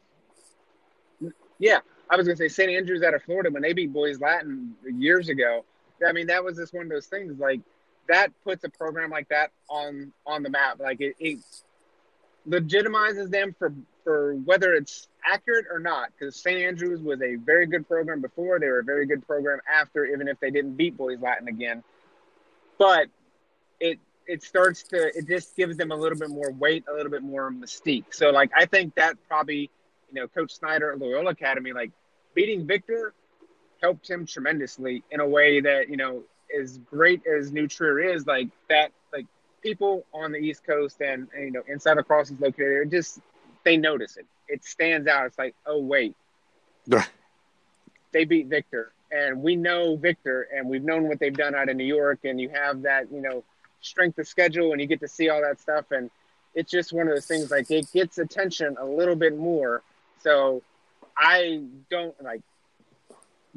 Yeah, 1.59 1.81
I 2.11 2.17
was 2.17 2.27
gonna 2.27 2.37
say 2.37 2.49
St. 2.49 2.71
Andrews 2.71 3.03
out 3.03 3.15
of 3.15 3.23
Florida 3.23 3.51
when 3.51 3.63
they 3.63 3.73
beat 3.73 3.93
Boys 3.93 4.21
Latin 4.21 4.75
years 4.85 5.29
ago. 5.29 5.65
I 6.07 6.13
mean, 6.13 6.29
that 6.29 6.45
was 6.45 6.57
just 6.57 6.73
one 6.73 6.85
of 6.85 6.91
those 6.91 7.07
things. 7.07 7.39
Like 7.39 7.61
that 8.09 8.31
puts 8.45 8.65
a 8.65 8.69
program 8.69 9.11
like 9.11 9.29
that 9.29 9.51
on 9.69 10.13
on 10.27 10.43
the 10.43 10.51
map. 10.51 10.81
Like 10.81 11.01
it, 11.01 11.17
it 11.19 11.39
legitimizes 12.49 13.31
them 13.31 13.55
for 13.59 13.73
for 14.05 14.35
whether 14.35 14.75
it's 14.75 15.09
accurate 15.25 15.67
or 15.71 15.79
not. 15.79 16.11
Because 16.19 16.37
St. 16.37 16.59
Andrews 16.59 17.01
was 17.01 17.21
a 17.23 17.37
very 17.37 17.67
good 17.67 17.87
program 17.87 18.21
before; 18.21 18.59
they 18.59 18.69
were 18.69 18.81
a 18.81 18.85
very 18.85 19.07
good 19.07 19.27
program 19.27 19.61
after, 19.73 20.07
even 20.07 20.29
if 20.29 20.41
they 20.41 20.51
didn't 20.51 20.75
beat 20.75 20.97
Boys 20.97 21.21
Latin 21.21 21.49
again. 21.49 21.83
But 22.79 23.09
it 23.81 23.99
it 24.27 24.43
starts 24.43 24.83
to 24.85 25.17
it 25.17 25.27
just 25.27 25.57
gives 25.57 25.77
them 25.77 25.91
a 25.91 25.97
little 25.97 26.19
bit 26.19 26.31
more 26.31 26.53
weight, 26.53 26.85
a 26.89 26.95
little 26.95 27.11
bit 27.11 27.23
more 27.23 27.51
mystique. 27.51 28.07
So 28.11 28.31
like 28.31 28.51
I 28.57 28.67
think 28.67 28.95
that 28.95 29.17
probably 29.29 29.71
you 30.13 30.21
know 30.21 30.29
Coach 30.29 30.55
Snyder 30.55 30.93
at 30.93 30.99
Loyola 30.99 31.31
Academy 31.31 31.73
like 31.73 31.91
beating 32.35 32.67
Victor 32.67 33.15
helped 33.81 34.09
him 34.09 34.27
tremendously 34.27 35.03
in 35.11 35.21
a 35.21 35.27
way 35.27 35.61
that 35.61 35.89
you 35.89 35.97
know 35.97 36.23
as 36.57 36.79
great 36.79 37.23
as 37.27 37.53
New 37.53 37.69
Trier 37.69 38.01
is, 38.01 38.27
like 38.27 38.49
that, 38.69 38.93
like 39.13 39.27
people 39.63 40.05
on 40.15 40.33
the 40.33 40.39
East 40.39 40.65
Coast 40.65 41.01
and, 41.01 41.29
and 41.35 41.45
you 41.45 41.51
know 41.51 41.63
inside 41.69 41.97
Lacrosse 41.97 42.31
is 42.31 42.41
located, 42.41 42.91
just 42.91 43.21
they 43.65 43.77
notice 43.77 44.17
it. 44.17 44.27
It 44.49 44.65
stands 44.65 45.07
out. 45.07 45.27
It's 45.27 45.39
like, 45.39 45.55
oh 45.67 45.81
wait, 45.81 46.15
they 48.13 48.25
beat 48.25 48.47
Victor, 48.47 48.93
and 49.13 49.43
we 49.43 49.57
know 49.57 49.97
Victor, 49.97 50.49
and 50.55 50.69
we've 50.69 50.85
known 50.85 51.09
what 51.09 51.19
they've 51.19 51.37
done 51.37 51.55
out 51.55 51.69
of 51.69 51.77
New 51.77 51.85
York, 51.85 52.21
and 52.25 52.41
you 52.41 52.49
have 52.51 52.83
that, 52.83 53.11
you 53.13 53.21
know, 53.21 53.45
strength 53.81 54.19
of 54.19 54.27
schedule, 54.27 54.73
and 54.73 54.81
you 54.81 54.87
get 54.87 55.01
to 55.01 55.09
see 55.09 55.29
all 55.29 55.43
that 55.43 55.61
stuff, 55.61 55.91
and 55.91 56.11
it's 56.55 56.71
just 56.71 56.93
one 56.93 57.09
of 57.09 57.15
those 57.15 57.27
things 57.27 57.51
like 57.51 57.71
it 57.71 57.91
gets 57.93 58.19
attention 58.19 58.77
a 58.81 58.85
little 58.85 59.17
bit 59.17 59.37
more. 59.37 59.83
So 60.23 60.63
I 61.17 61.63
don't 61.91 62.21
like 62.23 62.43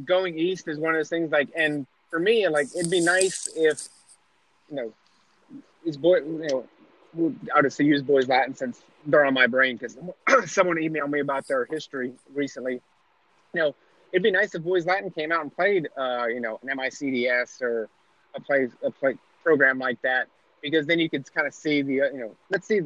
going 0.05 0.37
east 0.37 0.67
is 0.67 0.79
one 0.79 0.93
of 0.93 0.99
those 0.99 1.09
things 1.09 1.31
like 1.31 1.49
and 1.55 1.85
for 2.11 2.19
me, 2.19 2.47
like 2.47 2.67
it'd 2.75 2.91
be 2.91 2.99
nice 2.99 3.49
if, 3.55 3.87
you 4.69 4.75
know, 4.75 4.93
these 5.83 5.97
boy, 5.97 6.17
you 6.17 6.47
know, 7.15 7.35
I'll 7.55 7.63
just 7.63 7.79
use 7.79 8.03
boys 8.03 8.27
Latin 8.27 8.53
since 8.53 8.83
they're 9.05 9.25
on 9.25 9.33
my 9.33 9.47
brain 9.47 9.77
because 9.77 9.97
someone 10.51 10.77
emailed 10.77 11.09
me 11.09 11.21
about 11.21 11.47
their 11.47 11.65
history 11.65 12.13
recently. 12.33 12.81
You 13.53 13.61
know, 13.61 13.75
it'd 14.11 14.21
be 14.21 14.31
nice 14.31 14.53
if 14.53 14.61
boys 14.61 14.85
Latin 14.85 15.09
came 15.09 15.31
out 15.31 15.41
and 15.41 15.55
played, 15.55 15.89
uh, 15.97 16.27
you 16.27 16.41
know, 16.41 16.59
an 16.61 16.77
MICDS 16.77 17.61
or 17.61 17.89
a 18.35 18.41
play 18.41 18.67
a 18.83 18.91
play 18.91 19.15
program 19.43 19.79
like 19.79 20.01
that 20.03 20.27
because 20.61 20.85
then 20.85 20.99
you 20.99 21.09
could 21.09 21.33
kind 21.33 21.47
of 21.47 21.53
see 21.53 21.81
the, 21.81 22.01
uh, 22.01 22.11
you 22.11 22.19
know, 22.19 22.35
let's 22.49 22.67
see 22.67 22.81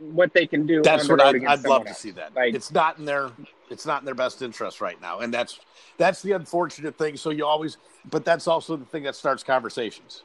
what 0.00 0.32
they 0.32 0.46
can 0.46 0.66
do. 0.66 0.82
That's 0.82 1.08
what 1.08 1.20
I'd, 1.20 1.44
I'd 1.44 1.64
love 1.64 1.82
to 1.84 1.90
else. 1.90 1.98
see. 1.98 2.10
That 2.10 2.34
Like- 2.34 2.54
it's 2.54 2.72
not 2.72 2.98
in 2.98 3.04
their 3.04 3.30
it's 3.70 3.86
not 3.86 4.00
in 4.02 4.04
their 4.06 4.14
best 4.14 4.42
interest 4.42 4.80
right 4.80 5.00
now, 5.00 5.20
and 5.20 5.32
that's 5.32 5.60
that's 5.98 6.22
the 6.22 6.32
unfortunate 6.32 6.96
thing. 6.98 7.16
So 7.16 7.30
you 7.30 7.46
always, 7.46 7.76
but 8.10 8.24
that's 8.24 8.48
also 8.48 8.76
the 8.76 8.84
thing 8.86 9.02
that 9.04 9.14
starts 9.14 9.42
conversations. 9.44 10.22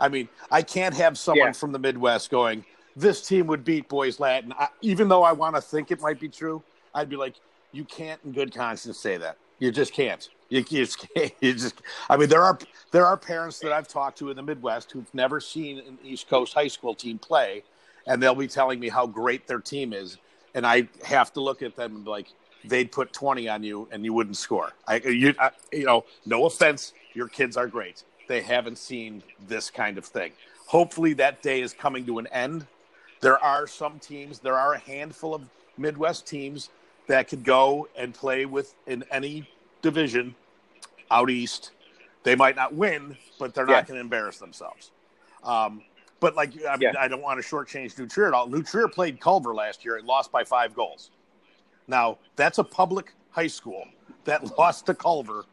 I 0.00 0.08
mean, 0.08 0.28
I 0.50 0.62
can't 0.62 0.94
have 0.94 1.16
someone 1.18 1.48
Yeah. 1.48 1.52
from 1.52 1.70
the 1.72 1.78
Midwest 1.78 2.30
going, 2.30 2.64
"This 2.96 3.26
team 3.26 3.46
would 3.48 3.64
beat 3.64 3.88
Boys 3.88 4.18
Latin," 4.18 4.52
I, 4.58 4.68
even 4.80 5.08
though 5.08 5.22
I 5.22 5.32
want 5.32 5.54
to 5.54 5.60
think 5.62 5.90
it 5.90 6.00
might 6.00 6.18
be 6.18 6.28
true. 6.28 6.62
I'd 6.94 7.08
be 7.08 7.16
like, 7.16 7.34
"You 7.72 7.84
can't, 7.84 8.20
in 8.24 8.32
good 8.32 8.52
conscience, 8.54 8.98
say 8.98 9.16
that. 9.18 9.36
You 9.58 9.70
just 9.70 9.92
can't. 9.92 10.28
You, 10.48 10.58
you 10.68 10.84
just 10.84 10.98
can't. 11.14 11.32
You 11.40 11.52
just. 11.52 11.82
I 12.10 12.16
mean, 12.16 12.28
there 12.30 12.42
are 12.42 12.58
there 12.90 13.06
are 13.06 13.16
parents 13.16 13.60
that 13.60 13.72
I've 13.72 13.86
talked 13.86 14.18
to 14.18 14.30
in 14.30 14.36
the 14.36 14.42
Midwest 14.42 14.90
who've 14.90 15.12
never 15.14 15.38
seen 15.40 15.78
an 15.78 15.98
East 16.02 16.28
Coast 16.28 16.52
high 16.54 16.68
school 16.68 16.94
team 16.94 17.18
play, 17.18 17.62
and 18.06 18.22
they'll 18.22 18.34
be 18.34 18.48
telling 18.48 18.80
me 18.80 18.88
how 18.88 19.06
great 19.06 19.46
their 19.46 19.60
team 19.60 19.92
is, 19.92 20.18
and 20.54 20.66
I 20.66 20.88
have 21.04 21.32
to 21.34 21.40
look 21.40 21.62
at 21.62 21.76
them 21.76 21.96
and 21.96 22.04
be 22.04 22.10
like, 22.10 22.28
they'd 22.64 22.92
put 22.92 23.12
twenty 23.12 23.48
on 23.48 23.62
you 23.62 23.88
and 23.90 24.04
you 24.04 24.12
wouldn't 24.12 24.36
score. 24.36 24.72
I, 24.86 24.96
you, 24.98 25.34
I, 25.38 25.50
you 25.72 25.84
know, 25.84 26.04
no 26.26 26.46
offense, 26.46 26.92
your 27.14 27.28
kids 27.28 27.56
are 27.56 27.66
great. 27.66 28.04
They 28.28 28.40
haven't 28.40 28.78
seen 28.78 29.22
this 29.48 29.70
kind 29.70 29.98
of 29.98 30.04
thing. 30.04 30.32
Hopefully, 30.66 31.12
that 31.14 31.42
day 31.42 31.60
is 31.60 31.72
coming 31.72 32.06
to 32.06 32.18
an 32.18 32.26
end. 32.28 32.66
There 33.20 33.42
are 33.42 33.66
some 33.66 33.98
teams, 33.98 34.38
there 34.38 34.56
are 34.56 34.74
a 34.74 34.78
handful 34.78 35.34
of 35.34 35.42
Midwest 35.78 36.26
teams 36.26 36.70
that 37.06 37.28
could 37.28 37.44
go 37.44 37.88
and 37.96 38.14
play 38.14 38.46
with 38.46 38.74
in 38.86 39.04
any 39.10 39.48
division 39.80 40.34
out 41.10 41.30
east. 41.30 41.72
They 42.22 42.36
might 42.36 42.56
not 42.56 42.74
win, 42.74 43.16
but 43.38 43.54
they're 43.54 43.66
Yeah. 43.68 43.76
not 43.76 43.86
going 43.86 43.96
to 43.96 44.00
embarrass 44.00 44.38
themselves. 44.38 44.90
Um, 45.42 45.82
but 46.22 46.36
like, 46.36 46.52
I, 46.66 46.76
mean, 46.76 46.82
Yeah. 46.82 46.92
I 46.98 47.08
don't 47.08 47.20
want 47.20 47.42
to 47.42 47.46
shortchange 47.46 47.98
New 47.98 48.06
Trier 48.06 48.28
at 48.28 48.32
all. 48.32 48.46
New 48.46 48.62
played 48.88 49.20
Culver 49.20 49.52
last 49.52 49.84
year 49.84 49.96
and 49.96 50.06
lost 50.06 50.30
by 50.30 50.44
five 50.44 50.72
goals. 50.72 51.10
Now 51.88 52.18
that's 52.36 52.58
a 52.58 52.64
public 52.64 53.12
high 53.30 53.48
school 53.48 53.84
that 54.24 54.56
lost 54.58 54.86
to 54.86 54.94
Culver 54.94 55.44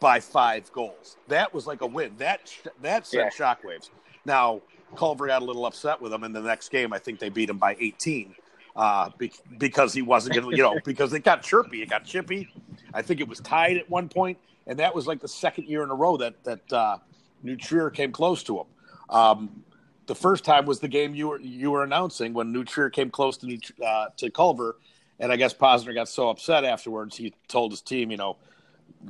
by 0.00 0.18
five 0.18 0.72
goals. 0.72 1.18
That 1.28 1.52
was 1.52 1.66
like 1.66 1.82
a 1.82 1.86
win. 1.86 2.14
That 2.16 2.50
that 2.80 3.06
sent 3.06 3.34
shockwaves. 3.34 3.90
Now 4.24 4.62
Culver 4.96 5.26
got 5.26 5.42
a 5.42 5.44
little 5.44 5.66
upset 5.66 6.00
with 6.00 6.12
them 6.12 6.24
in 6.24 6.32
the 6.32 6.40
next 6.40 6.70
game. 6.70 6.94
I 6.94 6.98
think 6.98 7.18
they 7.18 7.28
beat 7.28 7.50
him 7.50 7.58
by 7.58 7.76
18 7.78 8.34
uh, 8.74 9.10
be- 9.18 9.32
because 9.58 9.92
he 9.92 10.00
wasn't 10.00 10.34
going 10.34 10.50
to, 10.50 10.56
you 10.56 10.62
know, 10.62 10.78
because 10.84 11.12
it 11.12 11.24
got 11.24 11.42
chirpy, 11.42 11.82
it 11.82 11.90
got 11.90 12.04
chippy. 12.04 12.48
I 12.94 13.02
think 13.02 13.20
it 13.20 13.28
was 13.28 13.40
tied 13.40 13.76
at 13.76 13.90
one 13.90 14.08
point, 14.08 14.38
and 14.66 14.78
that 14.78 14.94
was 14.94 15.06
like 15.06 15.20
the 15.20 15.28
second 15.28 15.66
year 15.68 15.82
in 15.82 15.90
a 15.90 15.94
row 15.94 16.16
that 16.16 16.42
that 16.44 16.72
uh, 16.72 16.98
New 17.42 17.56
Trier 17.56 17.90
came 17.90 18.12
close 18.12 18.42
to 18.44 18.60
him. 18.60 18.66
Um, 19.10 19.62
the 20.06 20.14
first 20.14 20.44
time 20.44 20.66
was 20.66 20.80
the 20.80 20.88
game 20.88 21.14
you 21.14 21.28
were 21.28 21.40
you 21.40 21.70
were 21.70 21.82
announcing 21.82 22.32
when 22.32 22.52
New 22.52 22.64
Trier 22.64 22.90
came 22.90 23.10
close 23.10 23.36
to 23.38 23.58
uh, 23.84 24.06
to 24.16 24.30
Culver, 24.30 24.76
and 25.18 25.32
I 25.32 25.36
guess 25.36 25.52
Posner 25.52 25.94
got 25.94 26.08
so 26.08 26.28
upset 26.28 26.64
afterwards 26.64 27.16
he 27.16 27.34
told 27.48 27.72
his 27.72 27.80
team, 27.80 28.10
you 28.10 28.16
know, 28.16 28.36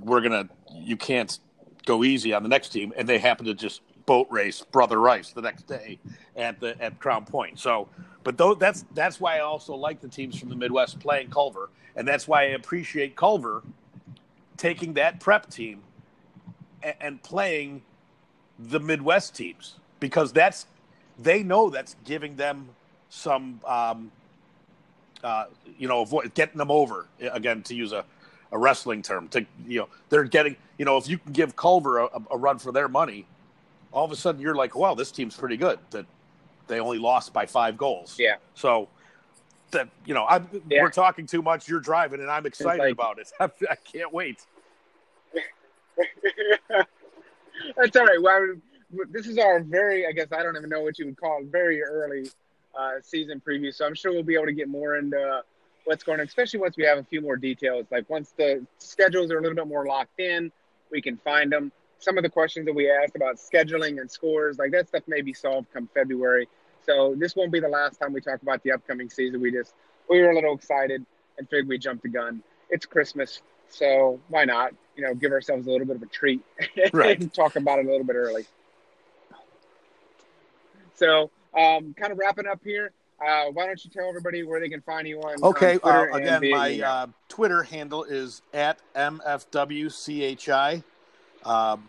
we're 0.00 0.20
gonna 0.20 0.48
you 0.72 0.96
can't 0.96 1.38
go 1.84 2.02
easy 2.02 2.32
on 2.32 2.42
the 2.42 2.48
next 2.48 2.70
team, 2.70 2.92
and 2.96 3.08
they 3.08 3.18
happened 3.18 3.48
to 3.48 3.54
just 3.54 3.82
boat 4.06 4.26
race 4.30 4.62
Brother 4.62 5.00
Rice 5.00 5.32
the 5.32 5.42
next 5.42 5.66
day 5.66 5.98
at 6.36 6.60
the 6.60 6.80
at 6.80 6.98
Crown 6.98 7.24
Point. 7.24 7.58
So, 7.58 7.88
but 8.24 8.38
though 8.38 8.54
that's 8.54 8.84
that's 8.94 9.20
why 9.20 9.36
I 9.36 9.40
also 9.40 9.74
like 9.74 10.00
the 10.00 10.08
teams 10.08 10.38
from 10.38 10.48
the 10.48 10.56
Midwest 10.56 10.98
playing 10.98 11.30
Culver, 11.30 11.68
and 11.94 12.08
that's 12.08 12.26
why 12.26 12.42
I 12.42 12.48
appreciate 12.48 13.16
Culver 13.16 13.62
taking 14.56 14.94
that 14.94 15.20
prep 15.20 15.50
team 15.50 15.82
and, 16.82 16.94
and 17.00 17.22
playing 17.22 17.82
the 18.58 18.80
Midwest 18.80 19.36
teams. 19.36 19.76
Because 19.98 20.30
that's 20.30 20.66
they 21.18 21.42
know 21.42 21.70
that's 21.70 21.96
giving 22.04 22.36
them 22.36 22.68
some 23.08 23.60
um, 23.66 24.10
uh, 25.24 25.46
you 25.78 25.88
know 25.88 26.02
avoid, 26.02 26.34
getting 26.34 26.58
them 26.58 26.70
over 26.70 27.06
again 27.20 27.62
to 27.62 27.74
use 27.74 27.92
a, 27.92 28.04
a 28.52 28.58
wrestling 28.58 29.02
term 29.02 29.28
to 29.28 29.44
you 29.66 29.80
know 29.80 29.88
they're 30.08 30.24
getting 30.24 30.56
you 30.78 30.84
know 30.84 30.96
if 30.96 31.08
you 31.08 31.18
can 31.18 31.32
give 31.32 31.56
Culver 31.56 31.98
a, 32.00 32.08
a 32.30 32.36
run 32.36 32.58
for 32.58 32.72
their 32.72 32.88
money 32.88 33.26
all 33.92 34.04
of 34.04 34.12
a 34.12 34.16
sudden 34.16 34.40
you're 34.40 34.54
like 34.54 34.74
wow 34.74 34.94
this 34.94 35.10
team's 35.10 35.36
pretty 35.36 35.56
good 35.56 35.78
that 35.90 36.04
they 36.66 36.80
only 36.80 36.98
lost 36.98 37.32
by 37.32 37.46
five 37.46 37.76
goals 37.78 38.16
Yeah. 38.18 38.36
so 38.54 38.88
that 39.70 39.88
you 40.04 40.14
know 40.14 40.26
I'm, 40.26 40.48
Yeah. 40.68 40.82
we're 40.82 40.90
talking 40.90 41.26
too 41.26 41.42
much 41.42 41.68
you're 41.68 41.80
driving 41.80 42.20
and 42.20 42.30
I'm 42.30 42.44
excited 42.46 42.80
like- 42.82 42.92
about 42.92 43.18
it 43.18 43.30
I, 43.40 43.44
I 43.70 43.76
can't 43.76 44.12
wait 44.12 44.44
That's 47.76 47.96
all 47.96 48.04
right. 48.04 48.20
Well, 48.22 48.54
this 49.10 49.26
is 49.26 49.38
our 49.38 49.60
very, 49.60 50.06
I 50.06 50.12
guess 50.12 50.28
I 50.32 50.42
don't 50.42 50.56
even 50.56 50.70
know 50.70 50.80
what 50.80 50.98
you 50.98 51.06
would 51.06 51.16
call 51.16 51.40
it, 51.40 51.46
very 51.46 51.82
early 51.82 52.28
uh, 52.78 52.92
season 53.02 53.42
preview. 53.46 53.74
So 53.74 53.86
I'm 53.86 53.94
sure 53.94 54.12
we'll 54.12 54.22
be 54.22 54.34
able 54.34 54.46
to 54.46 54.52
get 54.52 54.68
more 54.68 54.96
into 54.96 55.42
what's 55.84 56.02
going 56.04 56.20
on, 56.20 56.26
especially 56.26 56.60
once 56.60 56.76
we 56.76 56.84
have 56.84 56.98
a 56.98 57.04
few 57.04 57.20
more 57.20 57.36
details. 57.36 57.86
Like 57.90 58.08
once 58.10 58.32
the 58.36 58.64
schedules 58.78 59.30
are 59.30 59.38
a 59.38 59.42
little 59.42 59.56
bit 59.56 59.66
more 59.66 59.86
locked 59.86 60.20
in, 60.20 60.52
we 60.90 61.00
can 61.02 61.16
find 61.18 61.50
them. 61.52 61.72
Some 61.98 62.18
of 62.18 62.22
the 62.22 62.30
questions 62.30 62.66
that 62.66 62.74
we 62.74 62.90
asked 62.90 63.16
about 63.16 63.36
scheduling 63.36 64.00
and 64.00 64.10
scores, 64.10 64.58
like 64.58 64.70
that 64.72 64.88
stuff 64.88 65.02
may 65.06 65.22
be 65.22 65.32
solved 65.32 65.72
come 65.72 65.88
February. 65.94 66.48
So 66.84 67.14
this 67.18 67.34
won't 67.34 67.50
be 67.50 67.58
the 67.58 67.68
last 67.68 67.98
time 67.98 68.12
we 68.12 68.20
talk 68.20 68.42
about 68.42 68.62
the 68.62 68.72
upcoming 68.72 69.08
season. 69.10 69.40
We 69.40 69.50
just, 69.50 69.74
we 70.08 70.20
were 70.20 70.30
a 70.30 70.34
little 70.34 70.54
excited 70.54 71.04
and 71.38 71.48
figured 71.48 71.68
we 71.68 71.78
jumped 71.78 72.02
the 72.02 72.08
gun. 72.10 72.42
It's 72.70 72.84
Christmas. 72.84 73.40
So 73.68 74.20
why 74.28 74.44
not, 74.44 74.72
you 74.94 75.04
know, 75.04 75.14
give 75.14 75.32
ourselves 75.32 75.66
a 75.66 75.70
little 75.70 75.86
bit 75.86 75.96
of 75.96 76.02
a 76.02 76.06
treat 76.06 76.42
Right. 76.92 77.18
and 77.18 77.32
talk 77.32 77.56
about 77.56 77.78
it 77.80 77.86
a 77.86 77.90
little 77.90 78.06
bit 78.06 78.14
early. 78.16 78.44
So, 80.96 81.30
um, 81.56 81.94
kind 81.94 82.12
of 82.12 82.18
wrapping 82.18 82.46
up 82.46 82.60
here. 82.64 82.92
Uh, 83.24 83.46
why 83.52 83.66
don't 83.66 83.82
you 83.82 83.90
tell 83.90 84.08
everybody 84.08 84.42
where 84.42 84.60
they 84.60 84.68
can 84.68 84.82
find 84.82 85.08
you 85.08 85.20
on? 85.20 85.42
Okay. 85.42 85.78
on 85.82 86.12
Uh, 86.12 86.16
again, 86.16 86.50
my 86.50 86.80
uh, 86.80 87.06
Twitter 87.28 87.62
handle 87.62 88.04
is 88.04 88.42
at 88.52 88.78
mfwchi. 88.94 90.82
Um, 91.44 91.88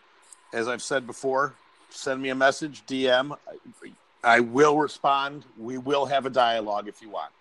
as 0.54 0.68
I've 0.68 0.82
said 0.82 1.06
before, 1.06 1.54
send 1.90 2.22
me 2.22 2.30
a 2.30 2.36
message, 2.36 2.86
DM. 2.86 3.38
I, 3.84 3.92
I 4.24 4.40
will 4.40 4.78
respond. 4.78 5.44
We 5.58 5.78
will 5.78 6.06
have 6.06 6.26
a 6.26 6.30
dialogue 6.30 6.88
if 6.88 7.02
you 7.02 7.10
want. 7.10 7.32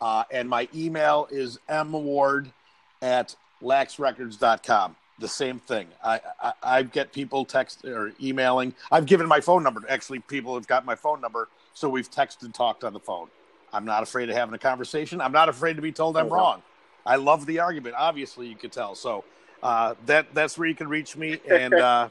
Uh, 0.00 0.24
and 0.30 0.48
my 0.48 0.68
email 0.74 1.28
is 1.30 1.58
mward 1.68 2.52
at 3.00 3.34
laxrecords.com. 3.62 4.96
The 5.22 5.28
same 5.28 5.60
thing. 5.60 5.86
I, 6.04 6.20
I 6.42 6.52
I 6.64 6.82
get 6.82 7.12
people 7.12 7.44
text 7.44 7.84
or 7.84 8.10
emailing. 8.20 8.74
I've 8.90 9.06
given 9.06 9.28
my 9.28 9.40
phone 9.40 9.62
number. 9.62 9.80
Actually, 9.88 10.18
people 10.18 10.54
have 10.54 10.66
got 10.66 10.84
my 10.84 10.96
phone 10.96 11.20
number, 11.20 11.48
so 11.74 11.88
we've 11.88 12.10
texted 12.10 12.42
and 12.42 12.52
talked 12.52 12.82
on 12.82 12.92
the 12.92 12.98
phone. 12.98 13.28
I'm 13.72 13.84
not 13.84 14.02
afraid 14.02 14.28
of 14.30 14.34
having 14.34 14.52
a 14.52 14.58
conversation. 14.58 15.20
I'm 15.20 15.30
not 15.30 15.48
afraid 15.48 15.76
to 15.76 15.82
be 15.82 15.92
told 15.92 16.16
I'm 16.16 16.26
Oh, 16.26 16.30
wrong. 16.30 16.62
I 17.06 17.16
love 17.16 17.46
the 17.46 17.60
argument. 17.60 17.94
Obviously, 17.96 18.48
you 18.48 18.56
could 18.56 18.72
tell. 18.72 18.96
So 18.96 19.22
uh, 19.62 19.94
that 20.06 20.34
that's 20.34 20.58
where 20.58 20.66
you 20.66 20.74
can 20.74 20.88
reach 20.88 21.16
me 21.16 21.38
and 21.48 21.72
uh, 21.88 22.08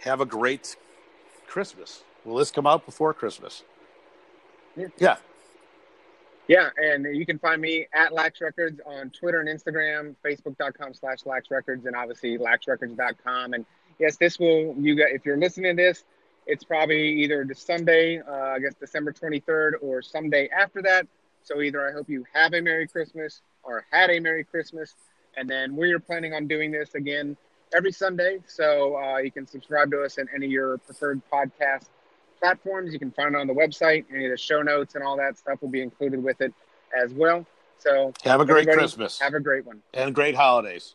have 0.00 0.20
a 0.20 0.26
great 0.26 0.74
Christmas. 1.46 2.02
Will 2.24 2.34
this 2.34 2.50
come 2.50 2.66
out 2.66 2.84
before 2.84 3.14
Christmas? 3.14 3.62
Yeah. 4.98 5.18
Yeah. 6.48 6.68
And 6.76 7.16
you 7.16 7.24
can 7.24 7.38
find 7.38 7.60
me 7.60 7.86
at 7.92 8.12
Lax 8.12 8.40
Records 8.40 8.80
on 8.84 9.10
Twitter 9.10 9.40
and 9.40 9.48
Instagram, 9.48 10.14
Facebook.com 10.24 10.94
slash 10.94 11.18
Lax 11.24 11.50
Records, 11.50 11.86
and 11.86 11.96
obviously 11.96 12.36
LaxRecords.com. 12.38 13.54
And 13.54 13.64
yes, 13.98 14.16
this 14.16 14.38
will 14.38 14.74
you 14.78 14.96
got 14.96 15.10
if 15.10 15.24
you're 15.24 15.38
listening 15.38 15.76
to 15.76 15.82
this, 15.82 16.04
it's 16.46 16.64
probably 16.64 17.22
either 17.22 17.44
the 17.44 17.54
Sunday, 17.54 18.20
uh, 18.20 18.32
I 18.32 18.58
guess 18.58 18.74
December 18.74 19.12
23rd, 19.12 19.72
or 19.80 20.02
someday 20.02 20.48
after 20.48 20.82
that. 20.82 21.06
So 21.42 21.60
either 21.60 21.88
I 21.88 21.92
hope 21.92 22.08
you 22.08 22.24
have 22.34 22.52
a 22.54 22.60
Merry 22.60 22.86
Christmas 22.86 23.40
or 23.62 23.86
had 23.90 24.10
a 24.10 24.18
Merry 24.18 24.44
Christmas, 24.44 24.94
and 25.36 25.48
then 25.48 25.76
we 25.76 25.92
are 25.92 25.98
planning 25.98 26.34
on 26.34 26.46
doing 26.46 26.70
this 26.70 26.94
again 26.94 27.36
every 27.74 27.92
Sunday. 27.92 28.38
So 28.46 28.96
uh, 28.96 29.18
you 29.18 29.30
can 29.30 29.46
subscribe 29.46 29.90
to 29.92 30.02
us 30.02 30.18
in 30.18 30.28
any 30.34 30.46
of 30.46 30.52
your 30.52 30.78
preferred 30.78 31.22
podcast 31.32 31.86
platforms. 32.38 32.92
You 32.92 32.98
can 32.98 33.10
find 33.10 33.34
it 33.34 33.38
on 33.38 33.46
the 33.46 33.54
website. 33.54 34.04
Any 34.12 34.26
of 34.26 34.30
the 34.30 34.36
show 34.36 34.62
notes 34.62 34.94
and 34.94 35.04
all 35.04 35.16
that 35.16 35.38
stuff 35.38 35.60
will 35.62 35.68
be 35.70 35.82
included 35.82 36.22
with 36.22 36.40
it 36.40 36.52
as 36.96 37.12
well. 37.12 37.46
So 37.78 38.12
Have 38.24 38.40
a 38.40 38.44
great 38.44 38.68
Christmas 38.68 39.18
Have 39.20 39.34
a 39.34 39.40
great 39.40 39.66
one. 39.66 39.82
and 39.92 40.14
great 40.14 40.34
holidays. 40.36 40.94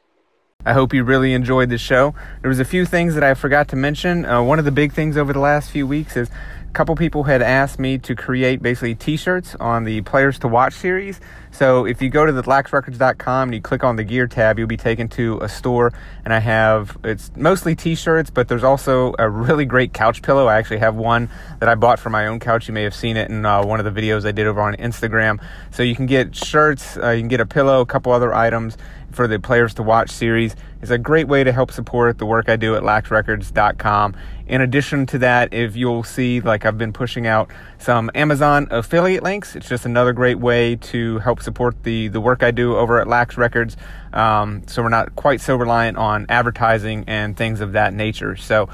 I 0.66 0.74
hope 0.74 0.94
you 0.94 1.04
really 1.06 1.34
enjoyed 1.34 1.70
the 1.70 1.78
show. 1.78 2.14
There 2.42 2.50
was 2.50 2.60
a 2.60 2.66
few 2.66 2.86
things 2.86 3.14
that 3.14 3.24
I 3.24 3.34
forgot 3.34 3.70
to 3.70 3.76
mention. 3.78 4.26
Uh, 4.26 4.42
one 4.44 4.60
of 4.60 4.66
the 4.66 4.72
big 4.72 4.92
things 4.92 5.16
over 5.16 5.32
the 5.32 5.40
last 5.40 5.72
few 5.72 5.88
weeks 5.88 6.18
is 6.18 6.30
couple 6.74 6.95
people 6.95 7.24
had 7.24 7.41
asked 7.41 7.80
me 7.80 7.97
to 7.99 8.15
create 8.15 8.61
basically 8.61 8.95
t-shirts 8.95 9.55
on 9.55 9.84
the 9.84 10.01
Players 10.01 10.39
to 10.39 10.47
Watch 10.47 10.74
series. 10.74 11.20
So 11.51 11.86
if 11.86 12.01
you 12.01 12.09
go 12.09 12.26
to 12.26 12.32
the 12.32 12.43
laxrecords.com 12.43 13.49
and 13.49 13.55
you 13.55 13.61
click 13.61 13.84
on 13.84 13.95
the 13.95 14.03
gear 14.03 14.28
tab, 14.28 14.59
you'll 14.59 14.67
be 14.67 14.78
taken 14.78 15.07
to 15.09 15.39
a 15.41 15.49
store 15.49 15.91
and 16.24 16.34
I 16.34 16.39
have 16.39 16.97
it's 17.03 17.32
mostly 17.36 17.76
t-shirts, 17.76 18.30
but 18.30 18.47
there's 18.47 18.63
also 18.63 19.15
a 19.17 19.30
really 19.30 19.65
great 19.65 19.93
couch 19.93 20.22
pillow. 20.22 20.47
I 20.47 20.57
actually 20.57 20.80
have 20.80 20.95
one 20.95 21.30
that 21.59 21.70
I 21.70 21.76
bought 21.76 21.99
for 21.99 22.09
my 22.09 22.28
own 22.28 22.39
couch. 22.39 22.67
You 22.67 22.74
may 22.74 22.84
have 22.84 22.95
seen 22.95 23.17
it 23.17 23.30
in 23.30 23.45
uh, 23.45 23.65
one 23.65 23.80
of 23.80 23.91
the 23.91 24.01
videos 24.01 24.28
I 24.28 24.32
did 24.32 24.45
over 24.45 24.61
on 24.61 24.76
Instagram. 24.76 25.43
So 25.72 25.84
you 25.84 25.95
can 25.95 26.05
get 26.05 26.36
shirts, 26.36 26.97
uh, 26.97 27.11
you 27.11 27.22
can 27.22 27.30
get 27.30 27.41
a 27.41 27.45
pillow, 27.45 27.82
a 27.82 27.86
couple 27.86 28.11
other 28.11 28.34
items 28.34 28.78
for 29.12 29.28
the 29.28 29.39
Players 29.39 29.74
to 29.76 29.84
Watch 29.84 30.10
series. 30.10 30.55
is 30.82 30.91
a 30.91 30.97
great 30.97 31.28
way 31.28 31.43
to 31.43 31.51
help 31.51 31.72
support 31.72 32.18
the 32.18 32.26
work 32.26 32.49
I 32.49 32.55
do 32.55 32.76
at 32.76 32.84
laxrecords.com. 32.84 34.16
In 34.47 34.62
addition 34.62 35.05
to 35.07 35.20
that, 35.20 35.53
if 35.53 35.76
you'll 35.76 36.03
see, 36.03 36.41
like 36.41 36.66
I've 36.66 36.78
been 36.78 36.93
pushing 36.93 37.28
out 37.28 37.51
some 37.78 38.10
Amazon 38.16 38.68
affiliate 38.72 39.24
links, 39.24 39.55
it's 39.55 39.70
just 39.70 39.86
another 39.86 40.14
great 40.14 40.39
way 40.39 40.76
to 40.76 41.20
help 41.20 41.41
support 41.41 41.84
the, 41.84 42.07
the 42.07 42.22
work 42.22 42.43
I 42.43 42.51
do 42.51 42.76
over 42.76 42.99
at 42.99 43.07
Lax 43.07 43.38
Records. 43.38 43.78
Um, 44.14 44.64
so 44.68 44.82
we're 44.82 44.89
not 44.89 45.16
quite 45.16 45.41
so 45.41 45.55
reliant 45.55 45.97
on 45.97 46.26
advertising 46.30 47.03
and 47.07 47.38
things 47.38 47.62
of 47.62 47.74
that 47.74 47.93
nature. 47.93 48.36
So 48.36 48.70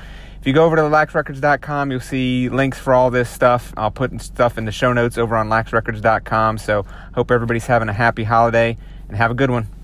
if 0.46 0.50
you 0.50 0.54
go 0.54 0.64
over 0.64 0.76
to 0.76 0.84
laxrecords.com, 0.84 1.90
you'll 1.90 2.00
see 2.00 2.50
links 2.50 2.78
for 2.78 2.94
all 2.94 3.10
this 3.10 3.28
stuff. 3.28 3.74
I'll 3.76 3.90
put 3.90 4.22
stuff 4.22 4.60
in 4.60 4.66
the 4.66 4.72
show 4.72 4.94
notes 4.94 5.18
over 5.18 5.36
on 5.36 5.50
laxrecords.com. 5.50 6.60
So 6.60 6.86
hope 7.16 7.32
everybody's 7.32 7.66
having 7.66 7.90
a 7.90 7.94
happy 7.94 8.24
holiday 8.24 8.78
and 9.08 9.18
have 9.18 9.32
a 9.32 9.34
good 9.34 9.50
one. 9.50 9.75